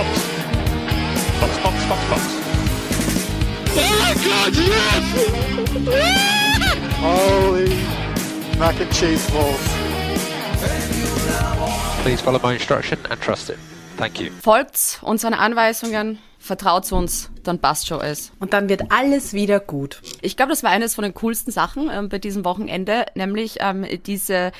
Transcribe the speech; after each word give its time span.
Box. 0.00 0.08
Box, 1.40 1.58
Box, 1.58 1.84
Box, 1.86 2.04
Box. 2.08 2.22
Oh 3.76 4.14
God, 4.24 4.54
yes! 4.56 5.04
Holy 7.00 7.68
mac 8.58 8.80
and 8.80 8.90
cheese 8.94 9.30
balls. 9.30 9.60
Please 12.02 12.22
follow 12.22 12.38
my 12.42 12.54
instruction 12.54 12.98
and 13.10 13.20
trust 13.20 13.50
it. 13.50 13.58
Thank 13.98 14.18
you. 14.20 14.30
Folgt 14.42 15.00
unseren 15.02 15.34
Anweisungen, 15.34 16.18
vertraut 16.40 16.90
uns, 16.90 17.30
dann 17.44 17.58
passt 17.58 17.86
schon 17.86 18.00
alles. 18.00 18.32
Und 18.40 18.52
dann 18.54 18.68
wird 18.68 18.90
alles 18.90 19.34
wieder 19.34 19.60
gut. 19.60 20.00
Ich 20.22 20.36
glaube, 20.36 20.50
das 20.50 20.62
war 20.62 20.70
eines 20.70 20.94
von 20.94 21.04
den 21.04 21.14
coolsten 21.14 21.52
Sachen 21.52 21.90
ähm, 21.92 22.08
bei 22.08 22.18
diesem 22.18 22.44
Wochenende, 22.44 23.06
nämlich 23.14 23.58
ähm, 23.60 23.86
diese 24.06 24.50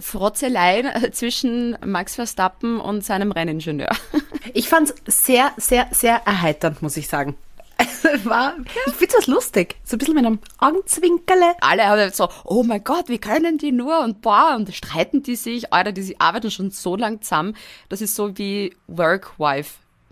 Frotzeleien 0.00 0.86
äh, 0.86 1.10
zwischen 1.10 1.76
Max 1.84 2.14
Verstappen 2.14 2.78
und 2.78 3.04
seinem 3.04 3.32
Renningenieur. 3.32 3.90
Ich 4.52 4.68
fand's 4.68 4.94
sehr, 5.06 5.52
sehr, 5.58 5.86
sehr 5.92 6.22
erheiternd, 6.26 6.82
muss 6.82 6.96
ich 6.96 7.06
sagen. 7.06 7.36
War, 8.24 8.54
ich 8.86 8.94
find's 8.94 9.14
das 9.14 9.26
lustig. 9.28 9.76
So 9.84 9.94
ein 9.94 9.98
bisschen 9.98 10.14
mit 10.14 10.26
einem 10.26 10.40
Augenzwinkerle. 10.58 11.54
Alle 11.60 11.86
haben 11.86 12.00
jetzt 12.00 12.16
so, 12.16 12.28
oh 12.44 12.64
mein 12.64 12.82
Gott, 12.82 13.08
wie 13.08 13.18
können 13.18 13.58
die 13.58 13.70
nur 13.70 14.00
und 14.00 14.22
boah, 14.22 14.54
und 14.56 14.74
streiten 14.74 15.22
die 15.22 15.36
sich, 15.36 15.72
Alter, 15.72 15.92
die 15.92 16.02
sie 16.02 16.18
arbeiten 16.18 16.50
schon 16.50 16.70
so 16.70 16.96
lang 16.96 17.20
zusammen. 17.22 17.54
Das 17.88 18.00
ist 18.00 18.16
so 18.16 18.36
wie 18.38 18.74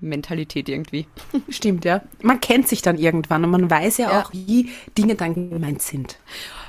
Work-Wife-Mentalität 0.00 0.68
irgendwie. 0.68 1.06
Stimmt, 1.48 1.84
ja. 1.84 2.02
Man 2.22 2.40
kennt 2.40 2.68
sich 2.68 2.82
dann 2.82 2.98
irgendwann 2.98 3.44
und 3.44 3.50
man 3.50 3.70
weiß 3.70 3.98
ja, 3.98 4.10
Ja. 4.10 4.22
auch, 4.22 4.32
wie 4.32 4.70
Dinge 4.96 5.14
dann 5.14 5.50
gemeint 5.50 5.82
sind. 5.82 6.18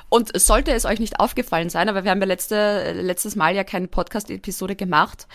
Und 0.09 0.37
sollte 0.39 0.71
es 0.71 0.85
euch 0.85 0.99
nicht 0.99 1.19
aufgefallen 1.19 1.69
sein, 1.69 1.87
aber 1.87 2.03
wir 2.03 2.11
haben 2.11 2.19
ja 2.19 2.25
letzte, 2.25 2.93
letztes 2.93 3.35
Mal 3.35 3.55
ja 3.55 3.63
keine 3.63 3.87
Podcast-Episode 3.87 4.75
gemacht, 4.75 5.27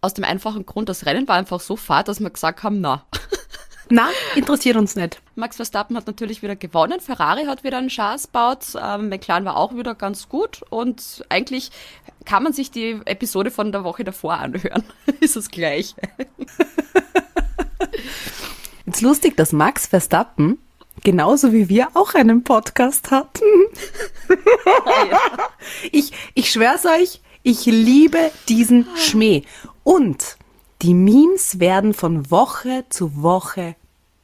aus 0.00 0.14
dem 0.14 0.24
einfachen 0.24 0.64
Grund, 0.64 0.88
das 0.88 1.06
Rennen 1.06 1.28
war 1.28 1.34
einfach 1.36 1.60
so 1.60 1.76
fad, 1.76 2.08
dass 2.08 2.20
wir 2.20 2.30
gesagt 2.30 2.62
haben, 2.62 2.80
na. 2.80 3.04
Na, 3.90 4.08
interessiert 4.34 4.76
uns 4.76 4.96
nicht. 4.96 5.20
Max 5.34 5.56
Verstappen 5.56 5.96
hat 5.96 6.06
natürlich 6.06 6.42
wieder 6.42 6.56
gewonnen, 6.56 7.00
Ferrari 7.00 7.44
hat 7.44 7.64
wieder 7.64 7.78
einen 7.78 7.90
Schaß 7.90 8.24
gebaut, 8.24 8.64
ähm, 8.80 9.08
McLaren 9.08 9.44
war 9.44 9.56
auch 9.56 9.74
wieder 9.74 9.94
ganz 9.94 10.28
gut 10.28 10.62
und 10.70 11.24
eigentlich 11.28 11.70
kann 12.24 12.42
man 12.42 12.52
sich 12.52 12.70
die 12.70 13.00
Episode 13.04 13.50
von 13.50 13.72
der 13.72 13.84
Woche 13.84 14.04
davor 14.04 14.34
anhören. 14.34 14.84
ist 15.20 15.36
das 15.36 15.50
gleiche. 15.50 15.96
Ist 18.86 19.02
lustig, 19.02 19.36
dass 19.36 19.52
Max 19.52 19.86
Verstappen 19.86 20.58
genauso 21.04 21.52
wie 21.52 21.68
wir 21.68 21.88
auch 21.94 22.14
einen 22.14 22.44
Podcast 22.44 23.10
hatten. 23.10 23.44
Ich, 25.92 26.12
ich 26.34 26.50
schwör's 26.50 26.86
euch, 26.86 27.20
ich 27.42 27.66
liebe 27.66 28.30
diesen 28.48 28.86
Schmäh. 28.96 29.42
Und 29.84 30.37
die 30.82 30.94
Memes 30.94 31.60
werden 31.60 31.94
von 31.94 32.30
Woche 32.30 32.84
zu 32.88 33.20
Woche 33.22 33.74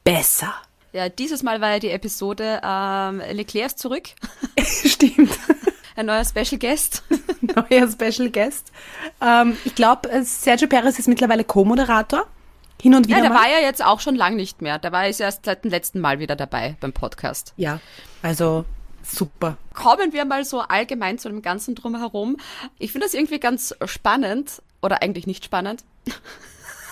besser. 0.03 0.53
Ja, 0.93 1.09
dieses 1.09 1.43
Mal 1.43 1.59
war 1.59 1.71
ja 1.71 1.79
die 1.79 1.89
Episode 1.89 2.61
ähm, 2.63 3.21
Leclerc 3.31 3.65
ist 3.67 3.79
zurück, 3.79 4.09
Stimmt. 4.63 5.37
ein 5.95 6.05
neuer 6.05 6.23
Special 6.23 6.57
Guest. 6.57 7.03
Neuer 7.41 7.87
Special 7.89 8.29
Guest. 8.29 8.71
Ähm, 9.21 9.57
ich 9.65 9.75
glaube, 9.75 10.09
Sergio 10.23 10.67
Perez 10.67 10.97
ist 10.97 11.07
mittlerweile 11.07 11.43
Co-Moderator. 11.43 12.25
Hin 12.81 12.93
und 12.95 13.07
wieder 13.07 13.17
Ja, 13.17 13.23
der 13.23 13.31
mal. 13.31 13.41
war 13.43 13.49
ja 13.49 13.59
jetzt 13.59 13.83
auch 13.83 13.99
schon 13.99 14.15
lang 14.15 14.35
nicht 14.35 14.61
mehr. 14.61 14.79
Der 14.79 14.91
war 14.91 15.05
jetzt 15.05 15.21
erst 15.21 15.45
seit 15.45 15.63
dem 15.63 15.71
letzten 15.71 15.99
Mal 15.99 16.19
wieder 16.19 16.35
dabei 16.35 16.75
beim 16.79 16.91
Podcast. 16.93 17.53
ja, 17.57 17.79
also 18.21 18.65
super. 19.03 19.57
Kommen 19.73 20.13
wir 20.13 20.25
mal 20.25 20.43
so 20.45 20.59
allgemein 20.61 21.17
zu 21.19 21.29
dem 21.29 21.41
Ganzen 21.41 21.75
drumherum. 21.75 22.37
Ich 22.79 22.91
finde 22.91 23.05
das 23.07 23.13
irgendwie 23.13 23.39
ganz 23.39 23.73
spannend 23.85 24.61
oder 24.81 25.01
eigentlich 25.01 25.27
nicht 25.27 25.45
spannend. 25.45 25.83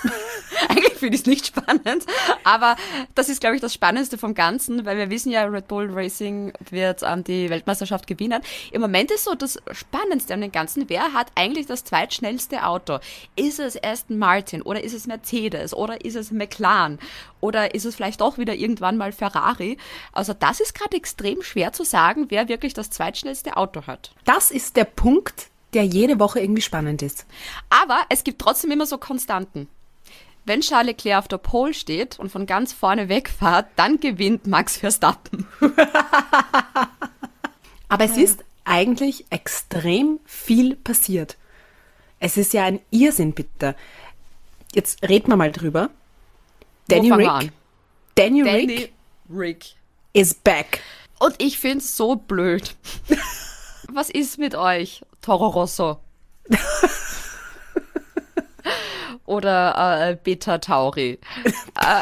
eigentlich 0.69 0.93
finde 0.95 1.15
ich 1.15 1.21
es 1.21 1.27
nicht 1.27 1.47
spannend, 1.47 2.05
aber 2.43 2.75
das 3.15 3.29
ist, 3.29 3.41
glaube 3.41 3.55
ich, 3.55 3.61
das 3.61 3.73
Spannendste 3.73 4.17
vom 4.17 4.33
Ganzen, 4.33 4.85
weil 4.85 4.97
wir 4.97 5.09
wissen 5.09 5.31
ja, 5.31 5.43
Red 5.45 5.67
Bull 5.67 5.89
Racing 5.91 6.53
wird 6.69 7.01
ähm, 7.03 7.23
die 7.23 7.49
Weltmeisterschaft 7.49 8.07
gewinnen. 8.07 8.41
Im 8.71 8.81
Moment 8.81 9.11
ist 9.11 9.23
so 9.23 9.35
das 9.35 9.59
Spannendste 9.71 10.33
an 10.33 10.41
dem 10.41 10.51
Ganzen, 10.51 10.89
wer 10.89 11.13
hat 11.13 11.27
eigentlich 11.35 11.67
das 11.67 11.83
zweitschnellste 11.83 12.65
Auto? 12.65 12.99
Ist 13.35 13.59
es 13.59 13.81
Aston 13.81 14.17
Martin 14.17 14.61
oder 14.61 14.83
ist 14.83 14.93
es 14.93 15.07
Mercedes 15.07 15.73
oder 15.73 16.03
ist 16.03 16.15
es 16.15 16.31
McLaren 16.31 16.99
oder 17.39 17.73
ist 17.75 17.85
es 17.85 17.95
vielleicht 17.95 18.21
auch 18.21 18.37
wieder 18.37 18.55
irgendwann 18.55 18.97
mal 18.97 19.11
Ferrari? 19.11 19.77
Also 20.11 20.33
das 20.33 20.59
ist 20.59 20.75
gerade 20.75 20.97
extrem 20.97 21.41
schwer 21.41 21.73
zu 21.73 21.83
sagen, 21.83 22.25
wer 22.29 22.47
wirklich 22.47 22.73
das 22.73 22.89
zweitschnellste 22.89 23.57
Auto 23.57 23.87
hat. 23.87 24.11
Das 24.25 24.51
ist 24.51 24.75
der 24.75 24.85
Punkt, 24.85 25.49
der 25.73 25.85
jede 25.85 26.19
Woche 26.19 26.39
irgendwie 26.39 26.61
spannend 26.61 27.01
ist. 27.01 27.25
Aber 27.69 27.99
es 28.09 28.23
gibt 28.23 28.39
trotzdem 28.39 28.71
immer 28.71 28.85
so 28.85 28.97
Konstanten. 28.97 29.67
Wenn 30.45 30.61
Charles 30.61 30.87
Leclerc 30.87 31.19
auf 31.19 31.27
der 31.27 31.37
Pole 31.37 31.73
steht 31.73 32.19
und 32.19 32.29
von 32.31 32.45
ganz 32.45 32.73
vorne 32.73 33.07
wegfährt, 33.07 33.67
dann 33.75 33.99
gewinnt 33.99 34.45
Max 34.45 34.77
Verstappen. 34.77 35.47
Aber 37.87 38.03
es 38.03 38.17
ist 38.17 38.43
eigentlich 38.65 39.25
extrem 39.29 40.19
viel 40.25 40.75
passiert. 40.75 41.37
Es 42.19 42.37
ist 42.37 42.53
ja 42.53 42.63
ein 42.63 42.79
Irrsinn, 42.89 43.33
bitte. 43.33 43.75
Jetzt 44.73 45.07
reden 45.07 45.29
wir 45.29 45.35
mal 45.35 45.51
drüber. 45.51 45.89
Danny 46.87 47.11
Rick, 47.11 47.27
an? 47.27 47.51
Danny, 48.15 48.43
Danny 48.43 48.75
Rick 48.75 48.93
Rick. 49.29 49.75
is 50.13 50.33
back. 50.33 50.81
Und 51.19 51.35
ich 51.41 51.57
find's 51.57 51.95
so 51.95 52.15
blöd. 52.15 52.75
Was 53.93 54.09
ist 54.09 54.37
mit 54.39 54.55
euch, 54.55 55.03
Toro 55.23 55.47
Rosso? 55.47 55.99
Oder 59.25 60.09
äh, 60.09 60.17
Beta 60.21 60.59
Tauri. 60.59 61.17
äh, 61.43 62.01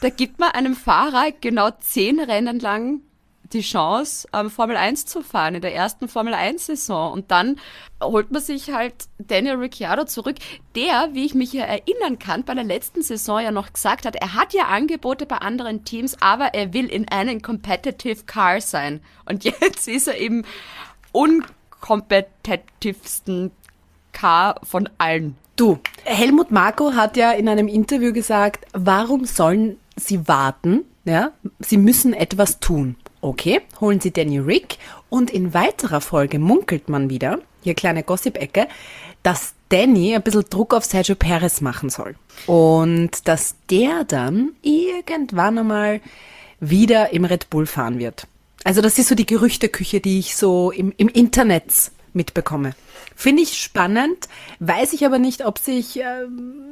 da 0.00 0.08
gibt 0.10 0.38
man 0.38 0.50
einem 0.50 0.76
Fahrer 0.76 1.32
genau 1.40 1.70
zehn 1.80 2.20
Rennen 2.20 2.60
lang 2.60 3.00
die 3.52 3.60
Chance, 3.62 4.28
ähm, 4.34 4.50
Formel 4.50 4.76
1 4.76 5.06
zu 5.06 5.22
fahren 5.22 5.54
in 5.54 5.62
der 5.62 5.74
ersten 5.74 6.08
Formel 6.08 6.34
1 6.34 6.66
Saison. 6.66 7.12
Und 7.12 7.30
dann 7.30 7.58
holt 8.02 8.30
man 8.30 8.42
sich 8.42 8.70
halt 8.70 8.94
Daniel 9.18 9.56
Ricciardo 9.56 10.04
zurück, 10.04 10.36
der, 10.74 11.10
wie 11.12 11.24
ich 11.24 11.34
mich 11.34 11.52
ja 11.52 11.64
erinnern 11.64 12.18
kann, 12.18 12.44
bei 12.44 12.54
der 12.54 12.64
letzten 12.64 13.02
Saison 13.02 13.40
ja 13.40 13.50
noch 13.50 13.72
gesagt 13.72 14.04
hat, 14.04 14.16
er 14.16 14.34
hat 14.34 14.52
ja 14.52 14.64
Angebote 14.64 15.26
bei 15.26 15.38
anderen 15.38 15.84
Teams, 15.84 16.16
aber 16.20 16.54
er 16.54 16.74
will 16.74 16.86
in 16.86 17.08
einem 17.08 17.40
Competitive 17.40 18.24
Car 18.24 18.60
sein. 18.60 19.00
Und 19.24 19.44
jetzt 19.44 19.88
ist 19.88 20.08
er 20.08 20.18
im 20.18 20.44
unkompetitivsten 21.80 23.50
Car 24.12 24.60
von 24.62 24.88
allen. 24.98 25.36
Du, 25.56 25.78
Helmut 26.04 26.50
Marko 26.50 26.92
hat 26.92 27.16
ja 27.16 27.32
in 27.32 27.48
einem 27.48 27.68
Interview 27.68 28.12
gesagt, 28.12 28.66
warum 28.72 29.24
sollen 29.24 29.76
Sie 29.96 30.28
warten? 30.28 30.84
Ja, 31.04 31.32
Sie 31.58 31.78
müssen 31.78 32.12
etwas 32.12 32.60
tun. 32.60 32.96
Okay, 33.20 33.60
holen 33.80 34.00
Sie 34.00 34.12
Danny 34.12 34.38
Rick 34.38 34.78
und 35.08 35.30
in 35.30 35.54
weiterer 35.54 36.00
Folge 36.00 36.38
munkelt 36.38 36.88
man 36.88 37.10
wieder, 37.10 37.40
hier 37.62 37.74
kleine 37.74 38.04
Gossip-Ecke, 38.04 38.68
dass 39.24 39.54
Danny 39.68 40.14
ein 40.14 40.22
bisschen 40.22 40.44
Druck 40.48 40.74
auf 40.74 40.84
Sergio 40.84 41.16
Perez 41.16 41.60
machen 41.60 41.90
soll. 41.90 42.14
Und 42.46 43.26
dass 43.26 43.56
der 43.70 44.04
dann 44.04 44.52
irgendwann 44.62 45.58
einmal 45.58 46.00
wieder 46.60 47.12
im 47.12 47.24
Red 47.24 47.50
Bull 47.50 47.66
fahren 47.66 47.98
wird. 47.98 48.26
Also 48.64 48.80
das 48.80 48.98
ist 48.98 49.08
so 49.08 49.14
die 49.14 49.26
Gerüchteküche, 49.26 50.00
die 50.00 50.18
ich 50.18 50.36
so 50.36 50.70
im, 50.70 50.92
im 50.96 51.08
Internet 51.08 51.92
mitbekomme. 52.12 52.74
Finde 53.14 53.42
ich 53.42 53.58
spannend, 53.58 54.28
weiß 54.60 54.92
ich 54.92 55.04
aber 55.06 55.18
nicht, 55.18 55.44
ob 55.44 55.58
sich, 55.58 55.98
ähm, 55.98 56.62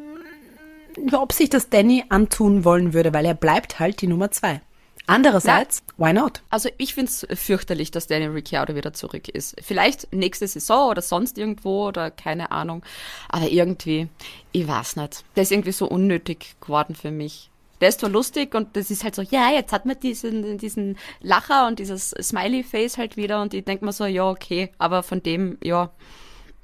ob 1.13 1.33
sich 1.33 1.51
das 1.51 1.69
Danny 1.71 2.05
antun 2.09 2.65
wollen 2.65 2.93
würde, 2.93 3.13
weil 3.13 3.25
er 3.25 3.35
bleibt 3.35 3.79
halt 3.79 4.01
die 4.01 4.07
Nummer 4.07 4.31
zwei. 4.31 4.61
Andererseits, 5.09 5.85
why 5.99 6.13
not? 6.13 6.43
Also 6.51 6.69
ich 6.79 6.95
find's 6.95 7.25
fürchterlich, 7.33 7.93
dass 7.93 8.09
Daniel 8.09 8.33
Ricciardo 8.33 8.75
wieder 8.75 8.93
zurück 8.93 9.29
ist. 9.29 9.55
Vielleicht 9.63 10.13
nächste 10.13 10.49
Saison 10.49 10.91
oder 10.91 11.01
sonst 11.01 11.39
irgendwo 11.39 11.87
oder 11.87 12.11
keine 12.11 12.51
Ahnung. 12.51 12.83
Aber 13.29 13.49
irgendwie, 13.49 14.09
ich 14.51 14.67
weiß 14.67 14.97
nicht. 14.97 15.25
Der 15.37 15.45
ist 15.45 15.53
irgendwie 15.53 15.73
so 15.73 15.87
unnötig 15.87 16.57
geworden 16.61 16.97
für 16.97 17.13
mich. 17.13 17.51
Der 17.81 17.89
ist 17.91 18.01
zwar 18.01 18.11
lustig 18.11 18.55
und 18.55 18.77
das 18.77 18.91
ist 18.91 19.05
halt 19.05 19.15
so, 19.15 19.23
ja, 19.23 19.51
jetzt 19.51 19.73
hat 19.73 19.87
man 19.87 19.99
diesen, 20.01 20.59
diesen 20.59 20.97
Lacher 21.21 21.67
und 21.67 21.79
dieses 21.79 22.11
Smiley-Face 22.11 22.99
halt 22.99 23.17
wieder 23.17 23.43
und 23.43 23.55
ich 23.55 23.65
denk 23.65 23.83
mir 23.83 23.93
so, 23.93 24.07
ja, 24.07 24.29
okay, 24.29 24.71
aber 24.79 25.03
von 25.03 25.23
dem, 25.23 25.59
ja, 25.63 25.91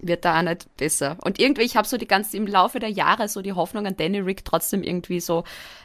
wird 0.03 0.25
da 0.25 0.39
auch 0.39 0.43
nicht 0.43 0.77
besser. 0.77 1.17
Und 1.23 1.39
irgendwie, 1.39 1.63
ich 1.63 1.77
habe 1.77 1.87
so 1.87 1.97
die 1.97 2.09
ganze, 2.09 2.37
im 2.37 2.47
Laufe 2.47 2.81
der 2.81 2.91
Jahre 2.91 3.29
so 3.29 3.41
die 3.41 3.53
Hoffnung 3.53 3.87
an 3.87 3.97
Danny 3.97 4.19
Rick 4.19 4.45
trotzdem 4.45 4.83
irgendwie 4.83 5.21
so, 5.21 5.45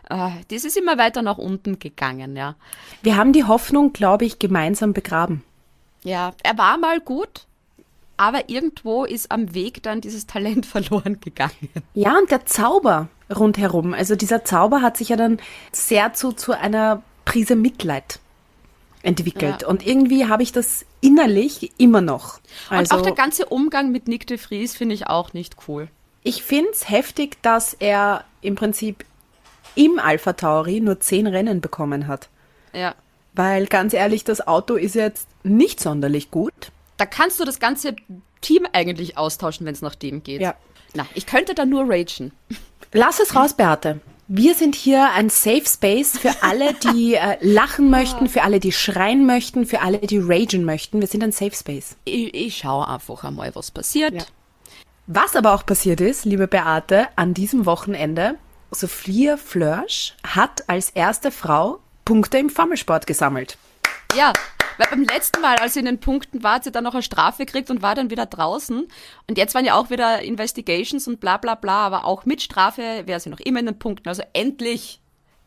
äh, 0.10 0.30
das 0.50 0.66
ist 0.66 0.76
immer 0.76 0.98
weiter 0.98 1.22
nach 1.22 1.38
unten 1.38 1.80
gegangen, 1.80 2.36
ja. 2.36 2.56
Wir 3.04 3.16
haben 3.16 3.32
die 3.32 3.44
Hoffnung, 3.44 3.94
glaube 3.94 4.26
ich, 4.26 4.40
gemeinsam 4.40 4.94
begraben. 4.94 5.44
Ja, 6.04 6.34
er 6.44 6.58
war 6.58 6.78
mal 6.78 7.00
gut, 7.00 7.46
aber 8.18 8.50
irgendwo 8.50 9.06
ist 9.06 9.32
am 9.32 9.54
Weg 9.54 9.84
dann 9.84 10.02
dieses 10.02 10.26
Talent 10.26 10.66
verloren 10.66 11.20
gegangen. 11.22 11.70
Ja, 11.94 12.18
und 12.18 12.32
der 12.32 12.46
Zauber 12.46 13.10
rundherum, 13.34 13.94
also 13.94 14.16
dieser 14.16 14.46
Zauber 14.46 14.82
hat 14.82 14.98
sich 14.98 15.10
ja 15.10 15.16
dann 15.16 15.40
sehr 15.72 16.14
zu, 16.14 16.32
zu 16.32 16.54
einer 16.54 17.04
Prise 17.26 17.56
Mitleid 17.56 18.20
entwickelt. 19.04 19.62
Ja. 19.62 19.68
Und 19.68 19.86
irgendwie 19.86 20.26
habe 20.28 20.44
ich 20.44 20.52
das 20.52 20.86
innerlich 21.02 21.72
immer 21.78 22.02
noch. 22.02 22.40
Also, 22.70 22.96
und 22.96 23.02
auch 23.02 23.06
der 23.06 23.16
ganze 23.16 23.46
Umgang 23.46 23.92
mit 23.92 24.08
Nick 24.08 24.28
de 24.28 24.38
Vries 24.38 24.76
finde 24.76 24.96
ich 24.96 25.08
auch 25.08 25.34
nicht 25.34 25.56
cool. 25.68 25.88
Ich 26.24 26.44
finde 26.44 26.72
es 26.72 26.90
heftig, 26.90 27.42
dass 27.42 27.74
er 27.74 28.26
im 28.42 28.56
Prinzip 28.56 29.06
im 29.76 30.00
Alpha 30.00 30.34
Tauri 30.34 30.82
nur 30.82 31.00
zehn 31.00 31.28
Rennen 31.28 31.62
bekommen 31.62 32.08
hat. 32.08 32.30
Ja. 32.74 32.96
Weil 33.34 33.68
ganz 33.68 33.94
ehrlich, 33.94 34.24
das 34.24 34.46
Auto 34.46 34.76
ist 34.76 34.96
jetzt 34.96 35.28
nicht 35.44 35.80
sonderlich 35.80 36.32
gut. 36.32 36.72
Da 36.98 37.06
kannst 37.06 37.40
du 37.40 37.46
das 37.46 37.60
ganze 37.60 37.96
Team 38.42 38.68
eigentlich 38.74 39.18
austauschen, 39.18 39.66
wenn 39.66 39.74
es 39.74 39.82
nach 39.82 39.96
dem 39.96 40.24
geht. 40.24 40.42
Ja. 40.42 40.56
Na, 40.96 41.06
ich 41.14 41.28
könnte 41.28 41.54
da 41.54 41.66
nur 41.66 41.88
ragen. 41.88 42.32
Lass 42.94 43.20
es 43.20 43.36
raus, 43.36 43.54
Beate. 43.54 44.00
Wir 44.30 44.56
sind 44.56 44.76
hier 44.76 45.12
ein 45.12 45.30
Safe 45.30 45.66
Space 45.66 46.18
für 46.18 46.32
alle, 46.42 46.74
die 46.74 47.16
äh, 47.16 47.38
lachen 47.42 47.90
möchten, 47.90 48.28
für 48.28 48.44
alle, 48.44 48.60
die 48.60 48.72
schreien 48.72 49.26
möchten, 49.26 49.66
für 49.66 49.82
alle, 49.82 50.00
die 50.00 50.20
ragen 50.20 50.66
möchten. 50.66 51.00
Wir 51.00 51.08
sind 51.08 51.24
ein 51.24 51.32
Safe 51.32 51.56
Space. 51.56 51.96
Ich, 52.06 52.34
ich 52.34 52.58
schaue 52.58 52.88
einfach 52.88 53.24
einmal, 53.24 53.54
was 53.56 53.72
passiert. 53.72 54.14
Ja. 54.14 54.24
Was 55.08 55.36
aber 55.36 55.54
auch 55.54 55.66
passiert 55.66 56.02
ist, 56.02 56.26
liebe 56.26 56.48
Beate, 56.48 57.08
an 57.16 57.34
diesem 57.34 57.66
Wochenende, 57.66 58.36
Sophia 58.72 59.38
Flörsch 59.38 60.16
hat 60.26 60.68
als 60.68 60.90
erste 60.90 61.32
Frau 61.32 61.80
Punkte 62.04 62.38
im 62.38 62.50
Formelsport 62.50 63.08
gesammelt. 63.08 63.58
Ja, 64.16 64.34
weil 64.78 64.88
beim 64.90 65.04
letzten 65.04 65.42
Mal, 65.42 65.58
als 65.58 65.74
sie 65.74 65.80
in 65.80 65.86
den 65.86 66.00
Punkten 66.00 66.44
war, 66.44 66.56
hat 66.56 66.64
sie 66.64 66.72
dann 66.72 66.84
noch 66.84 66.94
eine 66.94 67.04
Strafe 67.04 67.46
gekriegt 67.46 67.70
und 67.70 67.82
war 67.82 67.96
dann 67.96 68.10
wieder 68.10 68.26
draußen. 68.26 68.88
Und 69.28 69.38
jetzt 69.38 69.56
waren 69.56 69.66
ja 69.66 69.76
auch 69.76 69.90
wieder 69.90 70.22
Investigations 70.22 71.08
und 71.08 71.20
bla 71.20 71.38
bla 71.38 71.56
bla, 71.56 71.86
aber 71.86 72.06
auch 72.06 72.26
mit 72.26 72.42
Strafe 72.42 73.04
wäre 73.06 73.20
sie 73.20 73.30
noch 73.30 73.40
immer 73.40 73.60
in 73.60 73.66
den 73.68 73.80
Punkten. 73.80 74.10
Also 74.10 74.24
endlich, 74.34 75.00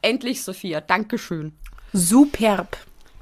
endlich 0.03 0.43
Sophia, 0.43 0.81
Dankeschön. 0.81 1.53
Superb. 1.93 2.77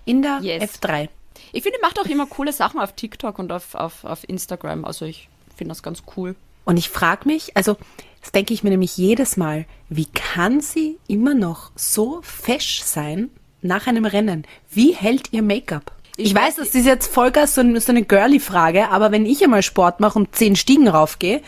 In 0.05 0.23
der 0.23 0.41
Yes. 0.41 0.81
F3. 0.81 1.09
Ich 1.53 1.63
finde, 1.63 1.79
macht 1.83 1.99
auch 1.99 2.07
immer 2.07 2.27
coole 2.27 2.53
Sachen 2.53 2.81
auf 2.81 2.93
TikTok 2.93 3.39
und 3.39 3.53
auf, 3.53 3.75
auf, 3.75 4.05
auf 4.05 4.29
Instagram. 4.29 4.85
Also 4.85 5.05
ich 5.05 5.29
finde 5.57 5.73
das 5.73 5.83
ganz 5.83 6.03
cool. 6.17 6.35
Und 6.65 6.77
ich 6.77 6.89
frage 6.91 7.27
mich, 7.27 7.57
also 7.57 7.77
das 8.21 8.33
denke 8.33 8.53
ich 8.53 8.63
mir 8.63 8.71
nämlich 8.71 8.97
jedes 8.97 9.37
Mal, 9.37 9.67
wie 9.89 10.07
kann 10.07 10.61
sie 10.61 10.99
immer 11.09 11.35
noch 11.35 11.71
so 11.77 12.21
fesch 12.23 12.83
sein 12.83 13.31
nach 13.63 13.87
einem 13.87 14.05
Rennen? 14.05 14.47
Wie 14.71 14.95
hält 14.95 15.33
ihr 15.33 15.43
Make-up? 15.43 15.93
Ich, 16.19 16.31
Ich 16.31 16.35
weiß, 16.35 16.57
das 16.57 16.75
ist 16.75 16.85
jetzt 16.85 17.07
Vollgas 17.13 17.55
so, 17.55 17.61
ein- 17.63 17.79
so 17.81 17.93
eine 17.93 18.03
Girly-Frage, 18.03 18.91
aber 18.91 19.13
wenn 19.13 19.25
ich 19.25 19.43
einmal 19.43 19.63
Sport 19.63 20.01
mache 20.01 20.19
und 20.19 20.35
zehn 20.35 20.57
Stiegen 20.57 20.89
raufgehe, 20.89 21.41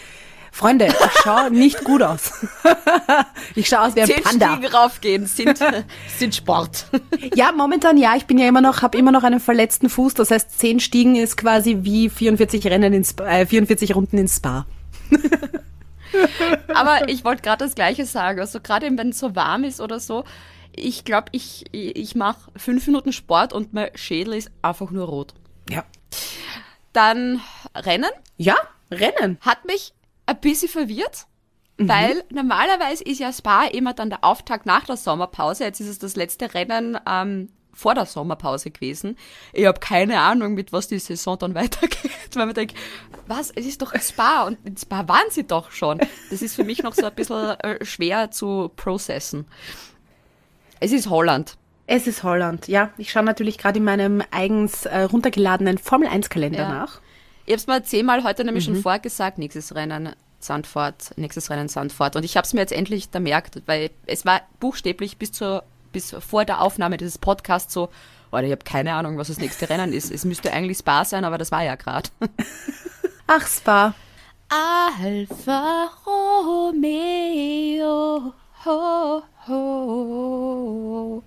Freunde, 0.53 0.87
ich 0.87 1.21
schaue 1.23 1.51
nicht 1.53 1.85
gut 1.85 2.03
aus. 2.03 2.33
ich 3.55 3.69
schaue 3.69 3.83
aus 3.87 3.95
wie 3.97 4.01
ein 4.03 4.07
Zehn 4.09 4.23
Panda. 4.23 4.53
Stiegen 4.55 4.73
raufgehen 4.73 5.27
sind, 5.27 5.59
sind 6.19 6.35
Sport. 6.35 6.87
Ja, 7.35 7.53
momentan 7.53 7.97
ja. 7.97 8.15
Ich 8.17 8.27
bin 8.27 8.39
ja 8.39 8.49
immer 8.49 8.61
noch, 8.61 8.83
habe 8.83 8.97
immer 8.99 9.13
noch 9.13 9.23
einen 9.25 9.39
verletzten 9.41 9.89
Fuß. 9.89 10.15
Das 10.15 10.31
heißt, 10.31 10.59
zehn 10.59 10.81
Stiegen 10.81 11.15
ist 11.17 11.37
quasi 11.37 11.79
wie 11.83 12.09
44 12.09 12.65
Rennen 12.67 12.93
ins, 12.93 13.15
äh, 13.19 13.47
44 13.47 13.95
Runden 13.95 14.19
ins 14.19 14.37
Spa. 14.37 14.67
Aber 16.75 17.09
ich 17.09 17.25
wollte 17.25 17.43
gerade 17.43 17.65
das 17.65 17.75
Gleiche 17.77 18.05
sagen. 18.05 18.41
Also 18.41 18.61
gerade 18.61 18.87
eben, 18.87 18.99
wenn 18.99 19.11
es 19.11 19.19
so 19.19 19.37
warm 19.37 19.63
ist 19.65 19.81
oder 19.81 20.01
so, 20.01 20.25
ich 20.81 21.05
glaube, 21.05 21.29
ich, 21.33 21.65
ich 21.73 22.15
mache 22.15 22.51
fünf 22.57 22.87
Minuten 22.87 23.13
Sport 23.13 23.53
und 23.53 23.73
mein 23.73 23.91
Schädel 23.95 24.35
ist 24.35 24.51
einfach 24.63 24.91
nur 24.91 25.07
rot. 25.07 25.35
Ja. 25.69 25.85
Dann 26.93 27.41
Rennen 27.75 28.11
Ja, 28.37 28.57
Rennen. 28.91 29.39
hat 29.41 29.65
mich 29.65 29.93
ein 30.27 30.41
bisschen 30.41 30.69
verwirrt, 30.69 31.27
weil 31.79 32.25
normalerweise 32.31 33.05
ist 33.05 33.21
ja 33.21 33.33
Spa 33.33 33.65
immer 33.65 33.95
dann 33.95 34.11
der 34.11 34.25
Auftakt 34.25 34.67
nach 34.67 34.85
der 34.85 34.97
Sommerpause. 34.97 35.65
Jetzt 35.65 35.81
ist 35.81 35.89
es 35.89 35.99
das 35.99 36.17
letzte 36.17 36.53
Rennen 36.53 36.99
ähm, 37.09 37.51
vor 37.73 37.95
der 37.95 38.07
Sommerpause 38.07 38.71
gewesen. 38.71 39.17
Ich 39.53 39.65
habe 39.67 39.79
keine 39.81 40.21
Ahnung, 40.21 40.55
mit 40.55 40.73
was 40.73 40.89
die 40.89 40.99
Saison 40.99 41.39
dann 41.39 41.55
weitergeht, 41.55 42.11
weil 42.35 42.47
man 42.47 42.55
denkt, 42.55 42.77
was, 43.27 43.51
es 43.51 43.65
ist 43.67 43.81
doch 43.81 43.93
ein 43.93 44.01
Spa 44.01 44.43
und 44.43 44.59
in 44.67 44.77
Spa 44.77 45.07
waren 45.09 45.31
sie 45.31 45.47
doch 45.47 45.71
schon. 45.71 45.99
Das 46.31 46.43
ist 46.43 46.57
für 46.57 46.65
mich 46.65 46.83
noch 46.83 46.95
so 46.95 47.07
ein 47.07 47.15
bisschen 47.15 47.51
äh, 47.61 47.85
schwer 47.85 48.31
zu 48.31 48.71
processen. 48.75 49.47
Es 50.81 50.93
ist 50.93 51.11
Holland. 51.11 51.57
Es 51.87 52.07
ist 52.07 52.23
Holland, 52.23 52.69
ja. 52.69 52.91
Ich 52.99 53.11
schaue 53.11 53.25
natürlich 53.25 53.59
gerade 53.59 53.79
in 53.79 53.85
meinem 53.85 54.23
eigens 54.31 54.87
äh, 54.87 55.01
runtergeladenen 55.03 55.79
Formel-1-Kalender 55.79 56.59
Ja. 56.61 56.69
nach. 56.69 57.01
Ich 57.47 57.53
habe 57.53 57.61
es 57.61 57.67
mal 57.67 57.83
zehnmal 57.83 58.23
heute 58.25 58.45
nämlich 58.45 58.65
schon 58.65 58.77
vorgesagt, 58.77 59.39
nächstes 59.39 59.75
Rennen 59.75 60.11
Sandford, 60.39 61.13
nächstes 61.17 61.51
Rennen 61.51 61.69
Sandford. 61.69 62.17
Und 62.17 62.25
ich 62.25 62.37
habe 62.37 62.47
es 62.47 62.55
mir 62.55 62.61
jetzt 62.61 62.73
endlich 62.73 63.11
gemerkt, 63.11 63.63
weil 63.67 63.91
es 64.07 64.25
war 64.25 64.43
buchstäblich 64.61 65.19
bis 65.19 65.33
zur 65.33 65.65
bis 65.93 66.15
vor 66.21 66.45
der 66.45 66.61
Aufnahme 66.61 66.97
dieses 66.97 67.19
Podcasts 67.19 67.75
so, 67.75 67.89
oder 68.31 68.45
ich 68.45 68.53
habe 68.53 68.65
keine 68.65 68.95
Ahnung, 68.95 69.19
was 69.19 69.27
das 69.27 69.39
nächste 69.39 69.69
Rennen 69.69 69.93
ist. 69.93 70.13
Es 70.13 70.25
müsste 70.25 70.53
eigentlich 70.53 70.79
Spa 70.79 71.05
sein, 71.05 71.25
aber 71.25 71.37
das 71.37 71.51
war 71.51 71.65
ja 71.65 71.75
gerade. 71.75 72.09
Ach, 73.27 73.45
Spa. 73.49 73.95
Alfa 74.49 75.91
Romeo. 76.07 78.33
Ho, 78.65 79.23
ho. 79.49 81.23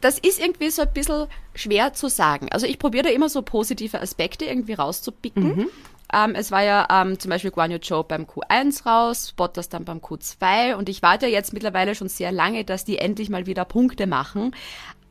Das 0.00 0.18
ist 0.18 0.40
irgendwie 0.40 0.70
so 0.70 0.82
ein 0.82 0.92
bisschen 0.92 1.28
schwer 1.54 1.92
zu 1.92 2.08
sagen. 2.08 2.48
Also 2.50 2.66
ich 2.66 2.78
probiere 2.78 3.04
da 3.04 3.10
immer 3.10 3.28
so 3.28 3.42
positive 3.42 4.00
Aspekte 4.00 4.44
irgendwie 4.44 4.74
rauszupicken. 4.74 5.68
Ähm, 6.12 6.34
es 6.34 6.50
war 6.50 6.62
ja 6.62 6.86
ähm, 6.90 7.18
zum 7.18 7.30
Beispiel 7.30 7.50
Guan 7.50 7.70
Yu 7.70 7.78
Zhou 7.78 8.02
beim 8.02 8.24
Q1 8.24 8.84
raus, 8.84 9.32
Bottas 9.32 9.68
dann 9.70 9.84
beim 9.84 9.98
Q2 9.98 10.74
und 10.74 10.88
ich 10.88 11.02
warte 11.02 11.26
ja 11.26 11.32
jetzt 11.32 11.54
mittlerweile 11.54 11.94
schon 11.94 12.08
sehr 12.08 12.32
lange, 12.32 12.64
dass 12.64 12.84
die 12.84 12.98
endlich 12.98 13.30
mal 13.30 13.46
wieder 13.46 13.64
Punkte 13.64 14.06
machen. 14.06 14.54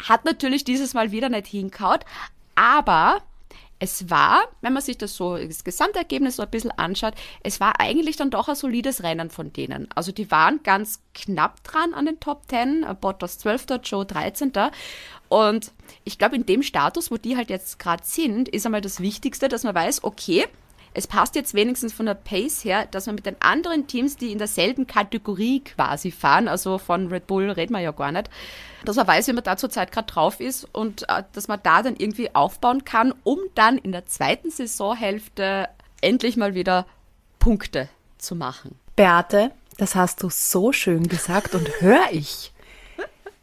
Hat 0.03 0.25
natürlich 0.25 0.63
dieses 0.63 0.93
Mal 0.93 1.11
wieder 1.11 1.29
nicht 1.29 1.47
hinkaut, 1.47 2.05
aber 2.53 3.21
es 3.81 4.11
war, 4.11 4.43
wenn 4.61 4.73
man 4.73 4.83
sich 4.83 4.99
das 4.99 5.15
so, 5.15 5.37
das 5.37 5.63
Gesamtergebnis 5.63 6.35
so 6.35 6.43
ein 6.43 6.51
bisschen 6.51 6.69
anschaut, 6.69 7.15
es 7.41 7.59
war 7.59 7.79
eigentlich 7.79 8.15
dann 8.15 8.29
doch 8.29 8.47
ein 8.47 8.55
solides 8.55 9.01
Rennen 9.01 9.31
von 9.31 9.51
denen. 9.51 9.89
Also 9.95 10.11
die 10.11 10.29
waren 10.29 10.61
ganz 10.61 11.01
knapp 11.15 11.63
dran 11.63 11.95
an 11.95 12.05
den 12.05 12.19
Top 12.19 12.43
10, 12.47 12.85
Bottas 13.01 13.39
12., 13.39 13.65
Joe 13.83 14.05
13. 14.05 14.53
Und 15.29 15.71
ich 16.03 16.19
glaube, 16.19 16.35
in 16.35 16.45
dem 16.45 16.61
Status, 16.61 17.09
wo 17.09 17.17
die 17.17 17.35
halt 17.35 17.49
jetzt 17.49 17.79
gerade 17.79 18.03
sind, 18.05 18.49
ist 18.49 18.67
einmal 18.67 18.81
das 18.81 18.99
Wichtigste, 18.99 19.49
dass 19.49 19.63
man 19.63 19.73
weiß, 19.73 20.03
okay, 20.03 20.45
es 20.93 21.07
passt 21.07 21.35
jetzt 21.35 21.53
wenigstens 21.53 21.93
von 21.93 22.05
der 22.05 22.15
Pace 22.15 22.63
her, 22.63 22.85
dass 22.85 23.05
man 23.05 23.15
mit 23.15 23.25
den 23.25 23.41
anderen 23.41 23.87
Teams, 23.87 24.17
die 24.17 24.31
in 24.31 24.37
derselben 24.37 24.87
Kategorie 24.87 25.61
quasi 25.61 26.11
fahren, 26.11 26.47
also 26.47 26.77
von 26.77 27.07
Red 27.07 27.27
Bull 27.27 27.49
reden 27.49 27.73
wir 27.73 27.79
ja 27.79 27.91
gar 27.91 28.11
nicht, 28.11 28.29
dass 28.83 28.97
man 28.97 29.07
weiß, 29.07 29.27
wie 29.27 29.33
man 29.33 29.43
da 29.43 29.55
zurzeit 29.57 29.91
gerade 29.91 30.07
drauf 30.07 30.39
ist 30.39 30.67
und 30.73 31.07
äh, 31.09 31.23
dass 31.33 31.47
man 31.47 31.59
da 31.63 31.81
dann 31.81 31.95
irgendwie 31.95 32.35
aufbauen 32.35 32.83
kann, 32.83 33.13
um 33.23 33.39
dann 33.55 33.77
in 33.77 33.91
der 33.91 34.05
zweiten 34.05 34.51
Saisonhälfte 34.51 35.69
endlich 36.01 36.35
mal 36.35 36.55
wieder 36.55 36.85
Punkte 37.39 37.87
zu 38.17 38.35
machen. 38.35 38.77
Beate, 38.95 39.51
das 39.77 39.95
hast 39.95 40.23
du 40.23 40.29
so 40.29 40.73
schön 40.73 41.07
gesagt 41.07 41.55
und 41.55 41.69
höre 41.79 42.11
ich 42.11 42.51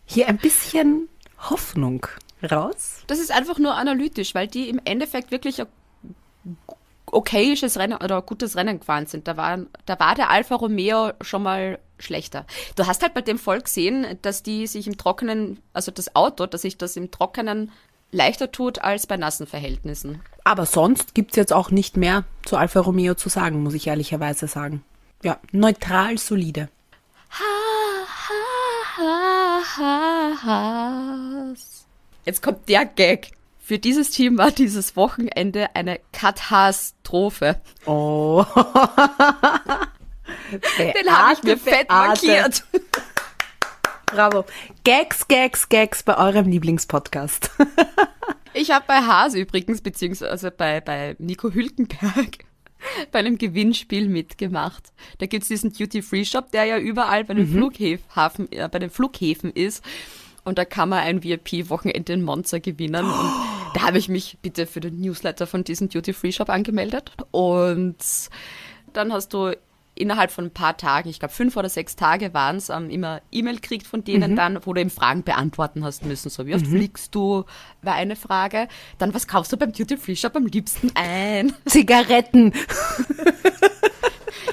hier 0.04 0.28
ein 0.28 0.38
bisschen 0.38 1.08
Hoffnung 1.38 2.06
raus. 2.48 3.02
Das 3.06 3.18
ist 3.18 3.32
einfach 3.32 3.58
nur 3.58 3.74
analytisch, 3.74 4.34
weil 4.34 4.48
die 4.48 4.68
im 4.68 4.80
Endeffekt 4.84 5.30
wirklich 5.30 5.62
okayisches 7.12 7.78
Rennen 7.78 7.98
oder 8.02 8.22
gutes 8.22 8.56
Rennen 8.56 8.80
gefahren 8.80 9.06
sind. 9.06 9.28
Da 9.28 9.36
war, 9.36 9.58
da 9.86 9.98
war 9.98 10.14
der 10.14 10.30
Alfa 10.30 10.54
Romeo 10.54 11.12
schon 11.20 11.42
mal 11.42 11.78
schlechter. 11.98 12.46
Du 12.76 12.86
hast 12.86 13.02
halt 13.02 13.14
bei 13.14 13.22
dem 13.22 13.38
Volk 13.38 13.64
gesehen, 13.64 14.18
dass 14.22 14.42
die 14.42 14.66
sich 14.66 14.86
im 14.86 14.96
Trockenen, 14.96 15.60
also 15.72 15.90
das 15.90 16.14
Auto, 16.14 16.46
dass 16.46 16.62
sich 16.62 16.78
das 16.78 16.96
im 16.96 17.10
Trockenen 17.10 17.72
leichter 18.10 18.50
tut 18.50 18.80
als 18.80 19.06
bei 19.06 19.16
nassen 19.16 19.46
Verhältnissen. 19.46 20.22
Aber 20.44 20.66
sonst 20.66 21.14
gibt's 21.14 21.36
jetzt 21.36 21.52
auch 21.52 21.70
nicht 21.70 21.96
mehr 21.96 22.24
zu 22.44 22.56
Alfa 22.56 22.80
Romeo 22.80 23.14
zu 23.14 23.28
sagen, 23.28 23.62
muss 23.62 23.74
ich 23.74 23.86
ehrlicherweise 23.86 24.46
sagen. 24.46 24.82
Ja, 25.22 25.38
neutral 25.52 26.16
solide. 26.16 26.68
Jetzt 32.24 32.42
kommt 32.42 32.68
der 32.68 32.84
Gag. 32.86 33.32
Für 33.68 33.78
dieses 33.78 34.08
Team 34.08 34.38
war 34.38 34.50
dieses 34.50 34.96
Wochenende 34.96 35.76
eine 35.76 36.00
Katastrophe. 36.10 37.60
Oh. 37.84 38.42
Den 40.78 41.10
habe 41.10 41.34
ich 41.34 41.42
mir 41.42 41.58
fett 41.58 41.90
markiert. 41.90 42.64
Bravo. 44.06 44.46
Gags, 44.84 45.28
Gags, 45.28 45.68
Gags 45.68 46.02
bei 46.02 46.16
eurem 46.16 46.48
Lieblingspodcast. 46.48 47.50
Ich 48.54 48.70
habe 48.70 48.86
bei 48.88 49.02
Haas 49.02 49.34
übrigens, 49.34 49.82
beziehungsweise 49.82 50.50
bei, 50.50 50.80
bei 50.80 51.14
Nico 51.18 51.52
Hülkenberg, 51.52 52.38
bei 53.12 53.18
einem 53.18 53.36
Gewinnspiel 53.36 54.08
mitgemacht. 54.08 54.94
Da 55.18 55.26
gibt's 55.26 55.48
diesen 55.48 55.74
Duty-Free-Shop, 55.74 56.50
der 56.50 56.64
ja 56.64 56.78
überall 56.78 57.24
bei 57.24 57.34
den, 57.34 57.46
Flughäfen, 57.46 58.50
äh, 58.50 58.68
bei 58.68 58.78
den 58.78 58.88
Flughäfen 58.88 59.52
ist. 59.52 59.84
Und 60.48 60.58
da 60.58 60.64
kann 60.64 60.88
man 60.88 61.00
ein 61.00 61.22
VIP-Wochenende 61.22 62.12
in 62.14 62.22
Monza 62.22 62.58
gewinnen. 62.58 63.04
Und 63.04 63.30
da 63.74 63.82
habe 63.82 63.98
ich 63.98 64.08
mich 64.08 64.38
bitte 64.42 64.66
für 64.66 64.80
den 64.80 65.00
Newsletter 65.00 65.46
von 65.46 65.62
diesem 65.62 65.88
Duty-Free-Shop 65.88 66.48
angemeldet. 66.48 67.12
Und 67.30 67.96
dann 68.92 69.12
hast 69.12 69.34
du 69.34 69.52
innerhalb 69.94 70.30
von 70.30 70.46
ein 70.46 70.50
paar 70.52 70.76
Tagen, 70.76 71.08
ich 71.08 71.18
glaube 71.18 71.34
fünf 71.34 71.56
oder 71.56 71.68
sechs 71.68 71.96
Tage 71.96 72.32
waren 72.32 72.56
es, 72.56 72.68
ähm, 72.70 72.88
immer 72.88 73.20
E-Mail 73.32 73.58
kriegt 73.58 73.86
von 73.86 74.04
denen 74.04 74.36
dann, 74.36 74.60
wo 74.64 74.72
du 74.72 74.80
eben 74.80 74.90
Fragen 74.90 75.24
beantworten 75.24 75.84
hast 75.84 76.06
müssen. 76.06 76.30
So, 76.30 76.46
wie 76.46 76.54
oft 76.54 76.66
fliegst 76.66 77.14
du, 77.14 77.44
war 77.82 77.94
eine 77.94 78.16
Frage. 78.16 78.68
Dann, 78.98 79.12
was 79.12 79.26
kaufst 79.26 79.52
du 79.52 79.56
beim 79.56 79.72
Duty 79.72 79.96
Free 79.96 80.16
Shop 80.16 80.36
am 80.36 80.46
liebsten 80.46 80.92
ein? 80.94 81.52
Zigaretten. 81.66 82.52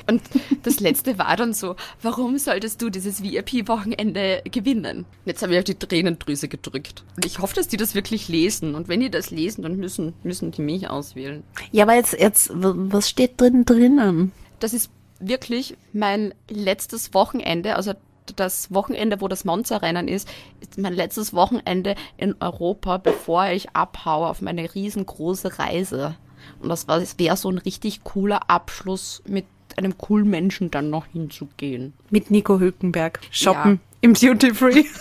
Und 0.07 0.21
das 0.63 0.79
letzte 0.79 1.17
war 1.17 1.35
dann 1.35 1.53
so, 1.53 1.75
warum 2.01 2.37
solltest 2.37 2.81
du 2.81 2.89
dieses 2.89 3.23
VIP-Wochenende 3.23 4.41
gewinnen? 4.51 5.05
Jetzt 5.25 5.41
habe 5.41 5.53
ich 5.53 5.59
auf 5.59 5.63
die 5.63 5.75
Tränendrüse 5.75 6.47
gedrückt. 6.47 7.03
Und 7.15 7.25
ich 7.25 7.39
hoffe, 7.39 7.55
dass 7.55 7.67
die 7.67 7.77
das 7.77 7.95
wirklich 7.95 8.27
lesen. 8.27 8.75
Und 8.75 8.87
wenn 8.87 8.99
die 8.99 9.09
das 9.09 9.31
lesen, 9.31 9.63
dann 9.63 9.77
müssen, 9.77 10.13
müssen 10.23 10.51
die 10.51 10.61
mich 10.61 10.89
auswählen. 10.89 11.43
Ja, 11.71 11.83
aber 11.85 11.95
jetzt, 11.95 12.13
jetzt, 12.13 12.51
was 12.53 13.09
steht 13.09 13.39
drin 13.41 13.65
drinnen? 13.65 14.31
Das 14.59 14.73
ist 14.73 14.91
wirklich 15.19 15.77
mein 15.93 16.33
letztes 16.49 17.13
Wochenende, 17.13 17.75
also 17.75 17.93
das 18.35 18.73
Wochenende, 18.73 19.21
wo 19.21 19.27
das 19.27 19.45
Monza-Rennen 19.45 20.07
ist, 20.07 20.27
ist 20.59 20.77
mein 20.77 20.93
letztes 20.93 21.33
Wochenende 21.33 21.95
in 22.17 22.35
Europa, 22.39 22.97
bevor 22.97 23.47
ich 23.47 23.69
abhaue 23.75 24.27
auf 24.27 24.41
meine 24.41 24.73
riesengroße 24.73 25.59
Reise. 25.59 26.15
Und 26.59 26.69
das 26.69 26.87
wäre 26.87 27.37
so 27.37 27.49
ein 27.49 27.57
richtig 27.57 28.03
cooler 28.03 28.49
Abschluss 28.49 29.21
mit 29.27 29.45
einem 29.77 29.97
coolen 29.97 30.29
Menschen 30.29 30.71
dann 30.71 30.89
noch 30.89 31.05
hinzugehen. 31.11 31.93
Mit 32.09 32.31
Nico 32.31 32.59
Hülkenberg. 32.59 33.19
Shoppen 33.31 33.73
Ja. 33.73 33.79
im 34.01 34.13
Duty 34.13 34.53
Free. 34.53 34.83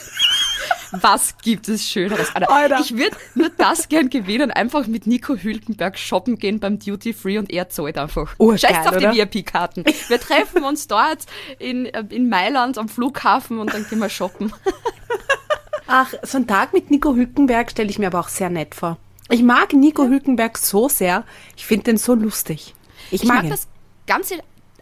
Was 1.00 1.36
gibt 1.38 1.68
es 1.68 1.88
Schöneres? 1.88 2.34
Alter, 2.36 2.50
Alter. 2.52 2.80
Ich 2.80 2.96
würde 2.96 3.16
nur 3.34 3.48
das 3.58 3.88
gern 3.88 4.10
gewinnen, 4.10 4.52
einfach 4.52 4.86
mit 4.86 5.08
Nico 5.08 5.34
Hülkenberg 5.34 5.98
shoppen 5.98 6.38
gehen 6.38 6.60
beim 6.60 6.78
Duty 6.78 7.12
Free 7.12 7.36
und 7.38 7.50
er 7.50 7.68
zahlt 7.68 7.98
einfach. 7.98 8.32
Urgeil, 8.38 8.58
Scheiß 8.58 8.86
auf 8.86 8.96
oder? 8.96 9.10
die 9.10 9.18
VIP-Karten. 9.18 9.84
Wir 10.08 10.20
treffen 10.20 10.62
uns 10.62 10.86
dort 10.86 11.26
in, 11.58 11.86
äh, 11.86 12.04
in 12.10 12.28
Mailand 12.28 12.78
am 12.78 12.88
Flughafen 12.88 13.58
und 13.58 13.74
dann 13.74 13.84
gehen 13.88 13.98
wir 13.98 14.08
shoppen. 14.08 14.52
Ach, 15.86 16.12
so 16.22 16.38
ein 16.38 16.46
Tag 16.46 16.72
mit 16.72 16.90
Nico 16.90 17.14
Hülkenberg 17.14 17.70
stelle 17.72 17.90
ich 17.90 17.98
mir 17.98 18.06
aber 18.06 18.20
auch 18.20 18.28
sehr 18.28 18.48
nett 18.50 18.74
vor. 18.74 18.96
Ich 19.30 19.42
mag 19.42 19.72
Nico 19.72 20.04
Hülkenberg 20.04 20.58
so 20.58 20.88
sehr. 20.88 21.24
Ich 21.56 21.66
finde 21.66 21.84
den 21.84 21.96
so 21.96 22.14
lustig. 22.14 22.74
Ich, 23.10 23.22
Ich 23.22 23.28
mag, 23.28 23.42
mag 23.42 23.50
das 23.50 23.66
ganze 24.06 24.36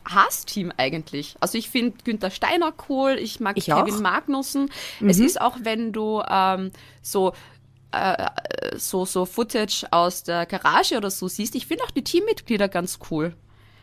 Haas-Team 0.09 0.73
eigentlich. 0.77 1.37
Also 1.41 1.59
ich 1.59 1.71
finde 1.71 1.99
Günther 2.05 2.31
Steiner 2.31 2.73
cool, 2.89 3.17
ich 3.21 3.41
mag 3.41 3.57
Ich 3.57 3.67
Kevin 3.67 3.95
auch. 3.95 3.99
Mhm. 3.99 4.03
Magnussen. 4.03 4.71
Es 5.07 5.19
ist 5.19 5.41
auch, 5.41 5.57
wenn 5.63 5.93
du 5.93 6.23
ähm, 6.29 6.71
so 7.03 7.33
äh, 7.93 8.27
so 8.77 9.05
so 9.05 9.25
Footage 9.27 9.87
aus 9.91 10.23
der 10.23 10.47
Garage 10.47 10.97
oder 10.97 11.11
so 11.11 11.29
siehst, 11.29 11.55
ich 11.55 11.67
finde 11.67 11.85
auch 11.85 11.91
die 11.91 12.05
Teammitglieder 12.05 12.69
ganz 12.69 12.99
cool. 13.11 13.35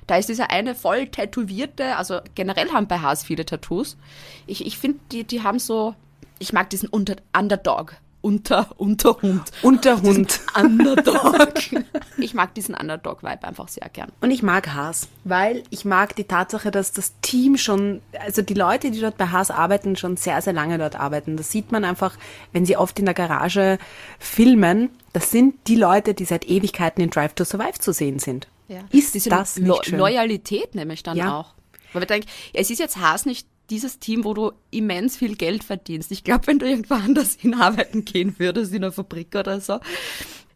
Da 0.08 0.18
ist 0.18 0.28
dieser 0.28 0.50
eine 0.50 0.74
voll 0.74 1.08
tätowierte, 1.08 1.96
also 1.96 2.20
generell 2.34 2.72
haben 2.72 2.88
bei 2.88 2.98
Haas 3.00 3.24
viele 3.24 3.46
Tattoos. 3.46 3.96
Ich, 4.48 4.66
ich 4.66 4.80
finde, 4.80 5.00
die, 5.12 5.24
die 5.24 5.44
haben 5.44 5.60
so, 5.60 5.94
ich 6.40 6.52
mag 6.52 6.72
diesen 6.72 6.90
Unter 6.90 7.18
Underdog. 7.38 7.96
Unter, 8.22 8.68
Unterhund. 8.78 9.44
Unterhund. 9.62 10.42
Underdog. 10.54 11.54
ich 12.18 12.34
mag 12.34 12.54
diesen 12.54 12.76
Underdog-Vibe 12.76 13.44
einfach 13.46 13.70
sehr 13.70 13.88
gern. 13.90 14.12
Und 14.20 14.32
ich 14.32 14.44
mag 14.44 14.74
Haas, 14.74 15.08
weil 15.24 15.64
ich 15.70 15.86
mag 15.86 16.16
die 16.18 16.26
Tatsache, 16.26 16.70
dass 16.70 16.92
das 16.92 17.14
Team 17.22 17.56
schon, 17.58 18.02
also 18.20 18.42
die 18.42 18.54
Leute, 18.56 18.92
die 18.92 19.00
dort 19.00 19.18
bei 19.18 19.28
Haas 19.28 19.52
arbeiten, 19.52 19.96
schon 19.96 20.18
sehr, 20.18 20.42
sehr 20.42 20.54
lange 20.54 20.78
dort 20.78 20.98
arbeiten. 20.98 21.38
Das 21.38 21.50
sieht 21.52 21.72
man 21.72 21.86
einfach, 21.86 22.18
wenn 22.52 22.66
sie 22.66 22.76
oft 22.76 23.00
in 23.00 23.06
der 23.06 23.14
Garage 23.14 23.78
filmen. 24.20 24.90
Das 25.14 25.32
sind 25.32 25.56
die 25.68 25.76
Leute, 25.76 26.14
die 26.14 26.26
seit 26.26 26.46
Ewigkeiten 26.46 27.02
in 27.02 27.10
Drive 27.10 27.34
to 27.34 27.46
Survive 27.46 27.80
zu 27.80 27.94
sehen 27.94 28.20
sind. 28.20 28.48
Ist 28.92 29.16
Diese 29.16 29.30
das 29.30 29.58
nicht 29.58 29.68
Lo 29.68 29.80
schön? 29.82 29.98
Loyalität 29.98 30.76
nämlich 30.76 31.04
dann 31.04 31.18
Ja. 31.18 31.40
auch. 31.40 31.54
Weil 31.94 32.04
wir 32.04 32.08
denken, 32.08 32.28
es 32.54 32.70
ist 32.70 32.78
jetzt 32.80 32.98
Haas 32.98 33.26
nicht 33.26 33.48
dieses 33.70 34.00
Team, 34.00 34.24
wo 34.24 34.34
du 34.34 34.52
immens 34.72 35.18
viel 35.18 35.36
Geld 35.36 35.64
verdienst. 35.64 36.12
Ich 36.12 36.24
glaube, 36.24 36.48
wenn 36.48 36.60
du 36.60 36.68
irgendwo 36.68 36.96
anders 36.96 37.36
hinarbeiten 37.40 38.06
gehen 38.06 38.36
würdest, 38.38 38.74
in 38.74 38.84
einer 38.84 38.92
Fabrik 38.92 39.36
oder 39.36 39.62
so, 39.62 39.80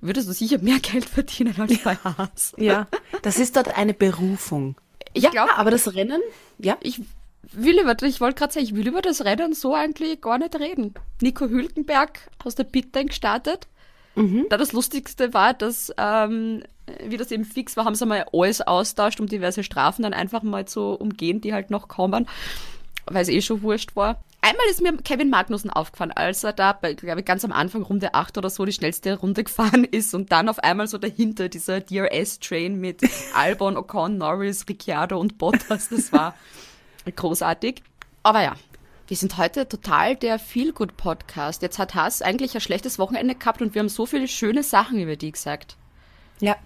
würdest 0.01 0.27
du 0.27 0.33
sicher 0.33 0.59
mehr 0.59 0.79
Geld 0.79 1.05
verdienen 1.05 1.55
als 1.57 1.77
bei 1.79 1.95
Haas. 1.95 2.53
Ja, 2.57 2.87
das 3.21 3.39
ist 3.39 3.55
dort 3.55 3.77
eine 3.77 3.93
Berufung. 3.93 4.75
Ich 5.13 5.23
ja, 5.23 5.29
glaube, 5.29 5.55
aber 5.57 5.71
das 5.71 5.93
Rennen, 5.93 6.21
ja, 6.57 6.77
ich 6.81 7.01
will 7.51 7.79
über, 7.79 8.01
ich 8.01 8.19
wollte 8.21 8.39
gerade 8.39 8.53
sagen, 8.53 8.65
ich 8.65 8.75
will 8.75 8.87
über 8.87 9.01
das 9.01 9.23
Rennen 9.23 9.53
so 9.53 9.75
eigentlich 9.75 10.21
gar 10.21 10.37
nicht 10.37 10.55
reden. 10.59 10.93
Nico 11.21 11.47
Hülkenberg 11.47 12.19
aus 12.43 12.55
der 12.55 12.63
Pit 12.63 12.93
gestartet. 12.93 13.67
Da 14.49 14.57
das 14.57 14.73
Lustigste 14.73 15.33
war, 15.33 15.55
dass, 15.55 15.91
ähm, 15.97 16.61
wie 17.03 17.17
das 17.17 17.31
eben 17.31 17.45
fix 17.45 17.75
war, 17.75 17.85
haben 17.85 17.95
sie 17.95 18.05
mal 18.05 18.27
alles 18.31 18.61
austauscht, 18.61 19.19
um 19.19 19.25
diverse 19.25 19.63
Strafen 19.63 20.03
dann 20.03 20.13
einfach 20.13 20.43
mal 20.43 20.67
zu 20.67 20.91
umgehen, 20.91 21.41
die 21.41 21.51
halt 21.51 21.71
noch 21.71 21.87
kommen, 21.87 22.27
weil 23.05 23.21
es 23.21 23.29
eh 23.29 23.41
schon 23.41 23.61
wurscht 23.61 23.95
war. 23.95 24.23
Einmal 24.41 24.65
ist 24.69 24.81
mir 24.81 24.97
Kevin 24.97 25.29
Magnussen 25.29 25.69
aufgefallen, 25.69 26.11
als 26.11 26.43
er 26.43 26.51
da, 26.51 26.73
bei, 26.73 26.95
glaube 26.95 27.21
ich, 27.21 27.25
ganz 27.25 27.45
am 27.45 27.53
Anfang 27.53 27.81
Runde 27.83 28.13
8 28.13 28.37
oder 28.37 28.49
so 28.49 28.65
die 28.65 28.73
schnellste 28.73 29.17
Runde 29.17 29.43
gefahren 29.45 29.85
ist 29.85 30.13
und 30.13 30.31
dann 30.31 30.49
auf 30.49 30.59
einmal 30.59 30.87
so 30.87 30.97
dahinter 30.97 31.47
dieser 31.47 31.79
DRS-Train 31.79 32.79
mit 32.79 33.01
Albon, 33.35 33.77
Ocon, 33.77 34.17
Norris, 34.17 34.65
Ricciardo 34.67 35.17
und 35.17 35.37
Bottas, 35.37 35.89
das 35.89 36.11
war 36.11 36.35
großartig. 37.15 37.83
Aber 38.21 38.43
ja, 38.43 38.55
wir 39.07 39.17
sind 39.17 39.37
heute 39.37 39.67
total 39.67 40.17
der 40.17 40.39
Feel-Good-Podcast. 40.39 41.61
Jetzt 41.61 41.79
hat 41.79 41.95
Haas 41.95 42.21
eigentlich 42.21 42.55
ein 42.55 42.61
schlechtes 42.61 42.99
Wochenende 42.99 43.35
gehabt 43.35 43.61
und 43.61 43.73
wir 43.75 43.79
haben 43.79 43.89
so 43.89 44.05
viele 44.05 44.27
schöne 44.27 44.63
Sachen 44.63 44.99
über 44.99 45.15
die 45.15 45.31
gesagt. 45.31 45.77
ja, 46.39 46.57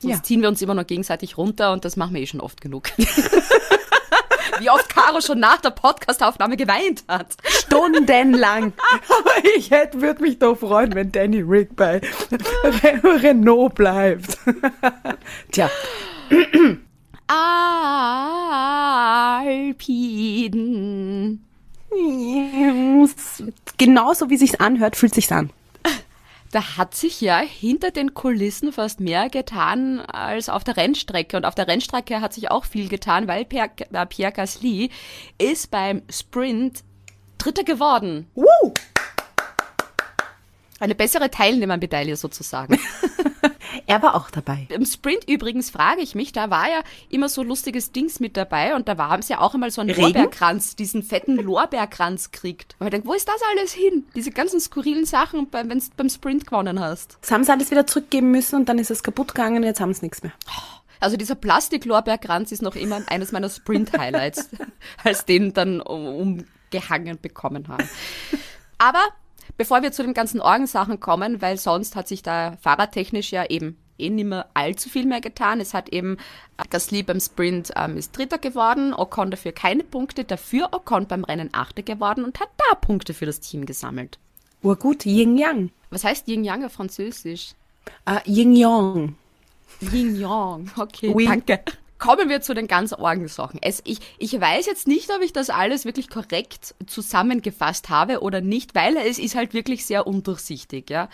Jetzt 0.00 0.18
ja. 0.18 0.22
ziehen 0.22 0.42
wir 0.42 0.48
uns 0.48 0.62
immer 0.62 0.74
noch 0.74 0.86
gegenseitig 0.86 1.36
runter 1.36 1.72
und 1.72 1.84
das 1.84 1.96
machen 1.96 2.14
wir 2.14 2.22
eh 2.22 2.26
schon 2.26 2.40
oft 2.40 2.60
genug. 2.60 2.90
Wie 4.58 4.70
oft 4.70 4.88
Caro 4.88 5.20
schon 5.20 5.40
nach 5.40 5.60
der 5.60 5.70
Podcastaufnahme 5.70 6.56
geweint 6.56 7.04
hat. 7.08 7.34
Stundenlang. 7.44 8.72
Aber 9.08 9.30
ich 9.56 9.70
würde 9.70 10.22
mich 10.22 10.38
doch 10.38 10.56
freuen, 10.58 10.94
wenn 10.94 11.12
Danny 11.12 11.40
Rick 11.40 11.76
bei 11.76 12.00
Re- 12.64 13.22
Renault 13.22 13.74
bleibt. 13.74 14.38
Tja, 15.52 15.70
Alpiden. 20.18 21.44
genauso 23.76 24.30
wie 24.30 24.36
sich's 24.36 24.54
anhört, 24.60 24.96
fühlt 24.96 25.14
sich's 25.14 25.32
an. 25.32 25.50
Da 26.50 26.76
hat 26.78 26.94
sich 26.94 27.20
ja 27.20 27.38
hinter 27.40 27.90
den 27.90 28.14
Kulissen 28.14 28.72
fast 28.72 29.00
mehr 29.00 29.28
getan 29.28 30.00
als 30.00 30.48
auf 30.48 30.64
der 30.64 30.76
Rennstrecke. 30.76 31.36
Und 31.36 31.44
auf 31.44 31.54
der 31.54 31.68
Rennstrecke 31.68 32.20
hat 32.20 32.32
sich 32.32 32.50
auch 32.50 32.64
viel 32.64 32.88
getan, 32.88 33.28
weil 33.28 33.44
Pierre, 33.44 33.70
äh, 33.92 34.06
Pierre 34.06 34.32
Gasly 34.32 34.90
ist 35.38 35.70
beim 35.70 36.02
Sprint 36.10 36.84
Dritter 37.36 37.64
geworden. 37.64 38.28
Uh. 38.34 38.72
Eine 40.80 40.94
bessere 40.94 41.30
Teilnehmermedaille 41.30 42.16
sozusagen. 42.16 42.78
Er 43.86 44.02
war 44.02 44.14
auch 44.16 44.30
dabei. 44.30 44.66
Im 44.70 44.84
Sprint 44.84 45.28
übrigens 45.28 45.70
frage 45.70 46.02
ich 46.02 46.14
mich, 46.14 46.32
da 46.32 46.50
war 46.50 46.68
ja 46.68 46.80
immer 47.08 47.28
so 47.28 47.42
lustiges 47.42 47.90
Dings 47.92 48.20
mit 48.20 48.36
dabei 48.36 48.74
und 48.74 48.86
da 48.88 48.98
war, 48.98 49.08
haben 49.08 49.22
sie 49.22 49.32
ja 49.32 49.40
auch 49.40 49.54
einmal 49.54 49.70
so 49.70 49.80
einen 49.80 49.90
Regen? 49.90 50.02
Lorbeerkranz, 50.02 50.76
diesen 50.76 51.02
fetten 51.02 51.36
Lorbeerkranz 51.36 52.30
kriegt. 52.30 52.76
Und 52.78 52.86
ich 52.86 52.90
denke, 52.90 53.08
wo 53.08 53.14
ist 53.14 53.28
das 53.28 53.40
alles 53.50 53.72
hin? 53.72 54.04
Diese 54.14 54.30
ganzen 54.30 54.60
skurrilen 54.60 55.06
Sachen, 55.06 55.46
wenn 55.52 55.68
du 55.70 55.84
beim 55.96 56.10
Sprint 56.10 56.46
gewonnen 56.46 56.80
hast. 56.80 57.16
Das 57.22 57.30
haben 57.30 57.44
sie 57.44 57.52
alles 57.52 57.70
wieder 57.70 57.86
zurückgeben 57.86 58.30
müssen 58.30 58.56
und 58.56 58.68
dann 58.68 58.78
ist 58.78 58.90
es 58.90 59.02
kaputt 59.02 59.28
gegangen 59.28 59.58
und 59.58 59.64
jetzt 59.64 59.80
haben 59.80 59.94
sie 59.94 60.04
nichts 60.04 60.22
mehr. 60.22 60.32
Also 61.00 61.16
dieser 61.16 61.34
Plastik-Lorbeerkranz 61.36 62.52
ist 62.52 62.62
noch 62.62 62.76
immer 62.76 63.02
eines 63.06 63.32
meiner 63.32 63.48
Sprint-Highlights, 63.48 64.50
als 65.04 65.24
den 65.24 65.54
dann 65.54 65.80
um- 65.80 66.44
umgehangen 66.72 67.18
bekommen 67.20 67.68
haben. 67.68 67.88
Aber 68.78 69.02
bevor 69.58 69.82
wir 69.82 69.92
zu 69.92 70.02
den 70.02 70.14
ganzen 70.14 70.40
Orgensachen 70.40 71.00
kommen, 71.00 71.42
weil 71.42 71.58
sonst 71.58 71.96
hat 71.96 72.08
sich 72.08 72.22
da 72.22 72.56
fahrradtechnisch 72.62 73.30
ja 73.32 73.44
eben 73.44 73.76
eh 73.98 74.08
nicht 74.10 74.26
mehr 74.26 74.46
allzu 74.54 74.88
viel 74.88 75.04
mehr 75.04 75.20
getan. 75.20 75.60
Es 75.60 75.74
hat 75.74 75.88
eben 75.90 76.16
Gasly 76.70 77.02
beim 77.02 77.20
Sprint 77.20 77.72
ähm, 77.76 77.96
ist 77.96 78.16
Dritter 78.16 78.38
geworden, 78.38 78.94
Ocon 78.94 79.30
dafür 79.30 79.52
keine 79.52 79.84
Punkte, 79.84 80.24
dafür 80.24 80.68
Ocon 80.72 81.06
beim 81.06 81.24
Rennen 81.24 81.50
Achter 81.52 81.82
geworden 81.82 82.24
und 82.24 82.40
hat 82.40 82.48
da 82.56 82.76
Punkte 82.76 83.12
für 83.12 83.26
das 83.26 83.40
Team 83.40 83.66
gesammelt. 83.66 84.18
Urgut, 84.62 85.04
Yin 85.04 85.36
Yang. 85.36 85.70
Was 85.90 86.04
heißt 86.04 86.28
Yin 86.28 86.44
Yang 86.44 86.64
auf 86.66 86.72
Französisch? 86.72 87.52
Äh, 88.06 88.20
Yin 88.24 88.54
Yang. 88.54 89.14
Yin 89.80 90.16
Yang, 90.16 90.70
okay, 90.76 91.12
Oui. 91.14 91.26
danke. 91.26 91.60
Kommen 91.98 92.28
wir 92.28 92.40
zu 92.40 92.54
den 92.54 92.68
ganz 92.68 92.92
Orgensachen. 92.92 93.58
Es, 93.60 93.82
ich, 93.84 93.98
ich 94.18 94.40
weiß 94.40 94.66
jetzt 94.66 94.86
nicht, 94.86 95.10
ob 95.12 95.20
ich 95.20 95.32
das 95.32 95.50
alles 95.50 95.84
wirklich 95.84 96.08
korrekt 96.08 96.74
zusammengefasst 96.86 97.88
habe 97.88 98.20
oder 98.20 98.40
nicht, 98.40 98.74
weil 98.74 98.96
es 98.96 99.18
ist 99.18 99.34
halt 99.34 99.52
wirklich 99.52 99.84
sehr 99.84 100.06
undurchsichtig. 100.06 100.90
Ja. 100.90 101.08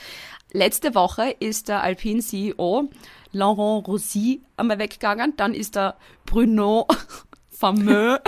Letzte 0.53 0.95
Woche 0.95 1.35
ist 1.41 1.69
der 1.69 1.83
Alpine 1.83 2.21
CEO 2.21 2.91
Laurent 3.33 3.89
Rossi 3.89 4.43
einmal 4.57 4.79
weggegangen, 4.79 5.35
dann 5.37 5.55
ist 5.55 5.75
der 5.75 5.97
Bruno 6.27 6.87
Fameux, 7.51 8.21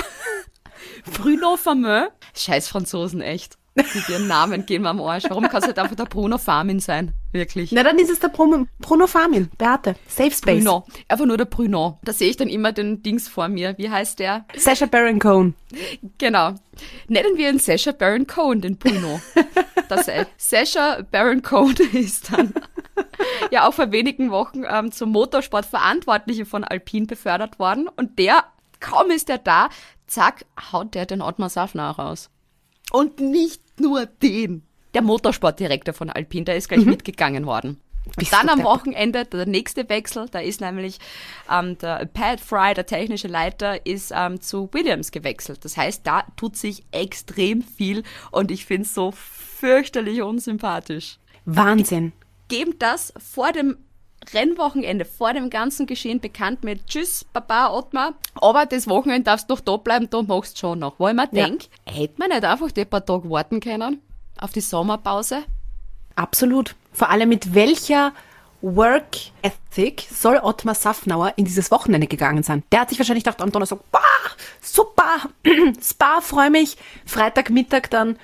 Bruno 1.17 1.57
Fameux, 1.57 2.11
scheiß 2.35 2.69
Franzosen, 2.69 3.21
echt. 3.21 3.57
Mit 3.77 4.09
ihren 4.09 4.27
Namen 4.27 4.65
gehen 4.65 4.83
wir 4.83 4.91
am 4.91 5.01
Arsch. 5.03 5.25
Warum 5.29 5.49
kann 5.49 5.61
es 5.61 5.67
nicht 5.67 5.79
einfach 5.79 5.95
der 5.95 6.05
Bruno 6.05 6.39
Farmin 6.39 6.81
sein? 6.81 7.13
Wirklich. 7.33 7.73
Na, 7.73 7.83
dann 7.83 7.99
ist 7.99 8.11
es 8.11 8.19
der 8.19 8.29
Bruno, 8.29 8.67
Bruno 8.79 9.07
Farmin. 9.07 9.51
Beate. 9.59 9.97
Safe 10.09 10.31
Space. 10.31 10.65
Bruno. 10.65 10.87
Einfach 11.09 11.27
nur 11.27 11.37
der 11.37 11.45
Bruno. 11.45 11.99
Da 12.03 12.13
sehe 12.13 12.31
ich 12.31 12.37
dann 12.37 12.49
immer 12.49 12.73
den 12.73 13.03
Dings 13.03 13.29
vor 13.29 13.49
mir. 13.49 13.77
Wie 13.77 13.91
heißt 13.91 14.19
der? 14.19 14.47
Sasha 14.57 14.87
Baron 14.87 15.19
Cohen. 15.19 15.55
Genau. 16.17 16.55
Nennen 17.09 17.37
wir 17.37 17.51
ihn 17.51 17.59
Sasha 17.59 17.93
Baron 17.93 18.27
Cohen, 18.27 18.63
den 18.63 18.79
Bruno. 18.79 19.21
Das 19.89 20.09
äh, 20.09 20.25
Sasha 20.37 21.03
Baron 21.11 21.43
Cohen 21.43 21.77
ist 21.93 22.33
dann 22.33 22.55
ja 23.51 23.69
auch 23.69 23.75
vor 23.75 23.93
wenigen 23.93 24.31
Wochen 24.31 24.65
ähm, 24.69 24.91
zum 24.91 25.11
Motorsport 25.11 25.67
Verantwortliche 25.67 26.47
von 26.47 26.65
Alpine 26.65 27.07
befördert 27.07 27.59
worden 27.59 27.89
und 27.95 28.19
der 28.19 28.45
kaum 28.81 29.11
ist 29.11 29.31
er 29.31 29.39
da, 29.39 29.69
zack, 30.07 30.45
haut 30.73 30.95
der 30.95 31.07
den 31.07 31.23
Ottmar 31.23 31.51
Safnauer 31.51 31.97
raus. 31.97 32.31
Und 32.93 33.21
nicht 33.21 33.81
nur 33.81 34.07
den. 34.07 34.63
Der 34.95 35.03
Motorsportdirektor 35.03 35.93
von 35.93 36.11
Alpine, 36.11 36.45
der 36.45 36.57
ist 36.57 36.69
gleich 36.69 36.85
mitgegangen 36.87 37.47
worden. 37.47 37.81
Und 38.07 38.33
dann 38.33 38.49
am. 38.49 38.63
Wochenende 38.63 39.25
der 39.25 39.47
nächste 39.47 39.89
Wechsel, 39.89 40.29
da 40.31 40.39
ist 40.39 40.61
nämlich 40.61 40.99
ähm, 41.51 41.77
der 41.79 42.07
Pat 42.07 42.41
Fry, 42.41 42.73
der 42.75 42.87
technische 42.87 43.29
Leiter, 43.29 43.85
ist 43.85 44.13
ähm, 44.15 44.41
zu 44.41 44.69
Williams 44.73 45.11
gewechselt. 45.11 45.65
Das 45.65 45.77
heißt, 45.77 46.07
da 46.07 46.25
tut 46.37 46.57
sich 46.57 46.85
extrem 46.93 47.63
viel 47.63 48.05
und 48.31 48.51
ich 48.51 48.65
finde 48.65 48.83
es 48.83 48.95
so 48.95 49.13
fürchterlich 49.13 50.23
unsympathisch. 50.23 51.19
Wahnsinn. 51.45 52.13
Geben 52.49 52.77
das 52.79 53.13
vor 53.19 53.53
dem 53.53 53.77
Rennwochenende, 54.33 55.05
vor 55.05 55.33
dem 55.33 55.51
ganzen 55.51 55.87
Geschehen 55.87 56.21
bekannt 56.21 56.65
mit 56.65 56.87
Tschüss, 56.87 57.25
Papa, 57.33 57.71
Ottmar, 57.71 58.15
aber 58.35 58.67
das 58.67 58.89
Wochenende 58.89 59.23
darfst 59.25 59.49
du 59.49 59.55
noch 59.55 59.61
da 59.61 59.77
bleiben, 59.77 60.11
da 60.11 60.23
machst 60.23 60.57
du 60.57 60.61
schon 60.61 60.79
noch. 60.81 60.95
Wo 60.99 61.07
ich 61.09 61.15
mir 61.15 61.29
Ja. 61.33 61.47
denk, 61.47 61.67
hätte 61.85 62.15
man 62.19 62.31
nicht 62.31 62.45
einfach 62.45 62.71
die 62.73 62.85
paar 62.85 63.05
Tage 63.05 63.29
warten 63.31 63.61
können 63.61 64.01
auf 64.41 64.53
die 64.53 64.61
Sommerpause? 64.61 65.45
Absolut. 66.17 66.75
Vor 66.93 67.11
allem 67.11 67.29
mit 67.29 67.55
welcher 67.55 68.13
Work 68.63 69.17
Ethic 69.43 70.09
soll 70.11 70.39
Ottmar 70.43 70.75
Safnauer 70.75 71.35
in 71.37 71.45
dieses 71.45 71.71
Wochenende 71.71 72.07
gegangen 72.09 72.43
sein? 72.43 72.65
Der 72.73 72.81
hat 72.81 72.89
sich 72.89 72.99
wahrscheinlich 72.99 73.23
gedacht 73.25 73.41
am 73.43 73.53
Donnerstag, 73.53 73.79
boah, 73.93 74.01
super, 74.61 75.29
Spa, 75.81 76.21
freue 76.21 76.51
mich. 76.51 76.77
Freitagmittag 77.05 77.83
dann, 77.91 78.19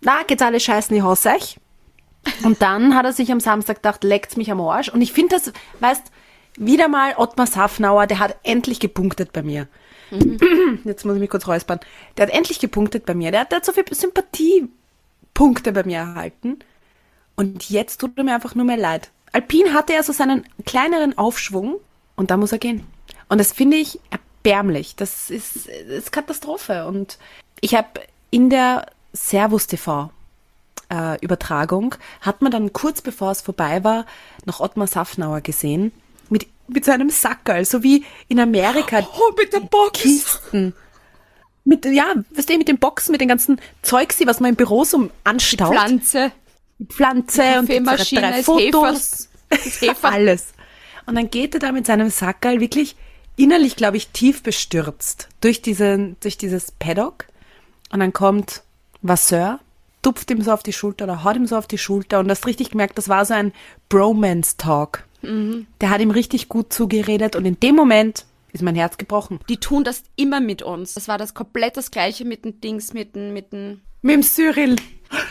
na, 0.00 0.22
geht's 0.26 0.42
alle 0.42 0.60
scheißen, 0.60 0.94
ich 0.96 1.02
hasse 1.02 1.30
euch. 1.30 1.56
Und 2.42 2.62
dann 2.62 2.94
hat 2.94 3.04
er 3.04 3.12
sich 3.12 3.30
am 3.32 3.40
Samstag 3.40 3.76
gedacht, 3.76 4.04
leckt's 4.04 4.36
mich 4.36 4.50
am 4.50 4.60
Arsch. 4.60 4.88
Und 4.88 5.02
ich 5.02 5.12
finde 5.12 5.36
das, 5.36 5.52
weißt, 5.80 6.10
wieder 6.56 6.88
mal 6.88 7.14
Ottmar 7.16 7.46
Safnauer, 7.46 8.06
der 8.06 8.18
hat 8.18 8.36
endlich 8.42 8.80
gepunktet 8.80 9.32
bei 9.32 9.42
mir. 9.42 9.68
Jetzt 10.84 11.04
muss 11.04 11.14
ich 11.14 11.20
mich 11.20 11.30
kurz 11.30 11.46
räuspern. 11.46 11.80
Der 12.16 12.26
hat 12.26 12.34
endlich 12.34 12.58
gepunktet 12.58 13.06
bei 13.06 13.14
mir. 13.14 13.30
Der 13.30 13.40
hat, 13.40 13.52
der 13.52 13.56
hat 13.56 13.64
so 13.64 13.72
viel 13.72 13.84
Sympathiepunkte 13.90 15.72
bei 15.72 15.84
mir 15.84 15.98
erhalten. 15.98 16.58
Und 17.34 17.68
jetzt 17.68 18.00
tut 18.00 18.12
er 18.16 18.24
mir 18.24 18.34
einfach 18.34 18.54
nur 18.54 18.64
mehr 18.64 18.78
leid. 18.78 19.10
Alpin 19.32 19.74
hatte 19.74 19.92
ja 19.92 20.02
so 20.02 20.12
seinen 20.12 20.46
kleineren 20.64 21.18
Aufschwung 21.18 21.76
und 22.14 22.30
da 22.30 22.38
muss 22.38 22.52
er 22.52 22.58
gehen. 22.58 22.86
Und 23.28 23.38
das 23.38 23.52
finde 23.52 23.76
ich 23.76 24.00
erbärmlich. 24.10 24.96
Das 24.96 25.28
ist, 25.28 25.66
das 25.66 25.66
ist 25.66 26.12
Katastrophe. 26.12 26.86
Und 26.86 27.18
ich 27.60 27.74
habe 27.74 27.88
in 28.30 28.48
der 28.48 28.86
Servus 29.12 29.66
TV 29.66 30.10
äh, 30.90 31.18
Übertragung 31.20 31.94
hat 32.20 32.42
man 32.42 32.52
dann 32.52 32.72
kurz 32.72 33.02
bevor 33.02 33.32
es 33.32 33.40
vorbei 33.40 33.84
war 33.84 34.06
noch 34.44 34.60
Ottmar 34.60 34.86
Safnauer 34.86 35.40
gesehen 35.40 35.92
mit 36.28 36.46
mit 36.68 36.84
seinem 36.84 37.10
Sackerl, 37.10 37.64
so 37.64 37.82
wie 37.82 38.04
in 38.28 38.40
Amerika 38.40 39.06
Oh, 39.16 39.32
mit 39.36 39.52
der 39.52 39.60
Box! 39.60 40.00
Kisten. 40.00 40.74
Mit, 41.64 41.84
ja, 41.84 42.14
weißt 42.34 42.48
du, 42.48 42.58
mit 42.58 42.68
den 42.68 42.78
Boxen, 42.78 43.12
mit 43.12 43.20
den 43.20 43.28
ganzen 43.28 43.60
Zeugs, 43.82 44.18
was 44.24 44.40
man 44.40 44.50
im 44.50 44.56
Büro 44.56 44.84
so 44.84 45.10
anstaut. 45.24 45.72
Pflanze, 45.72 46.32
Pflanze 46.86 47.58
und 47.58 47.68
die 47.68 47.82
drei 48.14 48.42
Fotos. 48.42 49.28
Das 49.48 49.80
Hefer. 49.80 50.10
Alles. 50.10 50.54
Und 51.06 51.14
dann 51.14 51.30
geht 51.30 51.54
er 51.54 51.60
da 51.60 51.70
mit 51.70 51.86
seinem 51.86 52.10
Sackerl 52.10 52.58
wirklich 52.58 52.96
innerlich, 53.36 53.76
glaube 53.76 53.96
ich, 53.96 54.08
tief 54.08 54.42
bestürzt 54.42 55.28
durch, 55.40 55.62
diesen, 55.62 56.16
durch 56.18 56.36
dieses 56.36 56.72
Paddock. 56.72 57.26
Und 57.92 58.00
dann 58.00 58.12
kommt 58.12 58.64
Vasseur, 59.02 59.60
tupft 60.06 60.30
ihm 60.30 60.40
so 60.40 60.52
auf 60.52 60.62
die 60.62 60.72
Schulter 60.72 61.04
oder 61.04 61.24
haut 61.24 61.34
ihm 61.34 61.46
so 61.46 61.56
auf 61.56 61.66
die 61.66 61.78
Schulter. 61.78 62.20
Und 62.20 62.30
hast 62.30 62.46
richtig 62.46 62.70
gemerkt, 62.70 62.96
das 62.96 63.08
war 63.08 63.24
so 63.24 63.34
ein 63.34 63.52
Bromance-Talk. 63.88 65.04
Der 65.22 65.90
hat 65.90 66.00
ihm 66.00 66.12
richtig 66.12 66.48
gut 66.48 66.72
zugeredet. 66.72 67.34
Und 67.34 67.44
in 67.44 67.58
dem 67.58 67.74
Moment 67.74 68.24
ist 68.52 68.62
mein 68.62 68.76
Herz 68.76 68.98
gebrochen. 68.98 69.40
Die 69.48 69.56
tun 69.56 69.82
das 69.82 70.04
immer 70.14 70.40
mit 70.40 70.62
uns. 70.62 70.94
Das 70.94 71.08
war 71.08 71.18
das 71.18 71.34
komplett 71.34 71.76
das 71.76 71.90
gleiche 71.90 72.24
mit 72.24 72.44
den 72.44 72.60
Dings, 72.60 72.92
mit 72.92 73.16
den, 73.16 73.32
mit 73.32 73.52
den, 73.52 73.80
Mit 74.02 74.14
dem 74.14 74.22
Cyril. 74.22 74.76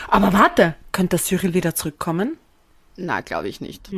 Aber 0.08 0.34
warte, 0.34 0.74
könnte 0.92 1.16
der 1.16 1.24
Cyril 1.24 1.54
wieder 1.54 1.74
zurückkommen? 1.74 2.36
na, 2.98 3.20
glaube 3.20 3.48
ich 3.48 3.60
nicht. 3.60 3.90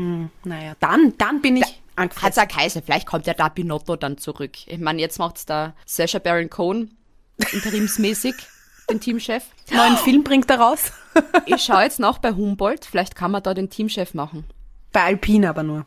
Naja, 0.44 0.74
dann, 0.80 1.14
dann 1.18 1.40
bin 1.40 1.56
ich 1.56 1.62
Hat's 1.62 1.78
angefressen. 1.96 2.40
ja 2.40 2.44
geheißen, 2.46 2.82
vielleicht 2.84 3.06
kommt 3.06 3.26
ja 3.26 3.34
da 3.34 3.48
Binotto 3.48 3.96
dann 3.96 4.18
zurück. 4.18 4.52
Ich 4.66 4.78
meine, 4.78 5.00
jetzt 5.00 5.18
macht's 5.18 5.46
da 5.46 5.74
Sasha 5.86 6.18
Baron 6.18 6.50
Cohen 6.50 6.96
interimsmäßig, 7.52 8.34
den 8.90 9.00
Teamchef. 9.00 9.44
Neuen 9.70 9.96
Film 9.96 10.24
bringt 10.24 10.50
er 10.50 10.60
raus. 10.60 10.92
Ich 11.46 11.64
schaue 11.64 11.82
jetzt 11.82 11.98
noch 11.98 12.18
bei 12.18 12.32
Humboldt, 12.32 12.84
vielleicht 12.84 13.16
kann 13.16 13.32
man 13.32 13.42
da 13.42 13.52
den 13.52 13.70
Teamchef 13.70 14.14
machen. 14.14 14.44
Bei 14.92 15.02
Alpine 15.02 15.48
aber 15.48 15.64
nur. 15.64 15.84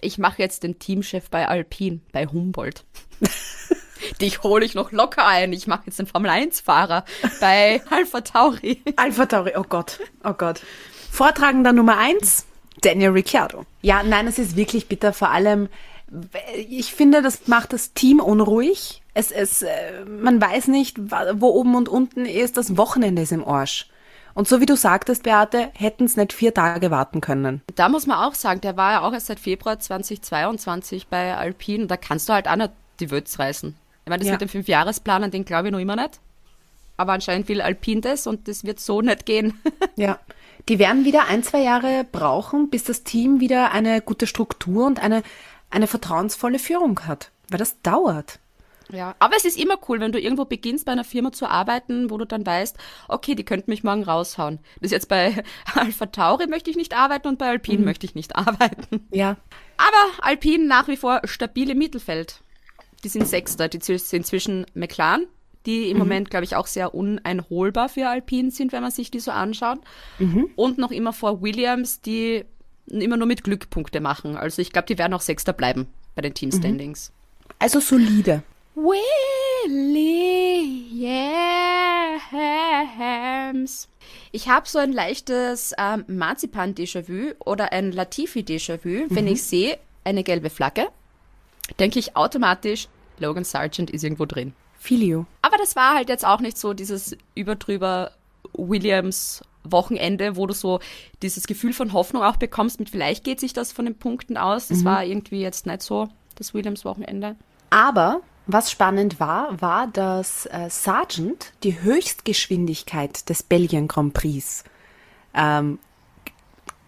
Ich 0.00 0.16
mache 0.16 0.40
jetzt 0.40 0.62
den 0.62 0.78
Teamchef 0.78 1.28
bei 1.28 1.46
Alpine, 1.46 2.00
bei 2.12 2.26
Humboldt. 2.26 2.86
Dich 4.22 4.42
hole 4.42 4.64
ich 4.64 4.74
noch 4.74 4.90
locker 4.90 5.26
ein. 5.26 5.52
Ich 5.52 5.66
mache 5.66 5.82
jetzt 5.86 5.98
den 5.98 6.06
Formel-1-Fahrer 6.06 7.04
bei 7.40 7.82
Alpha 7.90 8.22
Tauri. 8.22 8.82
Alpha 8.96 9.26
Tauri, 9.26 9.52
oh 9.56 9.64
Gott, 9.68 10.00
oh 10.24 10.32
Gott. 10.32 10.62
Vortragender 11.10 11.74
Nummer 11.74 11.98
eins, 11.98 12.46
Daniel 12.80 13.10
Ricciardo. 13.10 13.66
Ja, 13.82 14.02
nein, 14.02 14.26
es 14.26 14.38
ist 14.38 14.56
wirklich 14.56 14.88
bitter, 14.88 15.12
vor 15.12 15.30
allem, 15.30 15.68
ich 16.68 16.94
finde, 16.94 17.20
das 17.20 17.48
macht 17.48 17.72
das 17.74 17.92
Team 17.92 18.20
unruhig. 18.20 19.02
Es, 19.14 19.30
es, 19.30 19.62
äh, 19.62 20.04
man 20.04 20.40
weiß 20.40 20.68
nicht, 20.68 20.98
wo 21.34 21.48
oben 21.48 21.76
und 21.76 21.88
unten 21.88 22.26
ist, 22.26 22.56
das 22.56 22.76
Wochenende 22.76 23.22
ist 23.22 23.32
im 23.32 23.46
Arsch. 23.46 23.88
Und 24.34 24.48
so 24.48 24.60
wie 24.60 24.66
du 24.66 24.76
sagtest, 24.76 25.22
Beate, 25.22 25.70
hätten 25.74 26.04
es 26.04 26.16
nicht 26.16 26.32
vier 26.32 26.52
Tage 26.52 26.90
warten 26.90 27.20
können. 27.20 27.62
Da 27.76 27.88
muss 27.88 28.06
man 28.08 28.18
auch 28.18 28.34
sagen, 28.34 28.60
der 28.60 28.76
war 28.76 28.92
ja 28.92 29.00
auch 29.02 29.12
erst 29.12 29.26
seit 29.26 29.38
Februar 29.38 29.78
2022 29.78 31.06
bei 31.06 31.36
Alpine. 31.36 31.86
Da 31.86 31.96
kannst 31.96 32.28
du 32.28 32.32
halt 32.32 32.48
auch 32.48 32.56
nicht 32.56 32.72
die 32.98 33.12
Wölz 33.12 33.38
reißen. 33.38 33.76
Ich 34.04 34.10
meine, 34.10 34.18
das 34.20 34.26
Ja. 34.26 34.32
mit 34.32 34.40
dem 34.40 34.48
Fünfjahresplan, 34.48 35.22
an 35.24 35.30
den 35.30 35.44
glaube 35.44 35.68
ich 35.68 35.72
noch 35.72 35.78
immer 35.78 35.94
nicht. 35.96 36.18
Aber 36.96 37.12
anscheinend 37.12 37.48
will 37.48 37.60
Alpine 37.60 38.00
das 38.00 38.26
und 38.26 38.48
das 38.48 38.64
wird 38.64 38.80
so 38.80 39.00
nicht 39.00 39.24
gehen. 39.26 39.60
Ja. 39.96 40.18
Die 40.68 40.80
werden 40.80 41.04
wieder 41.04 41.26
ein, 41.28 41.44
zwei 41.44 41.60
Jahre 41.62 42.04
brauchen, 42.10 42.68
bis 42.70 42.82
das 42.84 43.04
Team 43.04 43.38
wieder 43.38 43.70
eine 43.70 44.00
gute 44.00 44.26
Struktur 44.26 44.86
und 44.86 45.00
eine, 45.00 45.22
eine 45.70 45.86
vertrauensvolle 45.86 46.58
Führung 46.58 47.06
hat. 47.06 47.30
Weil 47.50 47.58
das 47.58 47.80
dauert. 47.82 48.40
Ja, 48.92 49.14
aber 49.18 49.36
es 49.36 49.44
ist 49.44 49.58
immer 49.58 49.78
cool, 49.88 50.00
wenn 50.00 50.12
du 50.12 50.20
irgendwo 50.20 50.44
beginnst, 50.44 50.84
bei 50.84 50.92
einer 50.92 51.04
Firma 51.04 51.32
zu 51.32 51.46
arbeiten, 51.46 52.10
wo 52.10 52.18
du 52.18 52.26
dann 52.26 52.44
weißt, 52.44 52.76
okay, 53.08 53.34
die 53.34 53.44
könnten 53.44 53.70
mich 53.70 53.84
morgen 53.84 54.02
raushauen. 54.02 54.58
Das 54.80 54.86
ist 54.88 54.92
jetzt 54.92 55.08
bei 55.08 55.42
Alpha 55.74 56.06
Tauri 56.06 56.46
möchte 56.46 56.70
ich 56.70 56.76
nicht 56.76 56.94
arbeiten 56.94 57.28
und 57.28 57.38
bei 57.38 57.48
Alpine 57.48 57.84
möchte 57.84 58.06
ich 58.06 58.14
nicht 58.14 58.36
arbeiten. 58.36 59.06
Ja. 59.10 59.36
Aber 59.76 60.22
Alpine 60.22 60.66
nach 60.66 60.88
wie 60.88 60.96
vor 60.96 61.20
stabil 61.24 61.70
im 61.70 61.78
Mittelfeld. 61.78 62.40
Die 63.02 63.08
sind 63.08 63.26
Sechster, 63.26 63.68
die 63.68 63.80
sind 63.80 64.26
zwischen 64.26 64.64
McLaren, 64.74 65.26
die 65.66 65.90
im 65.90 65.98
Moment, 65.98 66.30
glaube 66.30 66.44
ich, 66.44 66.56
auch 66.56 66.66
sehr 66.66 66.94
uneinholbar 66.94 67.88
für 67.88 68.08
Alpine 68.08 68.50
sind, 68.50 68.72
wenn 68.72 68.82
man 68.82 68.90
sich 68.90 69.10
die 69.10 69.20
so 69.20 69.30
anschaut. 69.30 69.80
Und 70.56 70.78
noch 70.78 70.90
immer 70.90 71.12
vor 71.12 71.42
Williams, 71.42 72.00
die 72.00 72.44
immer 72.86 73.16
nur 73.16 73.26
mit 73.26 73.44
Glück 73.44 73.68
Punkte 73.68 74.00
machen. 74.00 74.36
Also 74.36 74.62
ich 74.62 74.72
glaube, 74.72 74.86
die 74.86 74.96
werden 74.96 75.12
auch 75.12 75.20
Sechster 75.20 75.52
bleiben 75.52 75.86
bei 76.14 76.22
den 76.22 76.32
Team-Standings. 76.34 77.12
Also 77.58 77.80
solide. 77.80 78.42
Williams. 78.74 79.48
Ich 84.32 84.48
habe 84.48 84.68
so 84.68 84.80
ein 84.80 84.92
leichtes 84.92 85.72
ähm, 85.78 86.04
Marzipan-Déjà-vu 86.08 87.34
oder 87.44 87.72
ein 87.72 87.92
Latifi-Déjà-vu. 87.92 89.06
Wenn 89.10 89.28
ich 89.28 89.44
sehe 89.44 89.78
eine 90.02 90.24
gelbe 90.24 90.50
Flagge, 90.50 90.88
denke 91.78 92.00
ich 92.00 92.16
automatisch, 92.16 92.88
Logan 93.18 93.44
Sargent 93.44 93.90
ist 93.90 94.02
irgendwo 94.02 94.26
drin. 94.26 94.54
Filio. 94.76 95.26
Aber 95.40 95.56
das 95.56 95.76
war 95.76 95.94
halt 95.94 96.08
jetzt 96.08 96.26
auch 96.26 96.40
nicht 96.40 96.58
so 96.58 96.74
dieses 96.74 97.16
überdrüber 97.36 98.10
Williams 98.54 99.42
Wochenende, 99.62 100.36
wo 100.36 100.46
du 100.46 100.52
so 100.52 100.80
dieses 101.22 101.46
Gefühl 101.46 101.72
von 101.72 101.92
Hoffnung 101.92 102.24
auch 102.24 102.36
bekommst 102.36 102.80
mit 102.80 102.90
vielleicht 102.90 103.24
geht 103.24 103.38
sich 103.40 103.52
das 103.52 103.72
von 103.72 103.84
den 103.86 103.94
Punkten 103.94 104.36
aus. 104.36 104.68
Das 104.68 104.84
war 104.84 105.04
irgendwie 105.04 105.40
jetzt 105.40 105.64
nicht 105.64 105.80
so 105.80 106.08
das 106.34 106.52
Williams 106.52 106.84
Wochenende. 106.84 107.36
Aber 107.70 108.20
was 108.46 108.70
spannend 108.70 109.18
war, 109.20 109.60
war, 109.60 109.86
dass 109.86 110.46
äh, 110.46 110.68
Sargent 110.68 111.52
die 111.62 111.80
Höchstgeschwindigkeit 111.80 113.28
des 113.28 113.42
Belgien 113.42 113.88
Grand 113.88 114.14
Prix 114.14 114.64
ähm, 115.34 115.78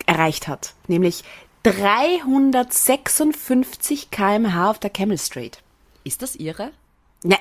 erreicht 0.06 0.48
hat. 0.48 0.72
Nämlich 0.86 1.22
356 1.62 4.10
km/h 4.10 4.70
auf 4.70 4.78
der 4.78 4.88
Camel 4.90 5.18
Street. 5.18 5.62
Ist 6.04 6.22
das 6.22 6.36
ihre? 6.36 6.70
Ne, 7.24 7.38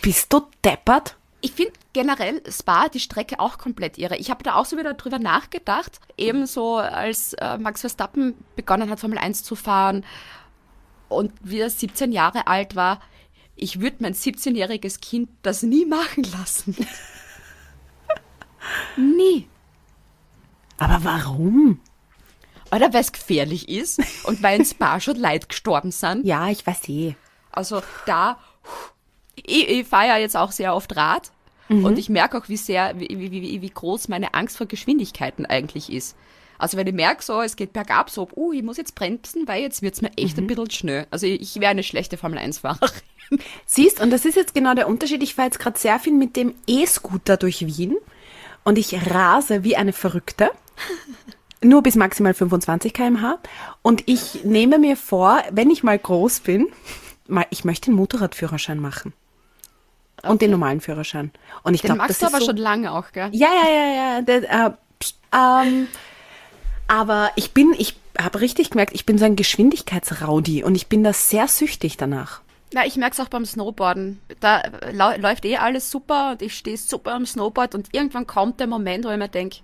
bist 0.00 0.32
du 0.32 0.40
deppert? 0.64 1.16
Ich 1.42 1.52
finde 1.52 1.74
generell 1.92 2.40
Spa 2.50 2.88
die 2.88 3.00
Strecke 3.00 3.38
auch 3.38 3.58
komplett 3.58 3.98
irre. 3.98 4.16
Ich 4.16 4.30
habe 4.30 4.42
da 4.42 4.54
auch 4.54 4.64
so 4.64 4.78
wieder 4.78 4.94
drüber 4.94 5.18
nachgedacht, 5.18 6.00
ebenso 6.16 6.76
als 6.76 7.34
äh, 7.34 7.58
Max 7.58 7.82
Verstappen 7.82 8.32
begonnen 8.56 8.88
hat, 8.88 9.00
Formel 9.00 9.18
1 9.18 9.42
zu 9.42 9.54
fahren 9.54 10.06
und 11.08 11.32
wie 11.42 11.60
er 11.60 11.68
17 11.68 12.12
Jahre 12.12 12.46
alt 12.46 12.76
war. 12.76 13.00
Ich 13.56 13.80
würde 13.80 13.96
mein 14.00 14.14
17-jähriges 14.14 15.00
Kind 15.00 15.30
das 15.42 15.62
nie 15.62 15.86
machen 15.86 16.24
lassen. 16.24 16.76
nie. 18.96 19.48
Aber 20.78 21.00
warum? 21.02 21.80
Oder 22.70 22.92
weil 22.92 23.00
es 23.00 23.12
gefährlich 23.12 23.68
ist 23.68 24.00
und 24.24 24.42
weil 24.42 24.58
in 24.58 24.64
Spa 24.64 25.00
schon 25.00 25.16
Leute 25.16 25.46
gestorben 25.46 25.90
sind. 25.90 26.26
Ja, 26.26 26.48
ich 26.48 26.66
weiß 26.66 26.88
eh. 26.88 27.14
Also 27.50 27.82
da 28.04 28.38
Ich, 29.36 29.68
ich 29.68 29.86
fahre 29.86 30.08
ja 30.08 30.16
jetzt 30.18 30.36
auch 30.36 30.52
sehr 30.52 30.74
oft 30.74 30.94
Rad 30.96 31.30
und 31.68 31.98
ich 31.98 32.08
merke 32.08 32.38
auch, 32.38 32.48
wie 32.48 32.56
sehr, 32.56 32.98
wie, 33.00 33.08
wie, 33.08 33.32
wie, 33.32 33.60
wie 33.60 33.70
groß 33.70 34.08
meine 34.08 34.34
Angst 34.34 34.56
vor 34.56 34.66
Geschwindigkeiten 34.66 35.46
eigentlich 35.46 35.92
ist. 35.92 36.16
Also 36.58 36.76
wenn 36.76 36.86
ich 36.86 36.94
merke, 36.94 37.22
so, 37.22 37.42
es 37.42 37.56
geht 37.56 37.72
bergab, 37.72 38.10
so, 38.10 38.28
uh, 38.36 38.52
ich 38.52 38.62
muss 38.62 38.76
jetzt 38.76 38.94
bremsen, 38.94 39.46
weil 39.46 39.62
jetzt 39.62 39.82
wird's 39.82 40.02
mir 40.02 40.10
echt 40.16 40.38
ein 40.38 40.46
bisschen 40.46 40.70
schnell. 40.70 41.06
Also 41.10 41.26
ich, 41.26 41.40
ich 41.40 41.60
wäre 41.60 41.70
eine 41.70 41.82
schlechte 41.82 42.16
Formel-1-Fahrerin. 42.16 42.90
Siehst, 43.66 44.00
und 44.00 44.10
das 44.10 44.24
ist 44.24 44.36
jetzt 44.36 44.54
genau 44.54 44.74
der 44.74 44.88
Unterschied. 44.88 45.22
Ich 45.22 45.34
fahre 45.34 45.48
jetzt 45.48 45.58
gerade 45.58 45.78
sehr 45.78 45.98
viel 45.98 46.12
mit 46.12 46.36
dem 46.36 46.54
E-Scooter 46.66 47.36
durch 47.36 47.66
Wien 47.66 47.96
und 48.64 48.78
ich 48.78 48.94
rase 49.10 49.64
wie 49.64 49.76
eine 49.76 49.92
Verrückte. 49.92 50.50
Nur 51.62 51.82
bis 51.82 51.96
maximal 51.96 52.34
25 52.34 52.92
km/h. 52.92 53.38
Und 53.82 54.02
ich 54.06 54.44
nehme 54.44 54.78
mir 54.78 54.96
vor, 54.96 55.42
wenn 55.50 55.70
ich 55.70 55.82
mal 55.82 55.98
groß 55.98 56.40
bin, 56.40 56.68
mal, 57.26 57.46
ich 57.50 57.64
möchte 57.64 57.90
den 57.90 57.96
Motorradführerschein 57.96 58.78
machen. 58.78 59.14
Und 60.22 60.42
den 60.42 60.50
normalen 60.50 60.80
Führerschein. 60.80 61.30
Und 61.62 61.74
ich 61.74 61.82
Den 61.82 61.94
glaube, 61.94 62.08
das 62.08 62.08
magst 62.08 62.22
ist 62.22 62.22
du 62.22 62.26
aber 62.26 62.40
so, 62.40 62.46
schon 62.46 62.56
lange 62.56 62.92
auch, 62.92 63.12
gell? 63.12 63.28
Ja, 63.32 63.48
ja, 63.48 63.70
ja, 63.70 63.92
ja. 63.94 64.22
Das, 64.22 64.42
äh, 64.44 64.76
pst, 64.98 65.16
ähm, 65.32 65.88
aber 66.88 67.30
ich 67.36 67.52
bin, 67.52 67.74
ich 67.78 67.96
habe 68.18 68.40
richtig 68.40 68.70
gemerkt, 68.70 68.94
ich 68.94 69.06
bin 69.06 69.18
so 69.18 69.24
ein 69.24 69.36
Geschwindigkeitsraudi 69.36 70.64
und 70.64 70.74
ich 70.74 70.86
bin 70.86 71.04
da 71.04 71.12
sehr 71.12 71.48
süchtig 71.48 71.96
danach. 71.96 72.40
Na, 72.72 72.84
ich 72.84 72.96
merk's 72.96 73.20
auch 73.20 73.28
beim 73.28 73.46
Snowboarden. 73.46 74.20
Da 74.40 74.60
äh, 74.60 74.92
läuft 74.92 75.44
eh 75.44 75.56
alles 75.56 75.90
super 75.90 76.32
und 76.32 76.42
ich 76.42 76.56
stehe 76.56 76.76
super 76.76 77.14
am 77.14 77.26
Snowboard 77.26 77.74
und 77.74 77.88
irgendwann 77.92 78.26
kommt 78.26 78.60
der 78.60 78.66
Moment, 78.66 79.04
wo 79.04 79.10
ich 79.10 79.18
mir 79.18 79.28
denk, 79.28 79.54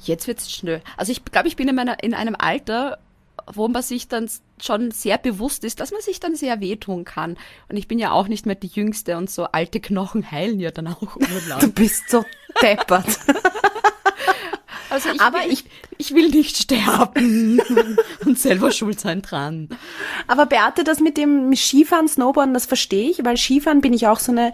jetzt 0.00 0.26
wird's 0.26 0.50
schnell. 0.50 0.82
Also 0.96 1.12
ich 1.12 1.24
glaube, 1.24 1.48
ich 1.48 1.56
bin 1.56 1.68
in, 1.68 1.74
meiner, 1.74 2.02
in 2.02 2.14
einem 2.14 2.36
Alter, 2.36 2.98
wo 3.52 3.68
man 3.68 3.82
sich 3.82 4.08
dann 4.08 4.28
schon 4.60 4.90
sehr 4.90 5.18
bewusst 5.18 5.62
ist, 5.64 5.80
dass 5.80 5.92
man 5.92 6.00
sich 6.00 6.18
dann 6.18 6.36
sehr 6.36 6.60
wehtun 6.60 7.04
kann. 7.04 7.36
Und 7.68 7.76
ich 7.76 7.86
bin 7.86 7.98
ja 7.98 8.12
auch 8.12 8.28
nicht 8.28 8.46
mehr 8.46 8.54
die 8.54 8.68
Jüngste 8.68 9.16
und 9.16 9.30
so 9.30 9.44
alte 9.44 9.80
Knochen 9.80 10.30
heilen 10.30 10.58
ja 10.58 10.70
dann 10.70 10.88
auch 10.88 11.16
Du 11.60 11.70
bist 11.70 12.08
so 12.10 12.24
deppert. 12.62 13.20
Also 14.96 15.10
ich 15.14 15.20
Aber 15.20 15.38
will, 15.44 15.52
ich- 15.52 15.64
ich 15.98 16.14
will 16.14 16.28
nicht 16.30 16.56
sterben 16.62 17.60
und 18.24 18.38
selber 18.38 18.70
schuld 18.72 18.98
sein 19.00 19.22
dran. 19.22 19.68
Aber 20.26 20.46
Beate, 20.46 20.84
das 20.84 21.00
mit 21.00 21.16
dem 21.16 21.54
Skifahren, 21.54 22.08
Snowboarden, 22.08 22.54
das 22.54 22.66
verstehe 22.66 23.10
ich, 23.10 23.24
weil 23.24 23.36
Skifahren 23.36 23.80
bin 23.80 23.92
ich 23.92 24.06
auch 24.06 24.18
so 24.18 24.32
eine, 24.32 24.52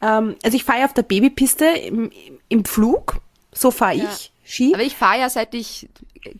ähm, 0.00 0.36
also 0.42 0.56
ich 0.56 0.64
fahre 0.64 0.80
ja 0.80 0.84
auf 0.86 0.94
der 0.94 1.02
Babypiste 1.02 1.64
im, 1.66 2.10
im 2.48 2.64
Flug, 2.64 3.16
so 3.52 3.70
fahre 3.70 3.94
Ja. 3.96 4.04
ich 4.12 4.32
Ski. 4.44 4.74
Aber 4.74 4.82
ich 4.82 4.94
fahre 4.96 5.20
ja, 5.20 5.30
seit 5.30 5.54
ich 5.54 5.88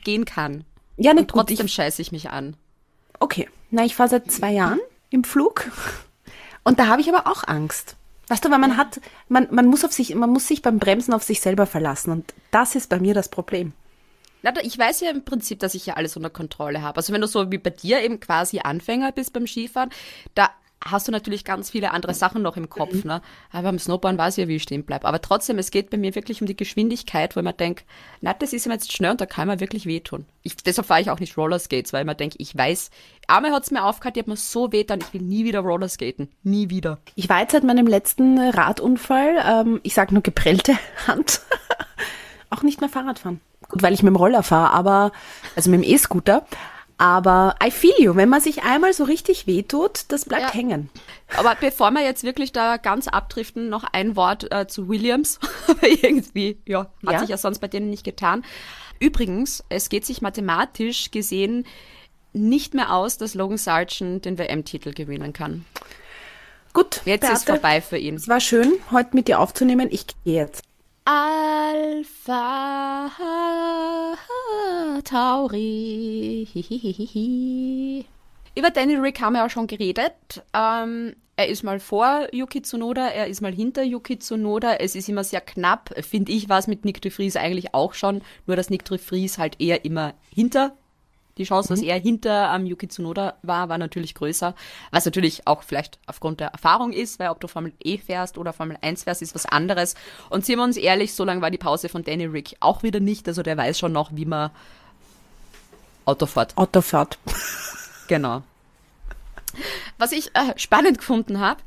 gehen 0.04 0.24
kann. 0.24 0.64
ja, 0.96 1.10
Und 1.12 1.16
nicht 1.18 1.32
gut, 1.32 1.46
trotzdem 1.48 1.66
ich, 1.66 1.72
scheiße 1.72 2.02
ich 2.02 2.12
mich 2.12 2.30
an. 2.30 2.56
okay. 3.20 3.48
Na, 3.70 3.84
ich 3.84 3.94
fahre 3.94 4.08
seit 4.10 4.30
zwei 4.30 4.52
Jahren 4.52 4.78
im 5.10 5.24
Flug 5.24 5.70
und 6.64 6.78
da 6.78 6.86
habe 6.86 7.00
ich 7.00 7.08
aber 7.12 7.26
auch 7.30 7.44
Angst. 7.48 7.96
Weißt 8.28 8.44
du, 8.44 8.50
weil 8.50 8.58
man 8.58 8.76
hat, 8.76 9.00
man, 9.28 9.48
man 9.50 9.66
muss 9.66 9.84
auf 9.84 9.92
sich, 9.92 10.14
man 10.14 10.30
muss 10.30 10.48
sich 10.48 10.62
beim 10.62 10.78
Bremsen 10.78 11.12
auf 11.12 11.22
sich 11.22 11.40
selber 11.40 11.66
verlassen 11.66 12.10
und 12.10 12.34
das 12.50 12.74
ist 12.74 12.88
bei 12.88 12.98
mir 12.98 13.14
das 13.14 13.28
Problem. 13.28 13.72
Ich 14.62 14.78
weiß 14.78 15.00
ja 15.00 15.10
im 15.10 15.24
Prinzip, 15.24 15.58
dass 15.60 15.74
ich 15.74 15.86
ja 15.86 15.94
alles 15.94 16.16
unter 16.16 16.28
Kontrolle 16.28 16.82
habe. 16.82 16.98
Also 16.98 17.14
wenn 17.14 17.22
du 17.22 17.26
so 17.26 17.50
wie 17.50 17.58
bei 17.58 17.70
dir 17.70 18.02
eben 18.02 18.20
quasi 18.20 18.58
Anfänger 18.58 19.10
bist 19.12 19.32
beim 19.32 19.46
Skifahren, 19.46 19.90
da 20.34 20.50
hast 20.84 21.08
du 21.08 21.12
natürlich 21.12 21.44
ganz 21.44 21.70
viele 21.70 21.92
andere 21.92 22.14
Sachen 22.14 22.42
noch 22.42 22.56
im 22.56 22.68
Kopf. 22.68 23.04
Ne? 23.04 23.22
Aber 23.50 23.62
beim 23.62 23.78
Snowboarden 23.78 24.18
weiß 24.18 24.36
ich 24.36 24.42
ja, 24.42 24.48
wie 24.48 24.56
ich 24.56 24.62
stehen 24.62 24.84
bleibe. 24.84 25.06
Aber 25.06 25.20
trotzdem, 25.20 25.58
es 25.58 25.70
geht 25.70 25.90
bei 25.90 25.96
mir 25.96 26.14
wirklich 26.14 26.40
um 26.40 26.46
die 26.46 26.56
Geschwindigkeit, 26.56 27.34
wo 27.34 27.40
ich 27.40 27.44
mir 27.44 27.52
denke, 27.52 27.84
na, 28.20 28.34
das 28.34 28.52
ist 28.52 28.66
ihm 28.66 28.72
jetzt 28.72 28.92
schnell 28.92 29.12
und 29.12 29.20
da 29.20 29.26
kann 29.26 29.48
man 29.48 29.60
wirklich 29.60 29.86
wehtun. 29.86 30.26
Ich, 30.42 30.56
deshalb 30.56 30.86
fahre 30.86 31.00
ich 31.00 31.10
auch 31.10 31.20
nicht 31.20 31.36
Rollerskates, 31.36 31.92
weil 31.92 32.02
ich 32.02 32.06
mir 32.06 32.14
denke, 32.14 32.36
ich 32.38 32.56
weiß, 32.56 32.90
einmal 33.28 33.52
hat's 33.52 33.70
mir 33.70 33.84
aufgehört, 33.84 34.16
die 34.16 34.20
hat 34.20 34.28
mir 34.28 34.36
so 34.36 34.72
weh, 34.72 34.84
dann 34.84 35.00
ich 35.00 35.14
will 35.14 35.22
nie 35.22 35.44
wieder 35.44 35.60
Rollerskaten. 35.60 36.28
Nie 36.42 36.68
wieder. 36.70 36.98
Ich 37.14 37.28
war 37.28 37.40
jetzt 37.40 37.52
seit 37.52 37.64
meinem 37.64 37.86
letzten 37.86 38.38
Radunfall, 38.38 39.36
ähm, 39.44 39.80
ich 39.82 39.94
sage 39.94 40.12
nur 40.12 40.22
geprellte 40.22 40.76
Hand, 41.06 41.40
auch 42.50 42.62
nicht 42.62 42.80
mehr 42.80 42.90
Fahrrad 42.90 43.18
fahren. 43.18 43.40
Gut, 43.68 43.82
weil 43.82 43.94
ich 43.94 44.02
mit 44.02 44.10
dem 44.10 44.16
Roller 44.16 44.42
fahre, 44.42 44.72
aber, 44.72 45.12
also 45.56 45.70
mit 45.70 45.82
dem 45.82 45.90
E-Scooter. 45.90 46.44
Aber 46.96 47.56
I 47.62 47.70
feel 47.72 47.94
you, 47.98 48.14
wenn 48.14 48.28
man 48.28 48.40
sich 48.40 48.62
einmal 48.62 48.92
so 48.92 49.04
richtig 49.04 49.46
wehtut, 49.46 50.04
das 50.08 50.24
bleibt 50.26 50.42
Ja. 50.44 50.52
hängen. 50.54 50.90
Aber 51.36 51.56
bevor 51.60 51.90
wir 51.90 52.02
jetzt 52.02 52.22
wirklich 52.22 52.52
da 52.52 52.76
ganz 52.76 53.08
abdriften, 53.08 53.68
noch 53.68 53.84
ein 53.92 54.14
Wort 54.16 54.52
äh, 54.52 54.66
zu 54.68 54.88
Williams. 54.88 55.40
Irgendwie, 55.82 56.58
ja, 56.66 56.86
hat 57.06 57.12
Ja? 57.14 57.18
sich 57.20 57.28
ja 57.30 57.36
sonst 57.36 57.58
bei 57.58 57.68
denen 57.68 57.90
nicht 57.90 58.04
getan. 58.04 58.44
Übrigens, 59.00 59.64
es 59.68 59.88
geht 59.88 60.06
sich 60.06 60.22
mathematisch 60.22 61.10
gesehen 61.10 61.66
nicht 62.32 62.74
mehr 62.74 62.92
aus, 62.94 63.18
dass 63.18 63.34
Logan 63.34 63.58
Sargent 63.58 64.24
den 64.24 64.38
WM-Titel 64.38 64.92
gewinnen 64.92 65.32
kann. 65.32 65.64
Gut, 66.72 67.00
Jetzt 67.04 67.24
ist 67.30 67.46
Beate, 67.46 67.60
vorbei 67.60 67.80
für 67.80 67.98
ihn. 67.98 68.16
Es 68.16 68.26
war 68.28 68.40
schön, 68.40 68.72
heute 68.90 69.10
mit 69.14 69.28
dir 69.28 69.38
aufzunehmen. 69.40 69.88
Ich 69.90 70.06
gehe 70.24 70.34
jetzt. 70.42 70.62
Alpha 71.06 72.30
Tauri. 75.04 76.48
Über 78.56 78.70
Danny 78.70 78.96
Rick 78.96 79.20
haben 79.20 79.34
wir 79.34 79.44
auch 79.44 79.50
schon 79.50 79.66
geredet. 79.66 80.42
Ähm, 80.54 81.14
er 81.36 81.48
ist 81.48 81.62
mal 81.62 81.78
vor 81.78 82.28
Yuki 82.32 82.62
Tsunoda, 82.62 83.08
er 83.08 83.26
ist 83.26 83.42
mal 83.42 83.52
hinter 83.52 83.82
Yuki 83.82 84.18
Tsunoda. 84.18 84.76
Es 84.76 84.94
ist 84.94 85.10
immer 85.10 85.24
sehr 85.24 85.42
knapp, 85.42 85.94
finde 86.00 86.32
ich, 86.32 86.48
war 86.48 86.58
es 86.58 86.68
mit 86.68 86.86
Nick 86.86 87.02
de 87.02 87.10
Vries 87.10 87.36
eigentlich 87.36 87.74
auch 87.74 87.92
schon. 87.92 88.22
Nur, 88.46 88.56
dass 88.56 88.70
Nick 88.70 88.86
de 88.86 88.96
Vries 88.96 89.36
halt 89.36 89.60
eher 89.60 89.84
immer 89.84 90.14
hinter 90.34 90.74
die 91.38 91.44
Chance, 91.44 91.68
dass 91.70 91.82
er 91.82 91.98
hinter 91.98 92.50
am 92.50 92.66
Yuki 92.66 92.88
Tsunoda 92.88 93.34
war, 93.42 93.68
war 93.68 93.78
natürlich 93.78 94.14
größer. 94.14 94.54
Was 94.90 95.04
natürlich 95.04 95.46
auch 95.46 95.62
vielleicht 95.62 95.98
aufgrund 96.06 96.40
der 96.40 96.48
Erfahrung 96.48 96.92
ist, 96.92 97.18
weil 97.18 97.30
ob 97.30 97.40
du 97.40 97.48
Formel 97.48 97.72
E 97.82 97.98
fährst 97.98 98.38
oder 98.38 98.52
Formel 98.52 98.76
1 98.80 99.04
fährst, 99.04 99.22
ist 99.22 99.34
was 99.34 99.46
anderes. 99.46 99.94
Und 100.30 100.44
sind 100.44 100.58
wir 100.58 100.64
uns 100.64 100.76
ehrlich, 100.76 101.14
so 101.14 101.24
lange 101.24 101.42
war 101.42 101.50
die 101.50 101.58
Pause 101.58 101.88
von 101.88 102.04
Danny 102.04 102.26
Rick 102.26 102.56
auch 102.60 102.82
wieder 102.82 103.00
nicht. 103.00 103.26
Also 103.28 103.42
der 103.42 103.56
weiß 103.56 103.78
schon 103.78 103.92
noch, 103.92 104.10
wie 104.14 104.26
man 104.26 104.50
Auto 106.04 106.26
fährt. 106.26 106.56
Autofahrt. 106.56 107.18
Genau. 108.06 108.42
Was 109.96 110.12
ich 110.12 110.26
äh, 110.34 110.52
spannend 110.56 110.98
gefunden 110.98 111.40
habe, 111.40 111.62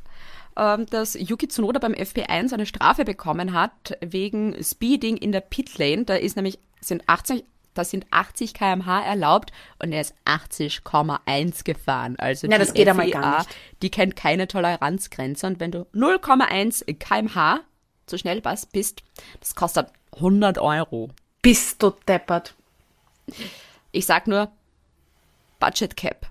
ähm, 0.55 0.85
dass 0.85 1.15
Yuki 1.15 1.47
Tsunoda 1.47 1.79
beim 1.79 1.93
FP1 1.93 2.53
eine 2.53 2.67
Strafe 2.67 3.05
bekommen 3.05 3.53
hat 3.53 3.97
wegen 4.01 4.55
Speeding 4.63 5.17
in 5.17 5.31
der 5.31 5.41
Pitlane. 5.41 6.05
Da 6.05 6.13
ist 6.13 6.35
nämlich 6.35 6.59
sind 6.79 7.03
80 7.07 7.43
da 7.77 7.83
sind 7.83 8.05
80 8.11 8.53
km/h 8.53 9.01
erlaubt 9.05 9.51
und 9.79 9.91
er 9.91 10.01
ist 10.01 10.15
80,1 10.25 11.63
gefahren. 11.63 12.15
Also 12.17 12.47
Ja, 12.47 12.57
die 12.57 12.65
das 12.65 12.73
geht 12.73 12.87
einmal 12.87 13.09
gar 13.11 13.21
FIA, 13.21 13.37
nicht. 13.39 13.49
Die 13.81 13.91
kennt 13.91 14.15
keine 14.15 14.47
Toleranzgrenze 14.47 15.47
und 15.47 15.59
wenn 15.59 15.71
du 15.71 15.85
0,1 15.93 16.85
km/h 16.97 17.59
zu 18.05 18.17
schnell 18.17 18.43
was 18.45 18.65
bist, 18.65 19.03
das 19.39 19.55
kostet 19.55 19.87
100 20.15 20.57
Euro. 20.59 21.09
Bist 21.41 21.81
du 21.83 21.91
deppert. 22.07 22.55
Ich 23.91 24.05
sag 24.05 24.27
nur 24.27 24.49
Budget 25.59 25.95
Cap. 25.97 26.27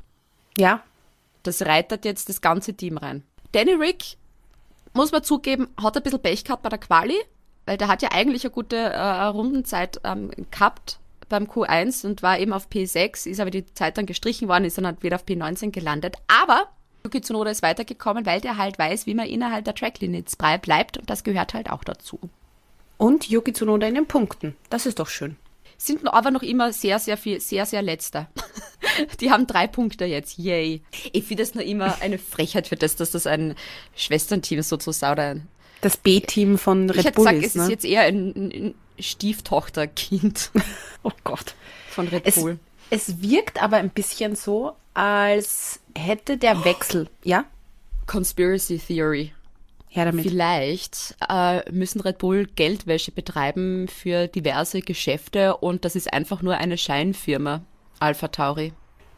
Ja, 0.58 0.82
Das 1.42 1.62
reitet 1.62 2.04
jetzt 2.04 2.28
das 2.28 2.40
ganze 2.40 2.74
Team 2.74 2.96
rein. 2.98 3.22
Danny 3.52 3.72
Rick, 3.74 4.16
muss 4.94 5.12
man 5.12 5.22
zugeben, 5.22 5.68
hat 5.80 5.96
ein 5.96 6.02
bisschen 6.02 6.20
Pech 6.22 6.44
gehabt 6.44 6.62
bei 6.62 6.68
der 6.70 6.78
Quali, 6.78 7.16
weil 7.66 7.76
der 7.76 7.88
hat 7.88 8.02
ja 8.02 8.10
eigentlich 8.12 8.44
eine 8.44 8.50
gute 8.52 8.76
äh, 8.76 9.22
Rundenzeit 9.26 10.00
ähm, 10.04 10.30
gehabt 10.50 10.98
beim 11.28 11.44
Q1 11.44 12.06
und 12.06 12.22
war 12.22 12.38
eben 12.38 12.52
auf 12.52 12.68
P6, 12.68 13.26
ist 13.28 13.40
aber 13.40 13.50
die 13.50 13.66
Zeit 13.74 13.98
dann 13.98 14.06
gestrichen 14.06 14.48
worden, 14.48 14.64
ist 14.64 14.78
dann 14.78 14.86
halt 14.86 15.02
wieder 15.02 15.16
auf 15.16 15.24
P19 15.24 15.70
gelandet. 15.70 16.16
Aber 16.28 16.68
Yuki 17.04 17.20
Tsunoda 17.20 17.50
ist 17.50 17.62
weitergekommen, 17.62 18.26
weil 18.26 18.40
der 18.40 18.56
halt 18.56 18.78
weiß, 18.78 19.06
wie 19.06 19.14
man 19.14 19.26
innerhalb 19.26 19.64
der 19.64 19.74
Tracklimits 19.74 20.36
bleibt 20.36 20.98
und 20.98 21.08
das 21.10 21.24
gehört 21.24 21.54
halt 21.54 21.70
auch 21.70 21.84
dazu. 21.84 22.18
und 22.98 23.28
Yuki 23.28 23.52
Tsunoda 23.52 23.86
in 23.86 23.94
den 23.94 24.06
Punkten. 24.06 24.56
Das 24.70 24.86
ist 24.86 24.98
doch 24.98 25.08
schön. 25.08 25.36
Sind 25.78 26.02
noch- 26.04 26.14
aber 26.14 26.30
noch 26.30 26.42
immer 26.42 26.72
sehr, 26.72 26.98
sehr 26.98 27.18
viel, 27.18 27.38
sehr, 27.40 27.66
sehr 27.66 27.82
letzter. 27.82 28.28
Die 29.20 29.30
haben 29.30 29.46
drei 29.46 29.66
Punkte 29.66 30.06
jetzt, 30.06 30.38
yay. 30.38 30.80
Ich 31.12 31.24
finde 31.24 31.42
es 31.42 31.54
nur 31.54 31.62
immer 31.64 32.00
eine 32.00 32.16
Frechheit 32.18 32.66
für 32.68 32.76
das, 32.76 32.96
dass 32.96 33.10
das 33.10 33.26
ein 33.26 33.54
Schwesternteam 33.94 34.62
sozusagen 34.62 35.12
oder 35.12 35.22
ein 35.32 35.48
Das 35.80 35.96
B-Team 35.96 36.58
von 36.58 36.88
Ich 36.88 36.96
Red 36.96 37.04
hätte 37.06 37.16
Bull 37.16 37.24
gesagt, 37.26 37.44
ist, 37.44 37.50
es 37.50 37.54
ne? 37.54 37.62
ist 37.64 37.70
jetzt 37.70 37.84
eher 37.84 38.02
ein, 38.02 38.32
ein 38.36 38.74
Stieftochterkind 38.98 40.50
oh 41.02 41.12
Gott. 41.24 41.54
von 41.90 42.08
Red 42.08 42.22
Es, 42.26 42.36
Bull. 42.36 42.58
es 42.90 43.20
wirkt 43.20 43.62
aber 43.62 43.76
ein 43.76 43.90
bisschen 43.90 44.36
so, 44.36 44.72
als 44.94 45.80
hätte 45.96 46.38
der 46.38 46.64
Wechsel, 46.64 47.08
ja, 47.24 47.44
Conspiracy 48.06 48.78
Theory. 48.78 49.32
Vielleicht 49.90 51.16
äh, 51.26 51.70
müssen 51.72 52.02
Red 52.02 52.18
Bull 52.18 52.46
Geldwäsche 52.54 53.12
betreiben 53.12 53.88
für 53.88 54.26
diverse 54.26 54.82
Geschäfte 54.82 55.56
und 55.56 55.86
das 55.86 55.96
ist 55.96 56.12
einfach 56.12 56.42
nur 56.42 56.58
eine 56.58 56.76
Scheinfirma, 56.76 57.62
Alpha 57.98 58.28
Tauri. 58.28 58.74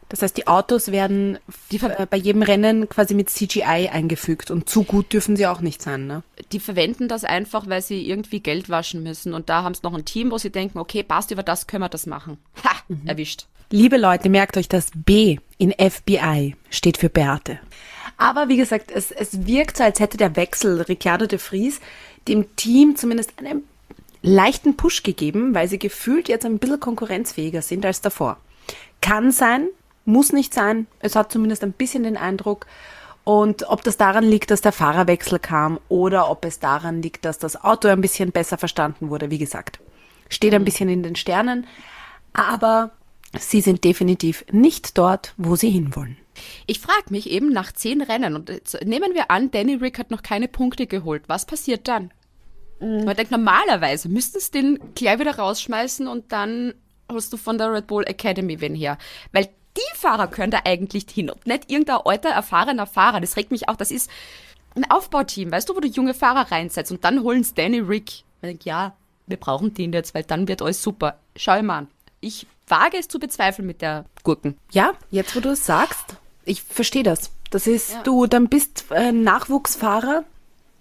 Das 0.09 0.23
heißt, 0.23 0.35
die 0.37 0.47
Autos 0.47 0.91
werden 0.91 1.37
Die 1.71 1.77
äh, 1.77 2.07
bei 2.09 2.17
jedem 2.17 2.41
Rennen 2.41 2.89
quasi 2.89 3.13
mit 3.13 3.29
CGI 3.29 3.89
eingefügt 3.91 4.49
und 4.51 4.67
zu 4.67 4.83
gut 4.83 5.13
dürfen 5.13 5.35
sie 5.35 5.45
auch 5.45 5.61
nicht 5.61 5.81
sein, 5.81 6.07
ne? 6.07 6.23
Die 6.51 6.59
verwenden 6.59 7.07
das 7.07 7.23
einfach, 7.23 7.69
weil 7.69 7.81
sie 7.81 8.09
irgendwie 8.09 8.39
Geld 8.39 8.69
waschen 8.69 9.03
müssen 9.03 9.33
und 9.33 9.49
da 9.49 9.63
haben 9.63 9.75
sie 9.75 9.81
noch 9.83 9.93
ein 9.93 10.05
Team, 10.05 10.31
wo 10.31 10.37
sie 10.39 10.49
denken, 10.49 10.79
okay, 10.79 11.03
passt, 11.03 11.29
über 11.31 11.43
das 11.43 11.67
können 11.67 11.83
wir 11.83 11.89
das 11.89 12.05
machen. 12.05 12.37
Ha, 12.63 12.71
erwischt. 13.05 13.45
Liebe 13.71 13.97
Leute, 13.97 14.29
merkt 14.29 14.57
euch, 14.57 14.67
das 14.67 14.89
B 14.95 15.37
in 15.59 15.71
FBI 15.73 16.55
steht 16.71 16.97
für 16.97 17.09
Beate. 17.09 17.59
Aber 18.17 18.49
wie 18.49 18.57
gesagt, 18.57 18.91
es, 18.91 19.11
es 19.11 19.45
wirkt 19.45 19.77
so, 19.77 19.83
als 19.83 19.99
hätte 19.99 20.17
der 20.17 20.35
Wechsel 20.35 20.81
Ricciardo 20.81 21.27
de 21.27 21.37
Vries 21.37 21.79
dem 22.27 22.55
Team 22.55 22.95
zumindest 22.95 23.33
einen 23.37 23.63
leichten 24.21 24.75
Push 24.75 25.03
gegeben, 25.03 25.53
weil 25.53 25.67
sie 25.67 25.79
gefühlt 25.79 26.27
jetzt 26.27 26.45
ein 26.45 26.59
bisschen 26.59 26.79
konkurrenzfähiger 26.79 27.61
sind 27.61 27.85
als 27.85 28.01
davor. 28.01 28.37
Kann 29.01 29.31
sein, 29.31 29.69
muss 30.09 30.33
nicht 30.33 30.53
sein. 30.53 30.87
Es 30.99 31.15
hat 31.15 31.31
zumindest 31.31 31.63
ein 31.63 31.71
bisschen 31.71 32.03
den 32.03 32.17
Eindruck. 32.17 32.65
Und 33.23 33.69
ob 33.69 33.83
das 33.83 33.97
daran 33.97 34.23
liegt, 34.23 34.49
dass 34.49 34.61
der 34.61 34.71
Fahrerwechsel 34.71 35.39
kam 35.39 35.79
oder 35.87 36.29
ob 36.29 36.45
es 36.45 36.59
daran 36.59 37.01
liegt, 37.01 37.25
dass 37.25 37.37
das 37.37 37.63
Auto 37.63 37.87
ein 37.87 38.01
bisschen 38.01 38.31
besser 38.31 38.57
verstanden 38.57 39.09
wurde, 39.09 39.29
wie 39.29 39.37
gesagt, 39.37 39.79
steht 40.29 40.53
ein 40.53 40.65
bisschen 40.65 40.89
in 40.89 41.03
den 41.03 41.15
Sternen. 41.15 41.67
Aber 42.33 42.91
sie 43.37 43.61
sind 43.61 43.83
definitiv 43.83 44.45
nicht 44.51 44.97
dort, 44.97 45.33
wo 45.37 45.55
sie 45.55 45.69
hinwollen. 45.69 46.17
Ich 46.65 46.79
frage 46.79 47.11
mich 47.11 47.29
eben 47.29 47.49
nach 47.51 47.71
zehn 47.71 48.01
Rennen 48.01 48.35
und 48.35 48.49
nehmen 48.83 49.13
wir 49.13 49.29
an, 49.29 49.51
Danny 49.51 49.75
Rick 49.75 49.99
hat 49.99 50.09
noch 50.09 50.23
keine 50.23 50.47
Punkte 50.47 50.87
geholt. 50.87 51.23
Was 51.27 51.45
passiert 51.45 51.87
dann? 51.87 52.11
Man 52.79 53.15
denkt, 53.15 53.31
normalerweise 53.31 54.07
müsstest 54.07 54.55
du 54.55 54.59
den 54.59 54.79
gleich 54.95 55.19
wieder 55.19 55.37
rausschmeißen 55.37 56.07
und 56.07 56.31
dann 56.31 56.73
holst 57.11 57.33
du 57.33 57.37
von 57.37 57.57
der 57.57 57.73
Red 57.73 57.87
Bull 57.87 58.05
Academy 58.05 58.61
wen 58.61 58.73
her. 58.73 58.97
Weil 59.33 59.49
die 59.79 59.97
Fahrer 59.97 60.27
können 60.27 60.51
da 60.51 60.59
eigentlich 60.65 61.05
hin 61.11 61.29
und 61.29 61.47
nicht 61.47 61.71
irgendein 61.71 62.01
alter, 62.05 62.29
erfahrener 62.29 62.85
Fahrer. 62.85 63.19
Das 63.21 63.35
regt 63.37 63.51
mich 63.51 63.67
auch. 63.69 63.75
Das 63.75 63.91
ist 63.91 64.09
ein 64.75 64.89
Aufbauteam, 64.91 65.51
weißt 65.51 65.67
du, 65.69 65.75
wo 65.75 65.79
du 65.79 65.87
junge 65.87 66.13
Fahrer 66.13 66.51
reinsetzt 66.51 66.91
und 66.91 67.03
dann 67.03 67.23
holen 67.23 67.41
es 67.41 67.53
Danny 67.53 67.79
Rick. 67.79 68.09
Ich 68.09 68.23
denk, 68.43 68.65
ja, 68.65 68.93
wir 69.27 69.37
brauchen 69.37 69.73
den 69.73 69.93
jetzt, 69.93 70.13
weil 70.13 70.23
dann 70.23 70.47
wird 70.47 70.61
alles 70.61 70.81
super. 70.83 71.17
Schau 71.35 71.61
mal 71.63 71.79
an. 71.79 71.87
Ich 72.21 72.45
wage 72.67 72.97
es 72.97 73.07
zu 73.07 73.19
bezweifeln 73.19 73.65
mit 73.67 73.81
der 73.81 74.05
Gurken. 74.23 74.57
Ja, 74.71 74.91
jetzt 75.09 75.35
wo 75.35 75.39
du 75.39 75.49
es 75.49 75.65
sagst, 75.65 76.17
ich 76.45 76.61
verstehe 76.63 77.03
das. 77.03 77.31
Das 77.49 77.65
ist, 77.65 77.93
Ja. 77.93 78.03
du 78.03 78.27
dann 78.27 78.47
bist 78.47 78.85
äh, 78.91 79.11
Nachwuchsfahrer, 79.11 80.23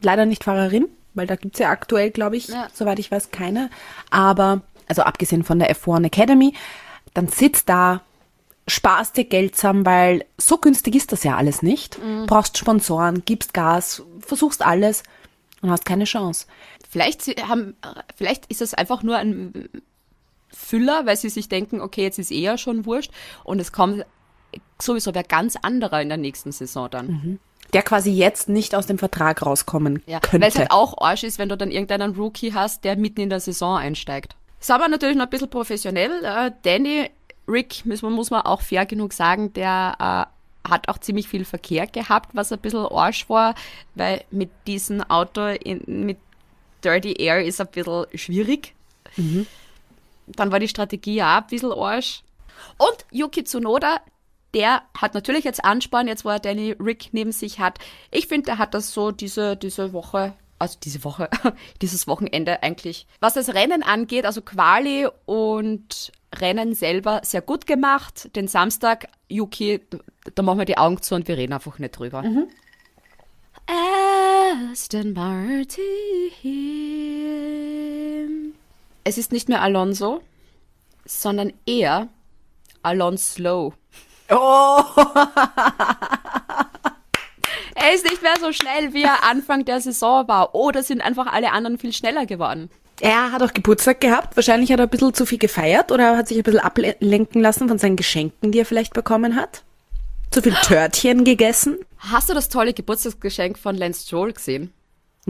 leider 0.02 0.26
nicht 0.26 0.44
Fahrerin, 0.44 0.86
weil 1.14 1.26
da 1.26 1.36
gibt's 1.36 1.58
ja 1.58 1.70
aktuell, 1.70 2.10
glaube 2.10 2.36
ich, 2.36 2.48
Ja. 2.48 2.68
soweit 2.74 2.98
ich 2.98 3.10
weiß, 3.10 3.30
keine. 3.30 3.70
Aber, 4.10 4.60
also 4.86 5.02
abgesehen 5.02 5.44
von 5.44 5.58
der 5.58 5.74
F1 5.74 6.04
Academy, 6.04 6.54
dann 7.14 7.28
sitzt 7.28 7.68
da, 7.70 8.02
sparst 8.68 9.16
dir 9.16 9.24
Geld 9.24 9.56
zusammen, 9.56 9.84
weil 9.84 10.24
so 10.38 10.58
günstig 10.58 10.94
ist 10.94 11.10
das 11.12 11.24
ja 11.24 11.36
alles 11.36 11.62
nicht. 11.62 11.98
Brauchst 12.26 12.56
Sponsoren, 12.58 13.24
gibst 13.24 13.54
Gas, 13.54 14.02
versuchst 14.20 14.64
alles 14.64 15.02
und 15.62 15.70
hast 15.70 15.84
keine 15.84 16.04
Chance. 16.04 16.46
Vielleicht, 16.88 17.26
haben, 17.48 17.74
vielleicht 18.16 18.46
ist 18.46 18.62
es 18.62 18.74
einfach 18.74 19.02
nur 19.02 19.16
ein 19.16 19.68
Füller, 20.50 21.04
weil 21.06 21.16
sie 21.16 21.28
sich 21.28 21.48
denken, 21.48 21.80
okay, 21.80 22.02
jetzt 22.02 22.18
ist 22.18 22.30
eher 22.30 22.56
schon 22.58 22.86
wurscht 22.86 23.10
und 23.44 23.60
es 23.60 23.72
kommt 23.72 24.04
sowieso 24.80 25.14
wer 25.14 25.24
ganz 25.24 25.56
anderer 25.56 26.00
in 26.00 26.08
der 26.08 26.16
nächsten 26.18 26.52
Saison 26.52 26.88
dann. 26.90 27.38
Der 27.74 27.82
quasi 27.82 28.10
jetzt 28.10 28.48
nicht 28.48 28.74
aus 28.74 28.86
dem 28.86 28.96
Vertrag 28.98 29.44
rauskommen 29.44 30.02
Ja, 30.06 30.14
weil 30.22 30.30
könnte. 30.30 30.46
es 30.46 30.56
halt 30.58 30.70
auch 30.70 30.96
Arsch 30.98 31.24
ist, 31.24 31.38
wenn 31.38 31.50
du 31.50 31.56
dann 31.56 31.70
irgendeinen 31.70 32.14
Rookie 32.14 32.54
hast, 32.54 32.84
der 32.84 32.96
mitten 32.96 33.20
in 33.20 33.28
der 33.28 33.40
Saison 33.40 33.76
einsteigt. 33.76 34.36
Ist 34.58 34.70
aber 34.70 34.88
natürlich 34.88 35.16
noch 35.16 35.24
ein 35.24 35.30
bisschen 35.30 35.50
professionell. 35.50 36.10
Äh, 36.24 36.52
Danny 36.62 37.10
Rick, 37.48 37.84
muss 37.86 38.02
man, 38.02 38.12
muss 38.12 38.30
man 38.30 38.42
auch 38.42 38.60
fair 38.60 38.86
genug 38.86 39.12
sagen, 39.12 39.52
der 39.52 40.28
äh, 40.66 40.70
hat 40.70 40.88
auch 40.88 40.98
ziemlich 40.98 41.28
viel 41.28 41.44
Verkehr 41.44 41.86
gehabt, 41.86 42.30
was 42.34 42.52
ein 42.52 42.58
bisschen 42.58 42.86
Arsch 42.86 43.28
war, 43.28 43.54
weil 43.94 44.24
mit 44.30 44.50
diesem 44.66 45.02
Auto 45.02 45.46
in, 45.46 45.82
mit 46.06 46.18
Dirty 46.84 47.14
Air 47.14 47.44
ist 47.44 47.60
ein 47.60 47.68
bisschen 47.68 48.06
schwierig. 48.14 48.74
Dann 50.26 50.52
war 50.52 50.60
die 50.60 50.68
Strategie 50.68 51.16
ja 51.16 51.38
auch 51.38 51.42
ein 51.42 51.46
bisschen 51.48 51.72
Arsch. 51.72 52.22
Und 52.76 53.06
Yuki 53.10 53.44
Tsunoda, 53.44 54.00
der 54.54 54.82
hat 54.96 55.14
natürlich 55.14 55.44
jetzt 55.44 55.64
Ansporn, 55.64 56.08
jetzt 56.08 56.24
wo 56.24 56.30
er 56.30 56.40
Danny 56.40 56.72
Rick 56.72 57.08
neben 57.12 57.32
sich 57.32 57.60
hat. 57.60 57.78
Ich 58.10 58.26
finde, 58.26 58.46
der 58.46 58.58
hat 58.58 58.74
das 58.74 58.92
so 58.92 59.10
diese, 59.10 59.56
diese 59.56 59.92
Woche, 59.92 60.34
also 60.58 60.78
diese 60.82 61.04
Woche, 61.04 61.28
dieses 61.82 62.06
Wochenende 62.06 62.62
eigentlich, 62.62 63.06
was 63.20 63.34
das 63.34 63.54
Rennen 63.54 63.82
angeht, 63.82 64.24
also 64.26 64.42
Quali 64.42 65.08
und 65.26 66.12
Rennen 66.34 66.74
selber 66.74 67.20
sehr 67.24 67.42
gut 67.42 67.66
gemacht. 67.66 68.34
Den 68.36 68.48
Samstag, 68.48 69.08
Yuki, 69.28 69.80
da 70.34 70.42
machen 70.42 70.58
wir 70.58 70.64
die 70.64 70.78
Augen 70.78 71.00
zu 71.00 71.14
und 71.14 71.28
wir 71.28 71.36
reden 71.36 71.52
einfach 71.52 71.78
nicht 71.78 71.98
drüber. 71.98 72.22
Aston 73.66 75.12
Martin. 75.12 75.82
Es 79.04 79.18
ist 79.18 79.32
nicht 79.32 79.48
mehr 79.48 79.62
Alonso, 79.62 80.22
sondern 81.04 81.52
eher 81.66 82.08
Alonso. 82.82 83.74
oh, 84.30 84.84
Er 87.88 87.94
ist 87.94 88.04
nicht 88.04 88.20
mehr 88.20 88.34
so 88.38 88.52
schnell, 88.52 88.92
wie 88.92 89.02
er 89.02 89.24
Anfang 89.24 89.64
der 89.64 89.80
Saison 89.80 90.28
war. 90.28 90.54
Oder 90.54 90.82
sind 90.82 91.00
einfach 91.00 91.26
alle 91.26 91.52
anderen 91.52 91.78
viel 91.78 91.94
schneller 91.94 92.26
geworden. 92.26 92.68
Er 93.00 93.32
hat 93.32 93.42
auch 93.42 93.54
Geburtstag 93.54 94.02
gehabt. 94.02 94.36
Wahrscheinlich 94.36 94.70
hat 94.70 94.78
er 94.78 94.82
ein 94.82 94.90
bisschen 94.90 95.14
zu 95.14 95.24
viel 95.24 95.38
gefeiert 95.38 95.90
oder 95.90 96.14
hat 96.14 96.28
sich 96.28 96.36
ein 96.36 96.42
bisschen 96.42 96.60
ablenken 96.60 97.40
lassen 97.40 97.66
von 97.66 97.78
seinen 97.78 97.96
Geschenken, 97.96 98.52
die 98.52 98.58
er 98.58 98.66
vielleicht 98.66 98.92
bekommen 98.92 99.36
hat. 99.36 99.62
Zu 100.30 100.42
viel 100.42 100.52
Törtchen 100.52 101.24
gegessen? 101.24 101.78
Hast 101.96 102.28
du 102.28 102.34
das 102.34 102.50
tolle 102.50 102.74
Geburtstagsgeschenk 102.74 103.56
von 103.58 103.74
Lance 103.74 104.06
Stroll 104.06 104.34
gesehen? 104.34 104.70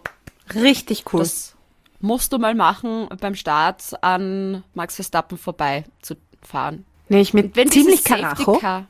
Richtig 0.54 1.04
cool. 1.12 1.20
Das 1.20 1.54
musst 2.00 2.32
du 2.32 2.38
mal 2.38 2.54
machen, 2.54 3.08
beim 3.20 3.34
Start 3.34 3.82
an 4.02 4.64
Max 4.74 4.96
Verstappen 4.96 5.38
vorbei 5.38 5.84
zu 6.00 6.16
fahren. 6.42 6.84
nee, 7.08 7.20
ich 7.20 7.32
mit 7.32 7.54
ziemlich 7.54 8.02
Karacho 8.04 8.58
Car 8.58 8.86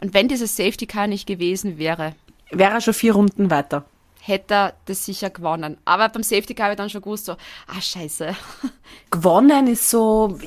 und 0.00 0.14
wenn 0.14 0.28
dieses 0.28 0.56
Safety 0.56 0.86
Car 0.86 1.06
nicht 1.06 1.26
gewesen 1.26 1.78
wäre, 1.78 2.14
wäre 2.50 2.72
er 2.74 2.80
schon 2.80 2.94
vier 2.94 3.14
Runden 3.14 3.50
weiter. 3.50 3.84
hätte 4.20 4.54
er 4.54 4.74
das 4.86 5.04
sicher 5.04 5.30
gewonnen. 5.30 5.76
Aber 5.84 6.08
beim 6.08 6.22
Safety 6.22 6.54
Car 6.54 6.64
habe 6.64 6.74
ich 6.74 6.78
dann 6.78 6.90
schon 6.90 7.02
gewusst, 7.02 7.26
so, 7.26 7.32
ah, 7.32 7.80
scheiße. 7.80 8.34
Gewonnen 9.10 9.66
ist 9.66 9.90
so. 9.90 10.38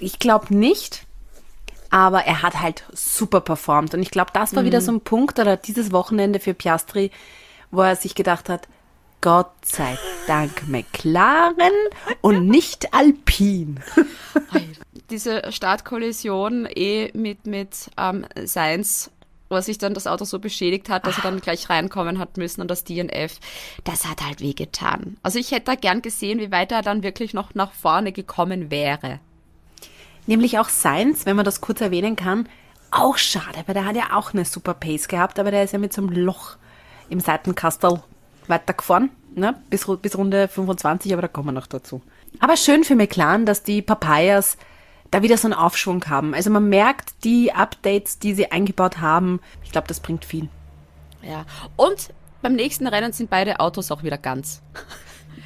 Ich 0.00 0.18
glaube 0.18 0.54
nicht. 0.54 1.06
Aber 1.92 2.24
er 2.24 2.40
hat 2.40 2.58
halt 2.58 2.84
super 2.94 3.42
performt. 3.42 3.92
Und 3.92 4.00
ich 4.00 4.10
glaube, 4.10 4.30
das 4.32 4.56
war 4.56 4.64
wieder 4.64 4.80
so 4.80 4.92
ein 4.92 5.02
Punkt 5.02 5.38
oder 5.38 5.58
dieses 5.58 5.92
Wochenende 5.92 6.40
für 6.40 6.54
Piastri, 6.54 7.10
wo 7.70 7.82
er 7.82 7.96
sich 7.96 8.14
gedacht 8.14 8.48
hat, 8.48 8.66
Gott 9.20 9.52
sei 9.62 9.98
Dank 10.26 10.66
McLaren 10.66 11.54
und 12.22 12.48
nicht 12.48 12.94
Alpin. 12.94 13.78
Diese 15.10 15.52
Startkollision 15.52 16.66
eh 16.74 17.10
mit, 17.12 17.46
mit 17.46 17.90
ähm, 17.98 18.26
Sainz 18.44 19.10
wo 19.52 19.60
sich 19.60 19.76
dann 19.76 19.92
das 19.92 20.06
Auto 20.06 20.24
so 20.24 20.38
beschädigt 20.38 20.88
hat, 20.88 21.06
dass 21.06 21.18
er 21.18 21.24
dann 21.24 21.42
gleich 21.42 21.68
reinkommen 21.68 22.18
hat 22.18 22.38
müssen 22.38 22.62
und 22.62 22.70
das 22.70 22.84
DNF, 22.84 23.38
das 23.84 24.06
hat 24.06 24.24
halt 24.24 24.40
wehgetan. 24.40 25.18
Also 25.22 25.38
ich 25.38 25.50
hätte 25.50 25.66
da 25.66 25.74
gern 25.74 26.00
gesehen, 26.00 26.40
wie 26.40 26.50
weit 26.50 26.72
er 26.72 26.80
dann 26.80 27.02
wirklich 27.02 27.34
noch 27.34 27.54
nach 27.54 27.72
vorne 27.72 28.12
gekommen 28.12 28.70
wäre. 28.70 29.20
Nämlich 30.26 30.58
auch 30.58 30.68
Sainz, 30.68 31.26
wenn 31.26 31.36
man 31.36 31.44
das 31.44 31.60
kurz 31.60 31.80
erwähnen 31.80 32.16
kann, 32.16 32.48
auch 32.90 33.16
schade, 33.16 33.62
weil 33.66 33.74
der 33.74 33.86
hat 33.86 33.96
ja 33.96 34.16
auch 34.16 34.34
eine 34.34 34.44
super 34.44 34.74
Pace 34.74 35.08
gehabt, 35.08 35.38
aber 35.38 35.50
der 35.50 35.64
ist 35.64 35.72
ja 35.72 35.78
mit 35.78 35.92
so 35.92 36.02
einem 36.02 36.10
Loch 36.10 36.56
im 37.08 37.20
Seitenkastel 37.20 38.02
weitergefahren, 38.46 39.10
ne? 39.34 39.54
bis, 39.70 39.86
bis 40.00 40.16
Runde 40.16 40.48
25, 40.48 41.12
aber 41.12 41.22
da 41.22 41.28
kommen 41.28 41.48
wir 41.48 41.52
noch 41.52 41.66
dazu. 41.66 42.02
Aber 42.38 42.56
schön 42.56 42.84
für 42.84 42.94
McLaren, 42.94 43.46
dass 43.46 43.62
die 43.62 43.82
Papayas 43.82 44.56
da 45.10 45.22
wieder 45.22 45.36
so 45.36 45.46
einen 45.46 45.54
Aufschwung 45.54 46.04
haben. 46.08 46.34
Also 46.34 46.50
man 46.50 46.68
merkt, 46.68 47.24
die 47.24 47.52
Updates, 47.52 48.18
die 48.18 48.34
sie 48.34 48.50
eingebaut 48.50 48.98
haben, 48.98 49.40
ich 49.62 49.72
glaube, 49.72 49.88
das 49.88 50.00
bringt 50.00 50.24
viel. 50.24 50.48
Ja. 51.22 51.44
Und 51.76 52.10
beim 52.40 52.54
nächsten 52.54 52.86
Rennen 52.86 53.12
sind 53.12 53.30
beide 53.30 53.60
Autos 53.60 53.90
auch 53.90 54.02
wieder 54.02 54.18
ganz. 54.18 54.62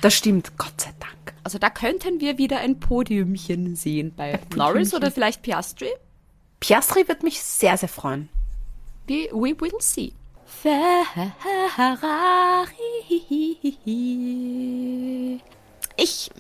Das 0.01 0.15
stimmt, 0.15 0.57
Gott 0.59 0.81
sei 0.81 0.93
Dank. 1.01 1.35
Also 1.43 1.59
da 1.59 1.71
könnten 1.71 2.21
wir 2.21 2.39
wieder 2.39 2.59
ein 2.59 2.81
Podiumchen 2.81 3.77
sehen 3.77 4.13
bei 4.17 4.39
Norris 4.55 4.95
oder 4.95 5.11
vielleicht 5.11 5.43
Piastri. 5.43 5.89
Piastri 6.61 7.07
wird 7.09 7.23
mich 7.23 7.41
sehr, 7.43 7.77
sehr 7.77 7.89
freuen. 7.89 8.29
We, 9.07 9.29
we 9.33 9.59
will 9.61 9.73
see. 9.79 10.13
Ferrari. 10.45 11.07
Ich 15.97 16.31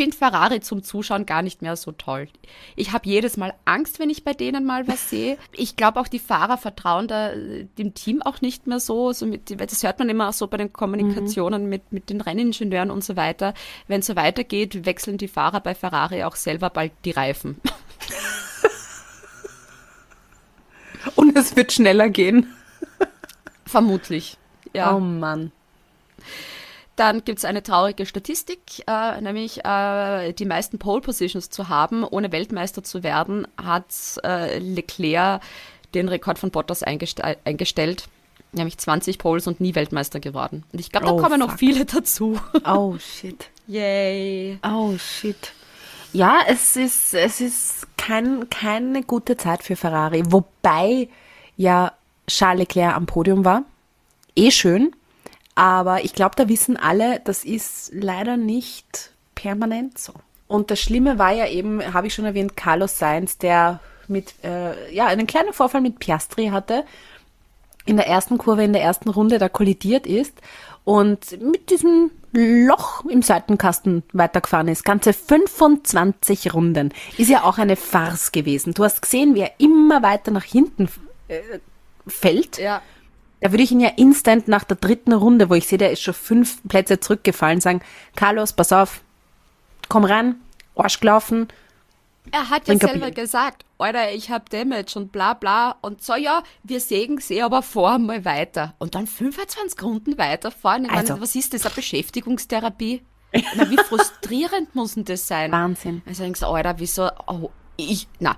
finde 0.00 0.16
Ferrari 0.16 0.60
zum 0.60 0.82
Zuschauen 0.82 1.26
gar 1.26 1.42
nicht 1.42 1.60
mehr 1.60 1.76
so 1.76 1.92
toll. 1.92 2.28
Ich 2.74 2.92
habe 2.92 3.06
jedes 3.06 3.36
Mal 3.36 3.52
Angst, 3.66 3.98
wenn 3.98 4.08
ich 4.08 4.24
bei 4.24 4.32
denen 4.32 4.64
mal 4.64 4.88
was 4.88 5.10
sehe. 5.10 5.36
Ich 5.52 5.76
glaube 5.76 6.00
auch, 6.00 6.08
die 6.08 6.18
Fahrer 6.18 6.56
vertrauen 6.56 7.06
da 7.06 7.32
äh, 7.32 7.66
dem 7.76 7.92
Team 7.92 8.22
auch 8.22 8.40
nicht 8.40 8.66
mehr 8.66 8.80
so. 8.80 9.12
so 9.12 9.26
mit, 9.26 9.50
das 9.60 9.82
hört 9.82 9.98
man 9.98 10.08
immer 10.08 10.30
auch 10.30 10.32
so 10.32 10.46
bei 10.46 10.56
den 10.56 10.72
Kommunikationen 10.72 11.68
mit, 11.68 11.92
mit 11.92 12.08
den 12.08 12.22
Renningenieuren 12.22 12.90
und 12.90 13.04
so 13.04 13.14
weiter. 13.16 13.52
Wenn 13.88 14.00
es 14.00 14.06
so 14.06 14.16
weitergeht, 14.16 14.86
wechseln 14.86 15.18
die 15.18 15.28
Fahrer 15.28 15.60
bei 15.60 15.74
Ferrari 15.74 16.24
auch 16.24 16.36
selber 16.36 16.70
bald 16.70 16.92
die 17.04 17.10
Reifen. 17.10 17.60
Und 21.14 21.36
es 21.36 21.56
wird 21.56 21.72
schneller 21.72 22.08
gehen. 22.08 22.54
Vermutlich. 23.66 24.38
Ja. 24.72 24.94
Oh 24.94 25.00
Mann. 25.00 25.52
Dann 27.00 27.24
gibt 27.24 27.38
es 27.38 27.46
eine 27.46 27.62
traurige 27.62 28.04
Statistik, 28.04 28.60
äh, 28.86 29.18
nämlich 29.22 29.64
äh, 29.64 30.34
die 30.34 30.44
meisten 30.44 30.78
Pole 30.78 31.00
Positions 31.00 31.48
zu 31.48 31.70
haben, 31.70 32.04
ohne 32.04 32.30
Weltmeister 32.30 32.84
zu 32.84 33.02
werden, 33.02 33.48
hat 33.56 33.86
äh, 34.22 34.58
Leclerc 34.58 35.40
den 35.94 36.08
Rekord 36.10 36.38
von 36.38 36.50
Bottas 36.50 36.82
eingestell 36.82 37.38
eingestellt, 37.44 38.04
nämlich 38.52 38.76
20 38.76 39.16
Poles 39.16 39.46
und 39.46 39.60
nie 39.62 39.74
Weltmeister 39.74 40.20
geworden. 40.20 40.64
Und 40.74 40.78
ich 40.78 40.92
glaube, 40.92 41.06
da 41.06 41.12
Oh, 41.14 41.16
kommen 41.16 41.40
noch 41.40 41.52
fuck. 41.52 41.58
viele 41.58 41.86
dazu. 41.86 42.38
Oh 42.66 42.96
shit. 42.98 43.46
Yay. 43.66 44.58
Oh 44.62 44.92
shit. 44.98 45.52
Ja, 46.12 46.40
es 46.48 46.76
ist, 46.76 47.14
es 47.14 47.40
ist 47.40 47.86
kein, 47.96 48.50
keine 48.50 49.04
gute 49.04 49.38
Zeit 49.38 49.62
für 49.62 49.74
Ferrari. 49.76 50.22
Wobei 50.26 51.08
ja 51.56 51.92
Charles 52.26 52.58
Leclerc 52.58 52.94
am 52.94 53.06
Podium 53.06 53.46
war. 53.46 53.62
Eh 54.36 54.50
schön. 54.50 54.92
Aber 55.54 56.04
ich 56.04 56.14
glaube, 56.14 56.36
da 56.36 56.48
wissen 56.48 56.76
alle, 56.76 57.20
das 57.20 57.44
ist 57.44 57.90
leider 57.92 58.36
nicht 58.36 59.10
permanent 59.34 59.98
so. 59.98 60.12
Und 60.48 60.70
das 60.70 60.80
Schlimme 60.80 61.18
war 61.18 61.32
ja 61.32 61.46
eben, 61.46 61.92
habe 61.92 62.06
ich 62.08 62.14
schon 62.14 62.24
erwähnt, 62.24 62.56
Carlos 62.56 62.98
Sainz, 62.98 63.38
der 63.38 63.80
mit, 64.08 64.34
äh, 64.42 64.92
ja, 64.92 65.06
einen 65.06 65.26
kleinen 65.26 65.52
Vorfall 65.52 65.80
mit 65.80 65.98
Piastri 65.98 66.48
hatte 66.48 66.84
in 67.86 67.96
der 67.96 68.06
ersten 68.06 68.38
Kurve, 68.38 68.64
in 68.64 68.72
der 68.72 68.82
ersten 68.82 69.08
Runde 69.08 69.38
da 69.38 69.48
kollidiert 69.48 70.06
ist 70.06 70.34
und 70.84 71.40
mit 71.40 71.70
diesem 71.70 72.10
Loch 72.32 73.04
im 73.06 73.22
Seitenkasten 73.22 74.02
weitergefahren 74.12 74.68
ist. 74.68 74.84
Ganze 74.84 75.12
25 75.12 76.54
Runden. 76.54 76.92
Ist 77.18 77.30
ja 77.30 77.44
auch 77.44 77.58
eine 77.58 77.76
Farce 77.76 78.32
gewesen. 78.32 78.74
Du 78.74 78.84
hast 78.84 79.02
gesehen, 79.02 79.34
wie 79.34 79.40
er 79.40 79.52
immer 79.58 80.02
weiter 80.02 80.30
nach 80.30 80.44
hinten 80.44 80.88
äh, 81.28 81.40
fällt. 82.06 82.58
Ja. 82.58 82.82
Da 83.40 83.50
würde 83.52 83.62
ich 83.62 83.72
ihn 83.72 83.80
ja 83.80 83.90
instant 83.96 84.48
nach 84.48 84.64
der 84.64 84.76
dritten 84.76 85.12
Runde, 85.12 85.48
wo 85.48 85.54
ich 85.54 85.66
sehe, 85.66 85.78
der 85.78 85.90
ist 85.90 86.02
schon 86.02 86.14
fünf 86.14 86.62
Plätze 86.68 87.00
zurückgefallen, 87.00 87.60
sagen, 87.60 87.80
Carlos, 88.14 88.52
pass 88.52 88.72
auf, 88.72 89.00
komm 89.88 90.04
rein, 90.04 90.36
Arsch 90.76 91.00
gelaufen. 91.00 91.48
Er 92.32 92.50
hat 92.50 92.68
ja 92.68 92.76
selber 92.76 93.06
Bier. 93.06 93.22
gesagt, 93.22 93.64
Alter, 93.78 94.12
ich 94.12 94.30
hab 94.30 94.50
Damage 94.50 94.92
und 94.96 95.10
bla 95.10 95.34
bla. 95.34 95.76
Und 95.80 96.02
so, 96.02 96.14
ja, 96.14 96.42
wir 96.62 96.80
sägen 96.80 97.18
sie 97.18 97.42
aber 97.42 97.62
vor 97.62 97.98
mal 97.98 98.24
weiter. 98.24 98.74
Und 98.78 98.94
dann 98.94 99.06
25 99.06 99.82
Runden 99.82 100.18
weiterfahren. 100.18 100.84
Ich 100.84 100.90
Also. 100.90 101.14
meine, 101.14 101.22
was 101.22 101.34
ist 101.34 101.54
das, 101.54 101.64
eine 101.64 101.74
Beschäftigungstherapie? 101.74 103.02
Ich 103.32 103.44
meine, 103.54 103.70
wie 103.70 103.76
frustrierend 103.88 104.74
muss 104.74 104.94
denn 104.94 105.04
das 105.04 105.26
sein? 105.26 105.50
Wahnsinn. 105.50 106.02
Also 106.06 106.22
denkst 106.22 106.40
du, 106.40 106.46
Alter, 106.46 106.78
wieso, 106.78 107.08
oh, 107.26 107.50
ich, 107.76 108.06
na. 108.18 108.36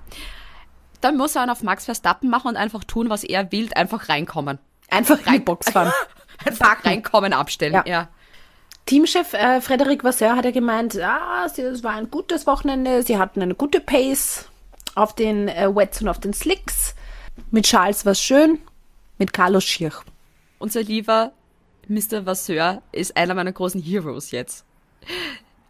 Dann 1.01 1.17
muss 1.17 1.35
er 1.35 1.43
einen 1.43 1.51
auf 1.51 1.65
Max 1.65 1.85
Verstappen 1.85 2.31
machen 2.31 2.49
und 2.49 2.57
einfach 2.57 2.85
tun, 2.85 3.11
was 3.11 3.25
er 3.25 3.51
will, 3.51 3.69
einfach 3.75 4.09
reinkommen. 4.09 4.59
Einfach 4.93 5.19
in 5.27 5.33
die 5.33 5.39
Box 5.41 5.71
fahren. 5.71 5.93
Einfach 6.45 6.85
reinkommen, 6.85 7.33
abstellen, 7.33 7.75
Ja. 7.75 7.85
ja. 7.87 8.09
Teamchef 8.87 9.33
äh, 9.33 9.61
Frederic 9.61 10.03
Vasseur 10.03 10.35
hat 10.35 10.45
ja 10.45 10.51
gemeint, 10.51 10.99
ah, 11.01 11.47
es 11.47 11.85
war 11.85 11.93
ein 11.93 12.11
gutes 12.11 12.47
Wochenende, 12.49 13.03
sie 13.05 13.17
hatten 13.17 13.41
eine 13.41 13.55
gute 13.55 13.81
Pace 13.81 14.49
auf 14.97 15.15
den 15.15 15.49
äh, 15.49 15.75
Wets 15.75 16.03
und 16.03 16.09
auf 16.09 16.19
den 16.19 16.33
Slicks. 16.33 16.95
Mit 17.53 17.65
Charles 17.67 18.05
war 18.05 18.13
es 18.13 18.21
schön, 18.21 18.59
mit 19.19 19.33
Carlos 19.33 19.65
schier. 19.65 19.93
Unser 20.59 20.83
lieber 20.83 21.33
Mr. 21.89 22.27
Vasseur 22.27 22.83
ist 22.91 23.17
einer 23.17 23.35
meiner 23.35 23.53
großen 23.53 23.81
Heroes 23.81 24.33
jetzt. 24.33 24.65